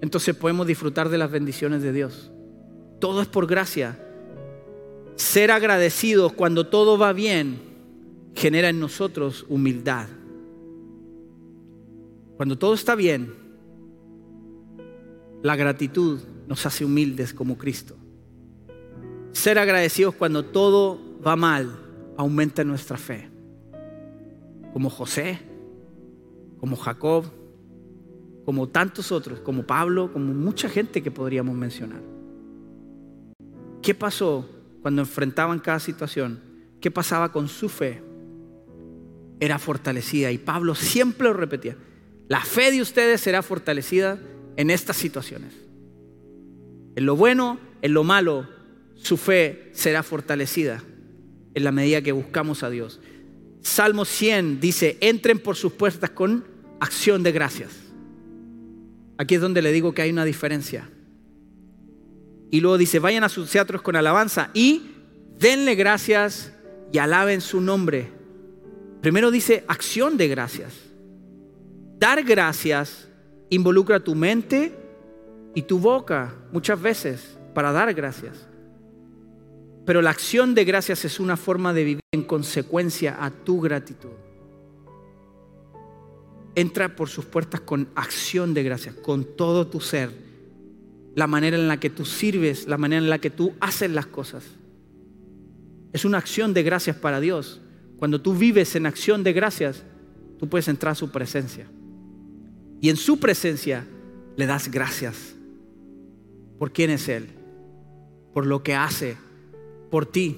entonces 0.00 0.34
podemos 0.34 0.66
disfrutar 0.66 1.10
de 1.10 1.18
las 1.18 1.30
bendiciones 1.30 1.82
de 1.82 1.92
Dios. 1.92 2.30
Todo 2.98 3.20
es 3.20 3.28
por 3.28 3.46
gracia 3.46 3.98
ser 5.16 5.50
agradecidos 5.50 6.32
cuando 6.32 6.66
todo 6.68 6.96
va 6.96 7.12
bien 7.12 7.60
genera 8.34 8.70
en 8.70 8.80
nosotros 8.80 9.44
humildad. 9.50 10.08
Cuando 12.38 12.56
todo 12.56 12.72
está 12.72 12.94
bien, 12.94 13.34
la 15.42 15.56
gratitud 15.56 16.20
nos 16.48 16.64
hace 16.64 16.86
humildes 16.86 17.34
como 17.34 17.58
Cristo. 17.58 17.99
Ser 19.32 19.58
agradecidos 19.58 20.14
cuando 20.14 20.44
todo 20.44 21.00
va 21.26 21.36
mal 21.36 21.70
aumenta 22.16 22.64
nuestra 22.64 22.96
fe. 22.96 23.28
Como 24.72 24.90
José, 24.90 25.38
como 26.58 26.76
Jacob, 26.76 27.24
como 28.44 28.68
tantos 28.68 29.12
otros, 29.12 29.40
como 29.40 29.64
Pablo, 29.64 30.12
como 30.12 30.32
mucha 30.34 30.68
gente 30.68 31.02
que 31.02 31.10
podríamos 31.10 31.54
mencionar. 31.54 32.02
¿Qué 33.82 33.94
pasó 33.94 34.48
cuando 34.82 35.02
enfrentaban 35.02 35.58
cada 35.58 35.78
situación, 35.78 36.40
¿qué 36.80 36.90
pasaba 36.90 37.32
con 37.32 37.48
su 37.48 37.68
fe? 37.68 38.02
era 39.40 39.58
fortalecida. 39.58 40.30
Y 40.30 40.38
Pablo 40.38 40.74
siempre 40.74 41.26
lo 41.26 41.32
repetía. 41.32 41.76
La 42.28 42.40
fe 42.42 42.70
de 42.70 42.82
ustedes 42.82 43.20
será 43.20 43.42
fortalecida 43.42 44.20
en 44.56 44.70
estas 44.70 44.96
situaciones. 44.96 45.54
En 46.94 47.06
lo 47.06 47.16
bueno, 47.16 47.58
en 47.82 47.94
lo 47.94 48.04
malo, 48.04 48.46
su 49.02 49.16
fe 49.16 49.70
será 49.72 50.02
fortalecida 50.02 50.82
en 51.54 51.64
la 51.64 51.72
medida 51.72 52.02
que 52.02 52.12
buscamos 52.12 52.62
a 52.62 52.70
Dios. 52.70 53.00
Salmo 53.62 54.04
100 54.04 54.60
dice, 54.60 54.96
entren 55.00 55.38
por 55.38 55.56
sus 55.56 55.72
puertas 55.72 56.10
con 56.10 56.44
acción 56.80 57.22
de 57.22 57.32
gracias. 57.32 57.70
Aquí 59.18 59.34
es 59.34 59.40
donde 59.40 59.62
le 59.62 59.72
digo 59.72 59.92
que 59.92 60.02
hay 60.02 60.10
una 60.10 60.24
diferencia. 60.24 60.88
Y 62.50 62.60
luego 62.60 62.78
dice, 62.78 62.98
vayan 62.98 63.24
a 63.24 63.28
sus 63.28 63.50
teatros 63.50 63.82
con 63.82 63.96
alabanza 63.96 64.50
y 64.54 64.90
denle 65.38 65.74
gracias 65.74 66.52
y 66.92 66.98
alaben 66.98 67.40
su 67.40 67.60
nombre. 67.60 68.08
Primero 69.02 69.30
dice 69.30 69.64
acción 69.68 70.16
de 70.16 70.28
gracias. 70.28 70.74
Dar 71.98 72.22
gracias 72.24 73.08
involucra 73.50 74.00
tu 74.00 74.14
mente 74.14 74.72
y 75.54 75.62
tu 75.62 75.78
boca 75.78 76.34
muchas 76.52 76.80
veces 76.80 77.36
para 77.54 77.72
dar 77.72 77.92
gracias. 77.92 78.49
Pero 79.90 80.02
la 80.02 80.10
acción 80.10 80.54
de 80.54 80.64
gracias 80.64 81.04
es 81.04 81.18
una 81.18 81.36
forma 81.36 81.72
de 81.72 81.82
vivir 81.82 82.00
en 82.14 82.22
consecuencia 82.22 83.24
a 83.24 83.32
tu 83.32 83.60
gratitud. 83.60 84.12
Entra 86.54 86.94
por 86.94 87.08
sus 87.08 87.24
puertas 87.24 87.62
con 87.62 87.88
acción 87.96 88.54
de 88.54 88.62
gracias, 88.62 88.94
con 88.94 89.24
todo 89.36 89.66
tu 89.66 89.80
ser, 89.80 90.12
la 91.16 91.26
manera 91.26 91.56
en 91.56 91.66
la 91.66 91.80
que 91.80 91.90
tú 91.90 92.04
sirves, 92.04 92.68
la 92.68 92.78
manera 92.78 93.02
en 93.02 93.10
la 93.10 93.18
que 93.18 93.30
tú 93.30 93.52
haces 93.58 93.90
las 93.90 94.06
cosas. 94.06 94.44
Es 95.92 96.04
una 96.04 96.18
acción 96.18 96.54
de 96.54 96.62
gracias 96.62 96.94
para 96.94 97.18
Dios. 97.18 97.60
Cuando 97.96 98.20
tú 98.20 98.32
vives 98.32 98.76
en 98.76 98.86
acción 98.86 99.24
de 99.24 99.32
gracias, 99.32 99.82
tú 100.38 100.48
puedes 100.48 100.68
entrar 100.68 100.92
a 100.92 100.94
su 100.94 101.10
presencia. 101.10 101.66
Y 102.80 102.90
en 102.90 102.96
su 102.96 103.18
presencia 103.18 103.84
le 104.36 104.46
das 104.46 104.70
gracias. 104.70 105.34
¿Por 106.60 106.70
quién 106.70 106.90
es 106.90 107.08
Él? 107.08 107.26
Por 108.32 108.46
lo 108.46 108.62
que 108.62 108.76
hace 108.76 109.16
por 109.90 110.06
ti. 110.06 110.36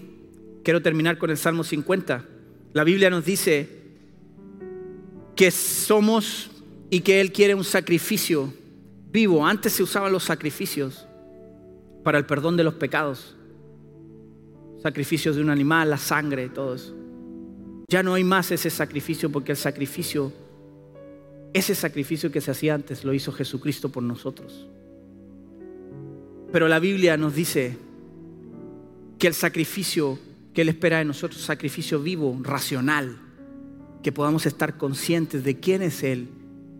Quiero 0.64 0.82
terminar 0.82 1.18
con 1.18 1.30
el 1.30 1.36
Salmo 1.36 1.64
50. 1.64 2.24
La 2.72 2.84
Biblia 2.84 3.10
nos 3.10 3.24
dice 3.24 3.68
que 5.36 5.50
somos 5.50 6.50
y 6.90 7.00
que 7.00 7.20
Él 7.20 7.32
quiere 7.32 7.54
un 7.54 7.64
sacrificio 7.64 8.52
vivo. 9.10 9.46
Antes 9.46 9.74
se 9.74 9.82
usaban 9.82 10.12
los 10.12 10.24
sacrificios 10.24 11.06
para 12.02 12.18
el 12.18 12.26
perdón 12.26 12.56
de 12.56 12.64
los 12.64 12.74
pecados. 12.74 13.36
Sacrificios 14.82 15.36
de 15.36 15.42
un 15.42 15.50
animal, 15.50 15.90
la 15.90 15.98
sangre, 15.98 16.48
todo 16.48 16.74
eso. 16.74 16.94
Ya 17.88 18.02
no 18.02 18.14
hay 18.14 18.24
más 18.24 18.50
ese 18.50 18.70
sacrificio 18.70 19.30
porque 19.30 19.52
el 19.52 19.58
sacrificio, 19.58 20.32
ese 21.52 21.74
sacrificio 21.74 22.32
que 22.32 22.40
se 22.40 22.50
hacía 22.50 22.74
antes, 22.74 23.04
lo 23.04 23.12
hizo 23.12 23.32
Jesucristo 23.32 23.90
por 23.90 24.02
nosotros. 24.02 24.66
Pero 26.50 26.68
la 26.68 26.78
Biblia 26.78 27.16
nos 27.16 27.34
dice 27.34 27.76
que 29.22 29.28
el 29.28 29.34
sacrificio 29.34 30.18
que 30.52 30.62
Él 30.62 30.68
espera 30.68 30.98
de 30.98 31.04
nosotros, 31.04 31.40
sacrificio 31.40 32.02
vivo, 32.02 32.36
racional, 32.42 33.20
que 34.02 34.10
podamos 34.10 34.46
estar 34.46 34.76
conscientes 34.76 35.44
de 35.44 35.60
quién 35.60 35.80
es 35.80 36.02
Él 36.02 36.28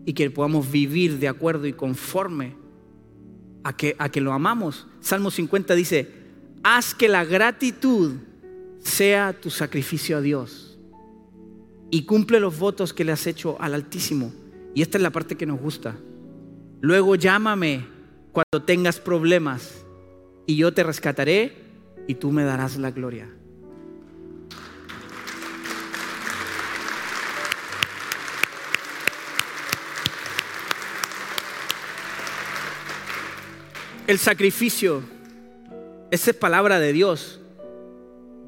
y 0.05 0.11
que 0.11 0.29
podamos 0.29 0.69
vivir 0.69 1.19
de 1.19 1.29
acuerdo 1.29 1.67
y 1.67 1.71
conforme 1.71 2.57
a 3.63 3.77
que, 3.77 3.95
a 3.97 4.09
que 4.09 4.19
lo 4.19 4.33
amamos. 4.33 4.87
Salmo 4.99 5.31
50 5.31 5.73
dice, 5.73 6.11
haz 6.63 6.93
que 6.93 7.07
la 7.07 7.23
gratitud 7.23 8.15
sea 8.79 9.31
tu 9.39 9.49
sacrificio 9.49 10.17
a 10.17 10.21
Dios 10.21 10.77
y 11.91 12.03
cumple 12.03 12.41
los 12.41 12.59
votos 12.59 12.93
que 12.93 13.05
le 13.05 13.13
has 13.13 13.25
hecho 13.25 13.55
al 13.61 13.73
Altísimo. 13.73 14.33
Y 14.75 14.81
esta 14.81 14.97
es 14.97 15.01
la 15.01 15.11
parte 15.11 15.37
que 15.37 15.45
nos 15.45 15.61
gusta. 15.61 15.95
Luego 16.81 17.15
llámame 17.15 17.87
cuando 18.33 18.65
tengas 18.65 18.99
problemas 18.99 19.85
y 20.45 20.57
yo 20.57 20.73
te 20.73 20.83
rescataré 20.83 21.62
y 22.07 22.15
tú 22.15 22.31
me 22.31 22.43
darás 22.43 22.77
la 22.77 22.91
gloria. 22.91 23.29
El 34.05 34.19
sacrificio, 34.19 35.01
esa 36.11 36.31
es 36.31 36.37
palabra 36.37 36.79
de 36.79 36.91
Dios. 36.91 37.39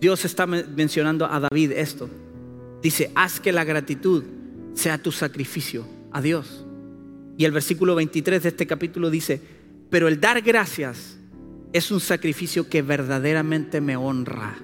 Dios 0.01 0.25
está 0.25 0.45
mencionando 0.45 1.25
a 1.25 1.39
David 1.39 1.71
esto. 1.71 2.09
Dice, 2.81 3.11
haz 3.15 3.39
que 3.39 3.53
la 3.53 3.63
gratitud 3.63 4.23
sea 4.73 4.97
tu 4.97 5.13
sacrificio 5.13 5.87
a 6.11 6.21
Dios. 6.21 6.65
Y 7.37 7.45
el 7.45 7.51
versículo 7.53 7.95
23 7.95 8.43
de 8.43 8.49
este 8.49 8.67
capítulo 8.67 9.09
dice, 9.09 9.41
pero 9.89 10.09
el 10.09 10.19
dar 10.19 10.41
gracias 10.41 11.14
es 11.75 11.91
un 11.91 11.99
sacrificio 11.99 12.69
que 12.69 12.81
verdaderamente 12.81 13.81
me 13.81 13.97
honra. 13.97 14.55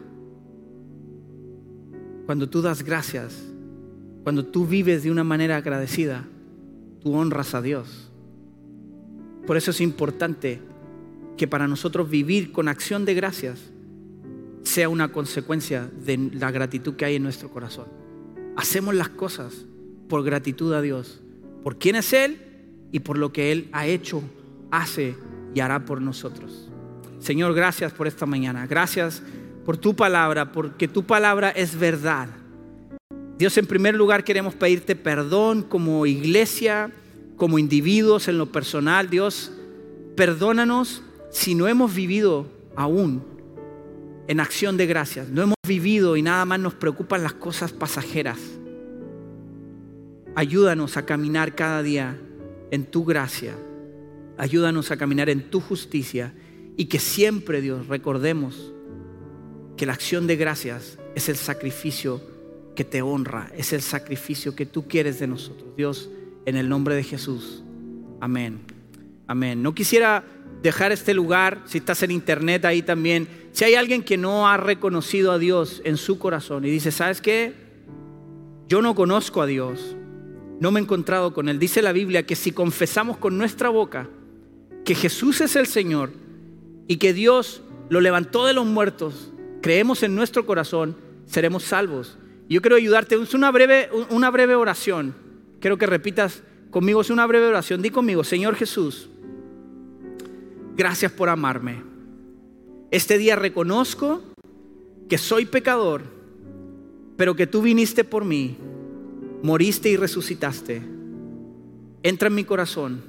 Cuando 2.25 2.47
tú 2.47 2.61
das 2.61 2.83
gracias, 2.83 3.37
cuando 4.23 4.45
tú 4.45 4.65
vives 4.65 5.03
de 5.03 5.11
una 5.11 5.25
manera 5.25 5.57
agradecida, 5.57 6.25
tú 7.01 7.13
honras 7.13 7.53
a 7.53 7.61
Dios. 7.61 8.09
Por 9.45 9.57
eso 9.57 9.71
es 9.71 9.81
importante 9.81 10.61
que 11.35 11.49
para 11.49 11.67
nosotros 11.67 12.09
vivir 12.09 12.53
con 12.53 12.69
acción 12.69 13.03
de 13.03 13.13
gracias 13.13 13.59
sea 14.63 14.87
una 14.87 15.11
consecuencia 15.11 15.91
de 16.05 16.29
la 16.31 16.49
gratitud 16.49 16.95
que 16.95 17.03
hay 17.03 17.17
en 17.17 17.23
nuestro 17.23 17.51
corazón. 17.51 17.87
Hacemos 18.55 18.95
las 18.95 19.09
cosas 19.09 19.65
por 20.07 20.23
gratitud 20.23 20.71
a 20.71 20.81
Dios, 20.81 21.19
por 21.61 21.77
quién 21.77 21.97
es 21.97 22.13
Él 22.13 22.37
y 22.93 23.01
por 23.01 23.17
lo 23.17 23.33
que 23.33 23.51
Él 23.51 23.67
ha 23.73 23.85
hecho, 23.85 24.23
hace 24.71 25.17
y 25.53 25.59
hará 25.59 25.83
por 25.83 26.01
nosotros. 26.01 26.70
Señor, 27.21 27.53
gracias 27.53 27.93
por 27.93 28.07
esta 28.07 28.25
mañana. 28.25 28.65
Gracias 28.65 29.21
por 29.63 29.77
tu 29.77 29.95
palabra, 29.95 30.51
porque 30.51 30.87
tu 30.87 31.03
palabra 31.03 31.51
es 31.51 31.77
verdad. 31.77 32.27
Dios, 33.37 33.57
en 33.57 33.67
primer 33.67 33.95
lugar 33.95 34.23
queremos 34.23 34.55
pedirte 34.55 34.95
perdón 34.95 35.61
como 35.61 36.07
iglesia, 36.07 36.91
como 37.37 37.59
individuos 37.59 38.27
en 38.27 38.39
lo 38.39 38.51
personal. 38.51 39.09
Dios, 39.09 39.51
perdónanos 40.15 41.03
si 41.29 41.53
no 41.53 41.67
hemos 41.67 41.93
vivido 41.93 42.47
aún 42.75 43.23
en 44.27 44.39
acción 44.39 44.75
de 44.75 44.87
gracias. 44.87 45.29
No 45.29 45.43
hemos 45.43 45.55
vivido 45.67 46.17
y 46.17 46.23
nada 46.23 46.43
más 46.45 46.59
nos 46.59 46.73
preocupan 46.73 47.21
las 47.21 47.33
cosas 47.33 47.71
pasajeras. 47.71 48.39
Ayúdanos 50.33 50.97
a 50.97 51.05
caminar 51.05 51.53
cada 51.53 51.83
día 51.83 52.17
en 52.71 52.85
tu 52.85 53.05
gracia. 53.05 53.53
Ayúdanos 54.37 54.89
a 54.89 54.97
caminar 54.97 55.29
en 55.29 55.51
tu 55.51 55.59
justicia 55.59 56.33
y 56.77 56.85
que 56.85 56.99
siempre, 56.99 57.61
Dios, 57.61 57.87
recordemos 57.87 58.73
que 59.77 59.85
la 59.85 59.93
acción 59.93 60.27
de 60.27 60.35
gracias 60.35 60.97
es 61.15 61.29
el 61.29 61.35
sacrificio 61.35 62.21
que 62.75 62.83
te 62.83 63.01
honra, 63.01 63.51
es 63.57 63.73
el 63.73 63.81
sacrificio 63.81 64.55
que 64.55 64.65
tú 64.65 64.87
quieres 64.87 65.19
de 65.19 65.27
nosotros. 65.27 65.75
Dios, 65.75 66.09
en 66.45 66.55
el 66.55 66.69
nombre 66.69 66.95
de 66.95 67.03
Jesús. 67.03 67.63
Amén. 68.19 68.61
Amén. 69.27 69.61
No 69.61 69.73
quisiera 69.73 70.23
dejar 70.61 70.91
este 70.91 71.13
lugar, 71.13 71.63
si 71.65 71.79
estás 71.79 72.03
en 72.03 72.11
internet 72.11 72.65
ahí 72.65 72.81
también, 72.81 73.27
si 73.51 73.65
hay 73.65 73.75
alguien 73.75 74.03
que 74.03 74.17
no 74.17 74.47
ha 74.47 74.57
reconocido 74.57 75.31
a 75.31 75.39
Dios 75.39 75.81
en 75.83 75.97
su 75.97 76.19
corazón 76.19 76.65
y 76.65 76.69
dice, 76.69 76.91
¿sabes 76.91 77.21
qué? 77.21 77.53
Yo 78.67 78.81
no 78.81 78.95
conozco 78.95 79.41
a 79.41 79.45
Dios, 79.45 79.95
no 80.59 80.71
me 80.71 80.79
he 80.79 80.83
encontrado 80.83 81.33
con 81.33 81.49
Él. 81.49 81.59
Dice 81.59 81.81
la 81.81 81.91
Biblia 81.91 82.25
que 82.25 82.35
si 82.35 82.51
confesamos 82.51 83.17
con 83.17 83.37
nuestra 83.37 83.69
boca 83.69 84.09
que 84.85 84.95
Jesús 84.95 85.41
es 85.41 85.55
el 85.55 85.67
Señor 85.67 86.20
y 86.91 86.97
que 86.97 87.13
Dios 87.13 87.61
lo 87.87 88.01
levantó 88.01 88.45
de 88.45 88.51
los 88.51 88.65
muertos, 88.65 89.31
creemos 89.61 90.03
en 90.03 90.13
nuestro 90.13 90.45
corazón, 90.45 90.97
seremos 91.25 91.63
salvos. 91.63 92.17
Yo 92.49 92.61
quiero 92.61 92.75
ayudarte, 92.75 93.15
es 93.15 93.33
una 93.33 93.49
breve, 93.49 93.89
una 94.09 94.29
breve 94.29 94.55
oración. 94.55 95.15
Quiero 95.61 95.77
que 95.77 95.85
repitas 95.85 96.43
conmigo, 96.69 96.99
es 96.99 97.09
una 97.09 97.25
breve 97.25 97.47
oración. 97.47 97.81
Di 97.81 97.91
conmigo, 97.91 98.25
Señor 98.25 98.55
Jesús, 98.55 99.07
gracias 100.75 101.13
por 101.13 101.29
amarme. 101.29 101.81
Este 102.91 103.17
día 103.17 103.37
reconozco 103.37 104.21
que 105.07 105.17
soy 105.17 105.45
pecador, 105.45 106.01
pero 107.15 107.37
que 107.37 107.47
tú 107.47 107.61
viniste 107.61 108.03
por 108.03 108.25
mí, 108.25 108.57
moriste 109.43 109.87
y 109.87 109.95
resucitaste. 109.95 110.81
Entra 112.03 112.27
en 112.27 112.35
mi 112.35 112.43
corazón 112.43 113.01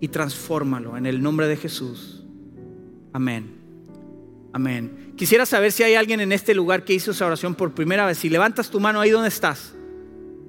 y 0.00 0.06
transfórmalo 0.06 0.96
en 0.96 1.06
el 1.06 1.20
nombre 1.20 1.48
de 1.48 1.56
Jesús. 1.56 2.23
Amén. 3.14 3.56
Amén. 4.52 5.14
Quisiera 5.16 5.46
saber 5.46 5.72
si 5.72 5.82
hay 5.82 5.94
alguien 5.94 6.20
en 6.20 6.32
este 6.32 6.54
lugar 6.54 6.84
que 6.84 6.92
hizo 6.92 7.12
esa 7.12 7.24
oración 7.24 7.54
por 7.54 7.72
primera 7.72 8.04
vez. 8.04 8.18
Si 8.18 8.28
levantas 8.28 8.68
tu 8.68 8.78
mano 8.78 9.00
ahí 9.00 9.08
donde 9.08 9.28
estás. 9.28 9.74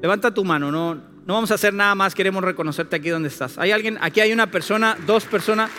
Levanta 0.02 0.34
tu 0.34 0.44
mano. 0.44 0.70
No, 0.72 0.96
no 0.96 1.34
vamos 1.34 1.52
a 1.52 1.54
hacer 1.54 1.74
nada 1.74 1.96
más. 1.96 2.14
Queremos 2.14 2.44
reconocerte 2.44 2.98
aquí 2.98 3.08
donde 3.08 3.30
estás. 3.30 3.58
Hay 3.58 3.72
alguien, 3.72 3.98
aquí 4.02 4.20
hay 4.20 4.34
una 4.34 4.52
persona, 4.52 4.98
dos 5.08 5.24
personas. 5.24 5.72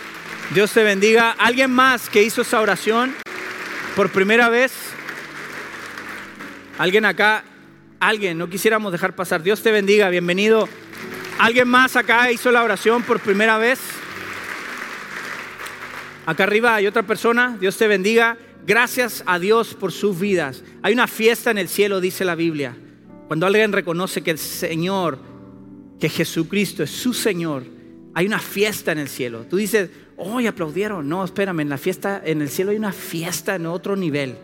Dios 0.54 0.72
te 0.72 0.82
bendiga. 0.82 1.32
¿Alguien 1.32 1.70
más 1.70 2.08
que 2.08 2.22
hizo 2.22 2.40
esa 2.40 2.62
oración 2.62 3.14
por 3.94 4.10
primera 4.10 4.48
vez? 4.48 4.72
¿Alguien 6.78 7.04
acá 7.04 7.44
Alguien, 7.98 8.36
no 8.36 8.48
quisiéramos 8.48 8.92
dejar 8.92 9.14
pasar. 9.14 9.42
Dios 9.42 9.62
te 9.62 9.72
bendiga, 9.72 10.10
bienvenido. 10.10 10.68
¿Alguien 11.38 11.66
más 11.66 11.96
acá 11.96 12.30
hizo 12.30 12.52
la 12.52 12.62
oración 12.62 13.02
por 13.02 13.20
primera 13.20 13.56
vez? 13.56 13.80
Acá 16.26 16.42
arriba 16.42 16.74
hay 16.74 16.88
otra 16.88 17.04
persona, 17.04 17.56
Dios 17.60 17.76
te 17.76 17.86
bendiga. 17.86 18.36
Gracias 18.66 19.22
a 19.26 19.38
Dios 19.38 19.74
por 19.74 19.92
sus 19.92 20.18
vidas. 20.18 20.64
Hay 20.82 20.92
una 20.92 21.06
fiesta 21.06 21.52
en 21.52 21.58
el 21.58 21.68
cielo, 21.68 22.00
dice 22.00 22.24
la 22.24 22.34
Biblia. 22.34 22.76
Cuando 23.28 23.46
alguien 23.46 23.72
reconoce 23.72 24.22
que 24.22 24.32
el 24.32 24.38
Señor, 24.38 25.20
que 26.00 26.08
Jesucristo 26.08 26.82
es 26.82 26.90
su 26.90 27.14
Señor, 27.14 27.62
hay 28.12 28.26
una 28.26 28.40
fiesta 28.40 28.90
en 28.90 28.98
el 28.98 29.08
cielo. 29.08 29.46
Tú 29.48 29.56
dices, 29.56 29.90
hoy 30.16 30.48
aplaudieron. 30.48 31.08
No, 31.08 31.24
espérame, 31.24 31.60
en 31.60 31.68
la 31.68 31.78
fiesta, 31.78 32.20
en 32.24 32.42
el 32.42 32.48
cielo 32.48 32.72
hay 32.72 32.76
una 32.76 32.92
fiesta 32.92 33.54
en 33.54 33.66
otro 33.66 33.94
nivel. 33.94 34.34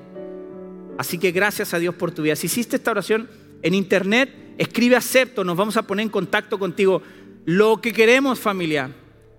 Así 0.98 1.18
que 1.18 1.32
gracias 1.32 1.74
a 1.74 1.80
Dios 1.80 1.96
por 1.96 2.12
tu 2.12 2.22
vida. 2.22 2.36
Si 2.36 2.46
hiciste 2.46 2.76
esta 2.76 2.92
oración 2.92 3.28
en 3.60 3.74
internet, 3.74 4.30
escribe 4.56 4.94
acepto, 4.94 5.42
nos 5.42 5.56
vamos 5.56 5.76
a 5.76 5.82
poner 5.82 6.04
en 6.04 6.10
contacto 6.10 6.60
contigo. 6.60 7.02
Lo 7.44 7.80
que 7.80 7.92
queremos 7.92 8.38
familia 8.38 8.90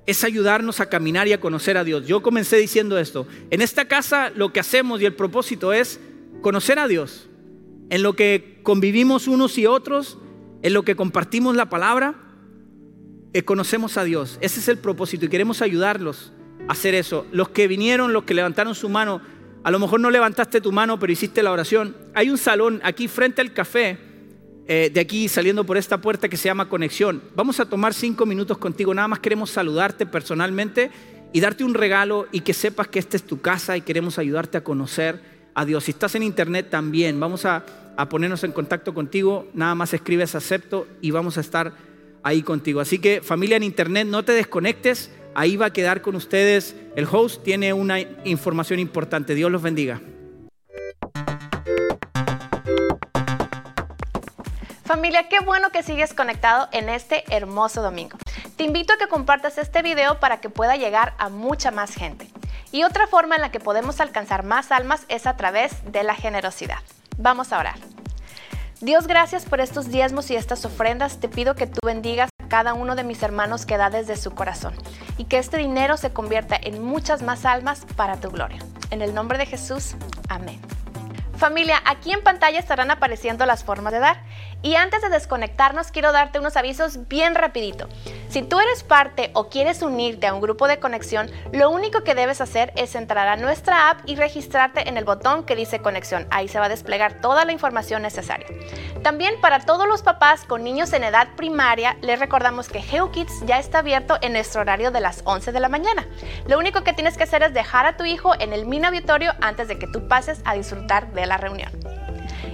es 0.05 0.23
ayudarnos 0.23 0.79
a 0.79 0.89
caminar 0.89 1.27
y 1.27 1.33
a 1.33 1.39
conocer 1.39 1.77
a 1.77 1.83
Dios. 1.83 2.05
Yo 2.07 2.21
comencé 2.21 2.57
diciendo 2.57 2.97
esto. 2.97 3.27
En 3.51 3.61
esta 3.61 3.85
casa 3.85 4.31
lo 4.35 4.51
que 4.51 4.59
hacemos 4.59 5.01
y 5.01 5.05
el 5.05 5.13
propósito 5.13 5.71
es 5.71 5.99
conocer 6.41 6.79
a 6.79 6.87
Dios. 6.87 7.29
En 7.89 8.03
lo 8.03 8.15
que 8.15 8.59
convivimos 8.63 9.27
unos 9.27 9.57
y 9.57 9.65
otros, 9.65 10.17
en 10.61 10.73
lo 10.73 10.83
que 10.83 10.95
compartimos 10.95 11.55
la 11.55 11.69
palabra, 11.69 12.15
eh, 13.33 13.43
conocemos 13.43 13.97
a 13.97 14.03
Dios. 14.03 14.37
Ese 14.41 14.59
es 14.59 14.67
el 14.67 14.77
propósito 14.77 15.25
y 15.25 15.29
queremos 15.29 15.61
ayudarlos 15.61 16.33
a 16.67 16.73
hacer 16.73 16.95
eso. 16.95 17.25
Los 17.31 17.49
que 17.49 17.67
vinieron, 17.67 18.13
los 18.13 18.23
que 18.23 18.33
levantaron 18.33 18.75
su 18.75 18.89
mano, 18.89 19.21
a 19.63 19.71
lo 19.71 19.79
mejor 19.79 20.01
no 20.01 20.11
levantaste 20.11 20.59
tu 20.59 20.71
mano, 20.71 20.99
pero 20.99 21.13
hiciste 21.13 21.41
la 21.41 21.51
oración. 21.51 21.95
Hay 22.13 22.29
un 22.29 22.37
salón 22.37 22.81
aquí 22.83 23.07
frente 23.07 23.41
al 23.41 23.53
café 23.53 23.97
eh, 24.67 24.89
de 24.93 24.99
aquí 25.01 25.27
saliendo 25.27 25.65
por 25.65 25.77
esta 25.77 25.99
puerta 25.99 26.29
que 26.29 26.37
se 26.37 26.45
llama 26.45 26.69
Conexión. 26.69 27.21
Vamos 27.35 27.59
a 27.59 27.65
tomar 27.65 27.93
cinco 27.93 28.25
minutos 28.25 28.57
contigo, 28.57 28.93
nada 28.93 29.07
más 29.07 29.19
queremos 29.19 29.49
saludarte 29.49 30.05
personalmente 30.05 30.89
y 31.33 31.39
darte 31.41 31.63
un 31.63 31.73
regalo 31.73 32.27
y 32.31 32.41
que 32.41 32.53
sepas 32.53 32.87
que 32.87 32.99
esta 32.99 33.17
es 33.17 33.23
tu 33.23 33.41
casa 33.41 33.75
y 33.75 33.81
queremos 33.81 34.19
ayudarte 34.19 34.57
a 34.57 34.63
conocer 34.63 35.19
a 35.53 35.65
Dios. 35.65 35.83
Si 35.83 35.91
estás 35.91 36.15
en 36.15 36.23
internet 36.23 36.69
también, 36.69 37.19
vamos 37.19 37.45
a, 37.45 37.65
a 37.97 38.07
ponernos 38.07 38.43
en 38.43 38.51
contacto 38.51 38.93
contigo, 38.93 39.47
nada 39.53 39.75
más 39.75 39.93
escribes 39.93 40.35
acepto 40.35 40.87
y 41.01 41.11
vamos 41.11 41.37
a 41.37 41.41
estar 41.41 41.73
ahí 42.23 42.41
contigo. 42.41 42.79
Así 42.79 42.99
que 42.99 43.21
familia 43.21 43.57
en 43.57 43.63
internet, 43.63 44.07
no 44.07 44.23
te 44.23 44.31
desconectes, 44.31 45.11
ahí 45.35 45.57
va 45.57 45.67
a 45.67 45.73
quedar 45.73 46.01
con 46.01 46.15
ustedes. 46.15 46.75
El 46.95 47.07
host 47.11 47.43
tiene 47.43 47.73
una 47.73 47.99
información 48.23 48.79
importante. 48.79 49.35
Dios 49.35 49.51
los 49.51 49.61
bendiga. 49.61 50.01
Familia, 54.93 55.27
qué 55.27 55.39
bueno 55.39 55.71
que 55.71 55.81
sigues 55.81 56.13
conectado 56.13 56.69
en 56.71 56.87
este 56.87 57.23
hermoso 57.35 57.81
domingo. 57.81 58.15
Te 58.57 58.63
invito 58.63 58.93
a 58.93 58.97
que 58.97 59.07
compartas 59.07 59.57
este 59.57 59.81
video 59.81 60.19
para 60.19 60.39
que 60.39 60.51
pueda 60.51 60.75
llegar 60.75 61.15
a 61.17 61.29
mucha 61.29 61.71
más 61.71 61.95
gente. 61.95 62.29
Y 62.71 62.83
otra 62.83 63.07
forma 63.07 63.33
en 63.35 63.41
la 63.41 63.49
que 63.49 63.59
podemos 63.59 63.99
alcanzar 63.99 64.43
más 64.43 64.71
almas 64.71 65.05
es 65.09 65.25
a 65.25 65.35
través 65.35 65.73
de 65.91 66.03
la 66.03 66.13
generosidad. 66.13 66.77
Vamos 67.17 67.51
a 67.51 67.57
orar. 67.57 67.73
Dios, 68.81 69.07
gracias 69.07 69.45
por 69.45 69.61
estos 69.61 69.89
diezmos 69.89 70.29
y 70.29 70.35
estas 70.35 70.63
ofrendas. 70.63 71.19
Te 71.19 71.27
pido 71.27 71.55
que 71.55 71.65
tú 71.65 71.79
bendigas 71.83 72.29
a 72.39 72.47
cada 72.47 72.75
uno 72.75 72.95
de 72.95 73.03
mis 73.03 73.23
hermanos 73.23 73.65
que 73.65 73.77
da 73.77 73.89
desde 73.89 74.15
su 74.15 74.35
corazón 74.35 74.75
y 75.17 75.25
que 75.25 75.39
este 75.39 75.57
dinero 75.57 75.97
se 75.97 76.13
convierta 76.13 76.55
en 76.55 76.83
muchas 76.83 77.23
más 77.23 77.45
almas 77.45 77.87
para 77.95 78.17
tu 78.17 78.29
gloria. 78.29 78.59
En 78.91 79.01
el 79.01 79.15
nombre 79.15 79.39
de 79.39 79.47
Jesús, 79.47 79.95
amén. 80.29 80.61
Familia, 81.43 81.81
aquí 81.83 82.13
en 82.13 82.23
pantalla 82.23 82.59
estarán 82.59 82.91
apareciendo 82.91 83.45
las 83.45 83.63
formas 83.63 83.91
de 83.91 83.99
dar. 83.99 84.21
Y 84.63 84.75
antes 84.75 85.01
de 85.01 85.09
desconectarnos, 85.09 85.91
quiero 85.91 86.13
darte 86.13 86.39
unos 86.39 86.55
avisos 86.55 87.09
bien 87.09 87.35
rapidito. 87.35 87.89
Si 88.29 88.41
tú 88.41 88.59
eres 88.59 88.83
parte 88.83 89.29
o 89.33 89.49
quieres 89.49 89.81
unirte 89.81 90.25
a 90.25 90.33
un 90.33 90.39
grupo 90.39 90.67
de 90.67 90.79
conexión, 90.79 91.29
lo 91.51 91.69
único 91.69 92.03
que 92.03 92.15
debes 92.15 92.39
hacer 92.39 92.71
es 92.77 92.95
entrar 92.95 93.27
a 93.27 93.35
nuestra 93.35 93.89
app 93.89 93.99
y 94.05 94.15
registrarte 94.15 94.87
en 94.87 94.97
el 94.97 95.03
botón 95.03 95.45
que 95.45 95.57
dice 95.57 95.79
conexión. 95.79 96.27
Ahí 96.31 96.47
se 96.47 96.59
va 96.59 96.65
a 96.65 96.69
desplegar 96.69 97.19
toda 97.19 97.43
la 97.43 97.51
información 97.51 98.01
necesaria. 98.01 98.47
También 99.03 99.35
para 99.41 99.59
todos 99.59 99.85
los 99.85 100.01
papás 100.01 100.45
con 100.45 100.63
niños 100.63 100.93
en 100.93 101.03
edad 101.03 101.27
primaria, 101.35 101.97
les 102.01 102.19
recordamos 102.19 102.69
que 102.69 102.81
GeoKids 102.81 103.45
ya 103.45 103.59
está 103.59 103.79
abierto 103.79 104.17
en 104.21 104.31
nuestro 104.31 104.61
horario 104.61 104.91
de 104.91 105.01
las 105.01 105.23
11 105.25 105.51
de 105.51 105.59
la 105.59 105.67
mañana. 105.67 106.07
Lo 106.47 106.57
único 106.57 106.83
que 106.83 106.93
tienes 106.93 107.17
que 107.17 107.23
hacer 107.23 107.43
es 107.43 107.53
dejar 107.53 107.85
a 107.85 107.97
tu 107.97 108.05
hijo 108.05 108.33
en 108.39 108.53
el 108.53 108.65
mini 108.65 108.83
antes 109.41 109.67
de 109.67 109.77
que 109.79 109.87
tú 109.87 110.07
pases 110.07 110.41
a 110.45 110.53
disfrutar 110.55 111.11
de 111.13 111.25
la 111.25 111.37
reunión. 111.37 111.71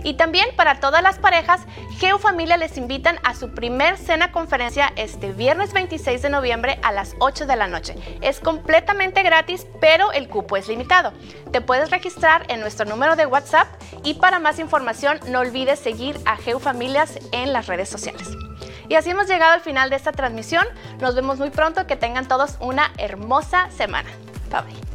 Y 0.03 0.15
también 0.15 0.47
para 0.55 0.79
todas 0.79 1.03
las 1.03 1.19
parejas, 1.19 1.61
Geofamilia 1.97 2.57
les 2.57 2.77
invitan 2.77 3.19
a 3.23 3.35
su 3.35 3.53
primer 3.53 3.97
cena 3.97 4.31
conferencia 4.31 4.93
este 4.95 5.31
viernes 5.31 5.73
26 5.73 6.21
de 6.21 6.29
noviembre 6.29 6.79
a 6.83 6.91
las 6.91 7.15
8 7.19 7.45
de 7.45 7.55
la 7.55 7.67
noche. 7.67 7.95
Es 8.21 8.39
completamente 8.39 9.23
gratis, 9.23 9.67
pero 9.81 10.11
el 10.11 10.29
cupo 10.29 10.57
es 10.57 10.67
limitado. 10.67 11.13
Te 11.51 11.61
puedes 11.61 11.91
registrar 11.91 12.45
en 12.49 12.59
nuestro 12.59 12.85
número 12.85 13.15
de 13.15 13.25
WhatsApp 13.25 13.67
y 14.03 14.15
para 14.15 14.39
más 14.39 14.59
información 14.59 15.19
no 15.27 15.39
olvides 15.39 15.79
seguir 15.79 16.17
a 16.25 16.37
Geofamilias 16.37 17.19
en 17.31 17.53
las 17.53 17.67
redes 17.67 17.89
sociales. 17.89 18.29
Y 18.89 18.95
así 18.95 19.11
hemos 19.11 19.27
llegado 19.27 19.53
al 19.53 19.61
final 19.61 19.89
de 19.89 19.95
esta 19.95 20.11
transmisión. 20.11 20.65
Nos 20.99 21.15
vemos 21.15 21.37
muy 21.37 21.51
pronto. 21.51 21.85
Que 21.85 21.95
tengan 21.95 22.27
todos 22.27 22.57
una 22.59 22.91
hermosa 22.97 23.69
semana. 23.71 24.09
Bye 24.51 24.61
bye. 24.61 24.88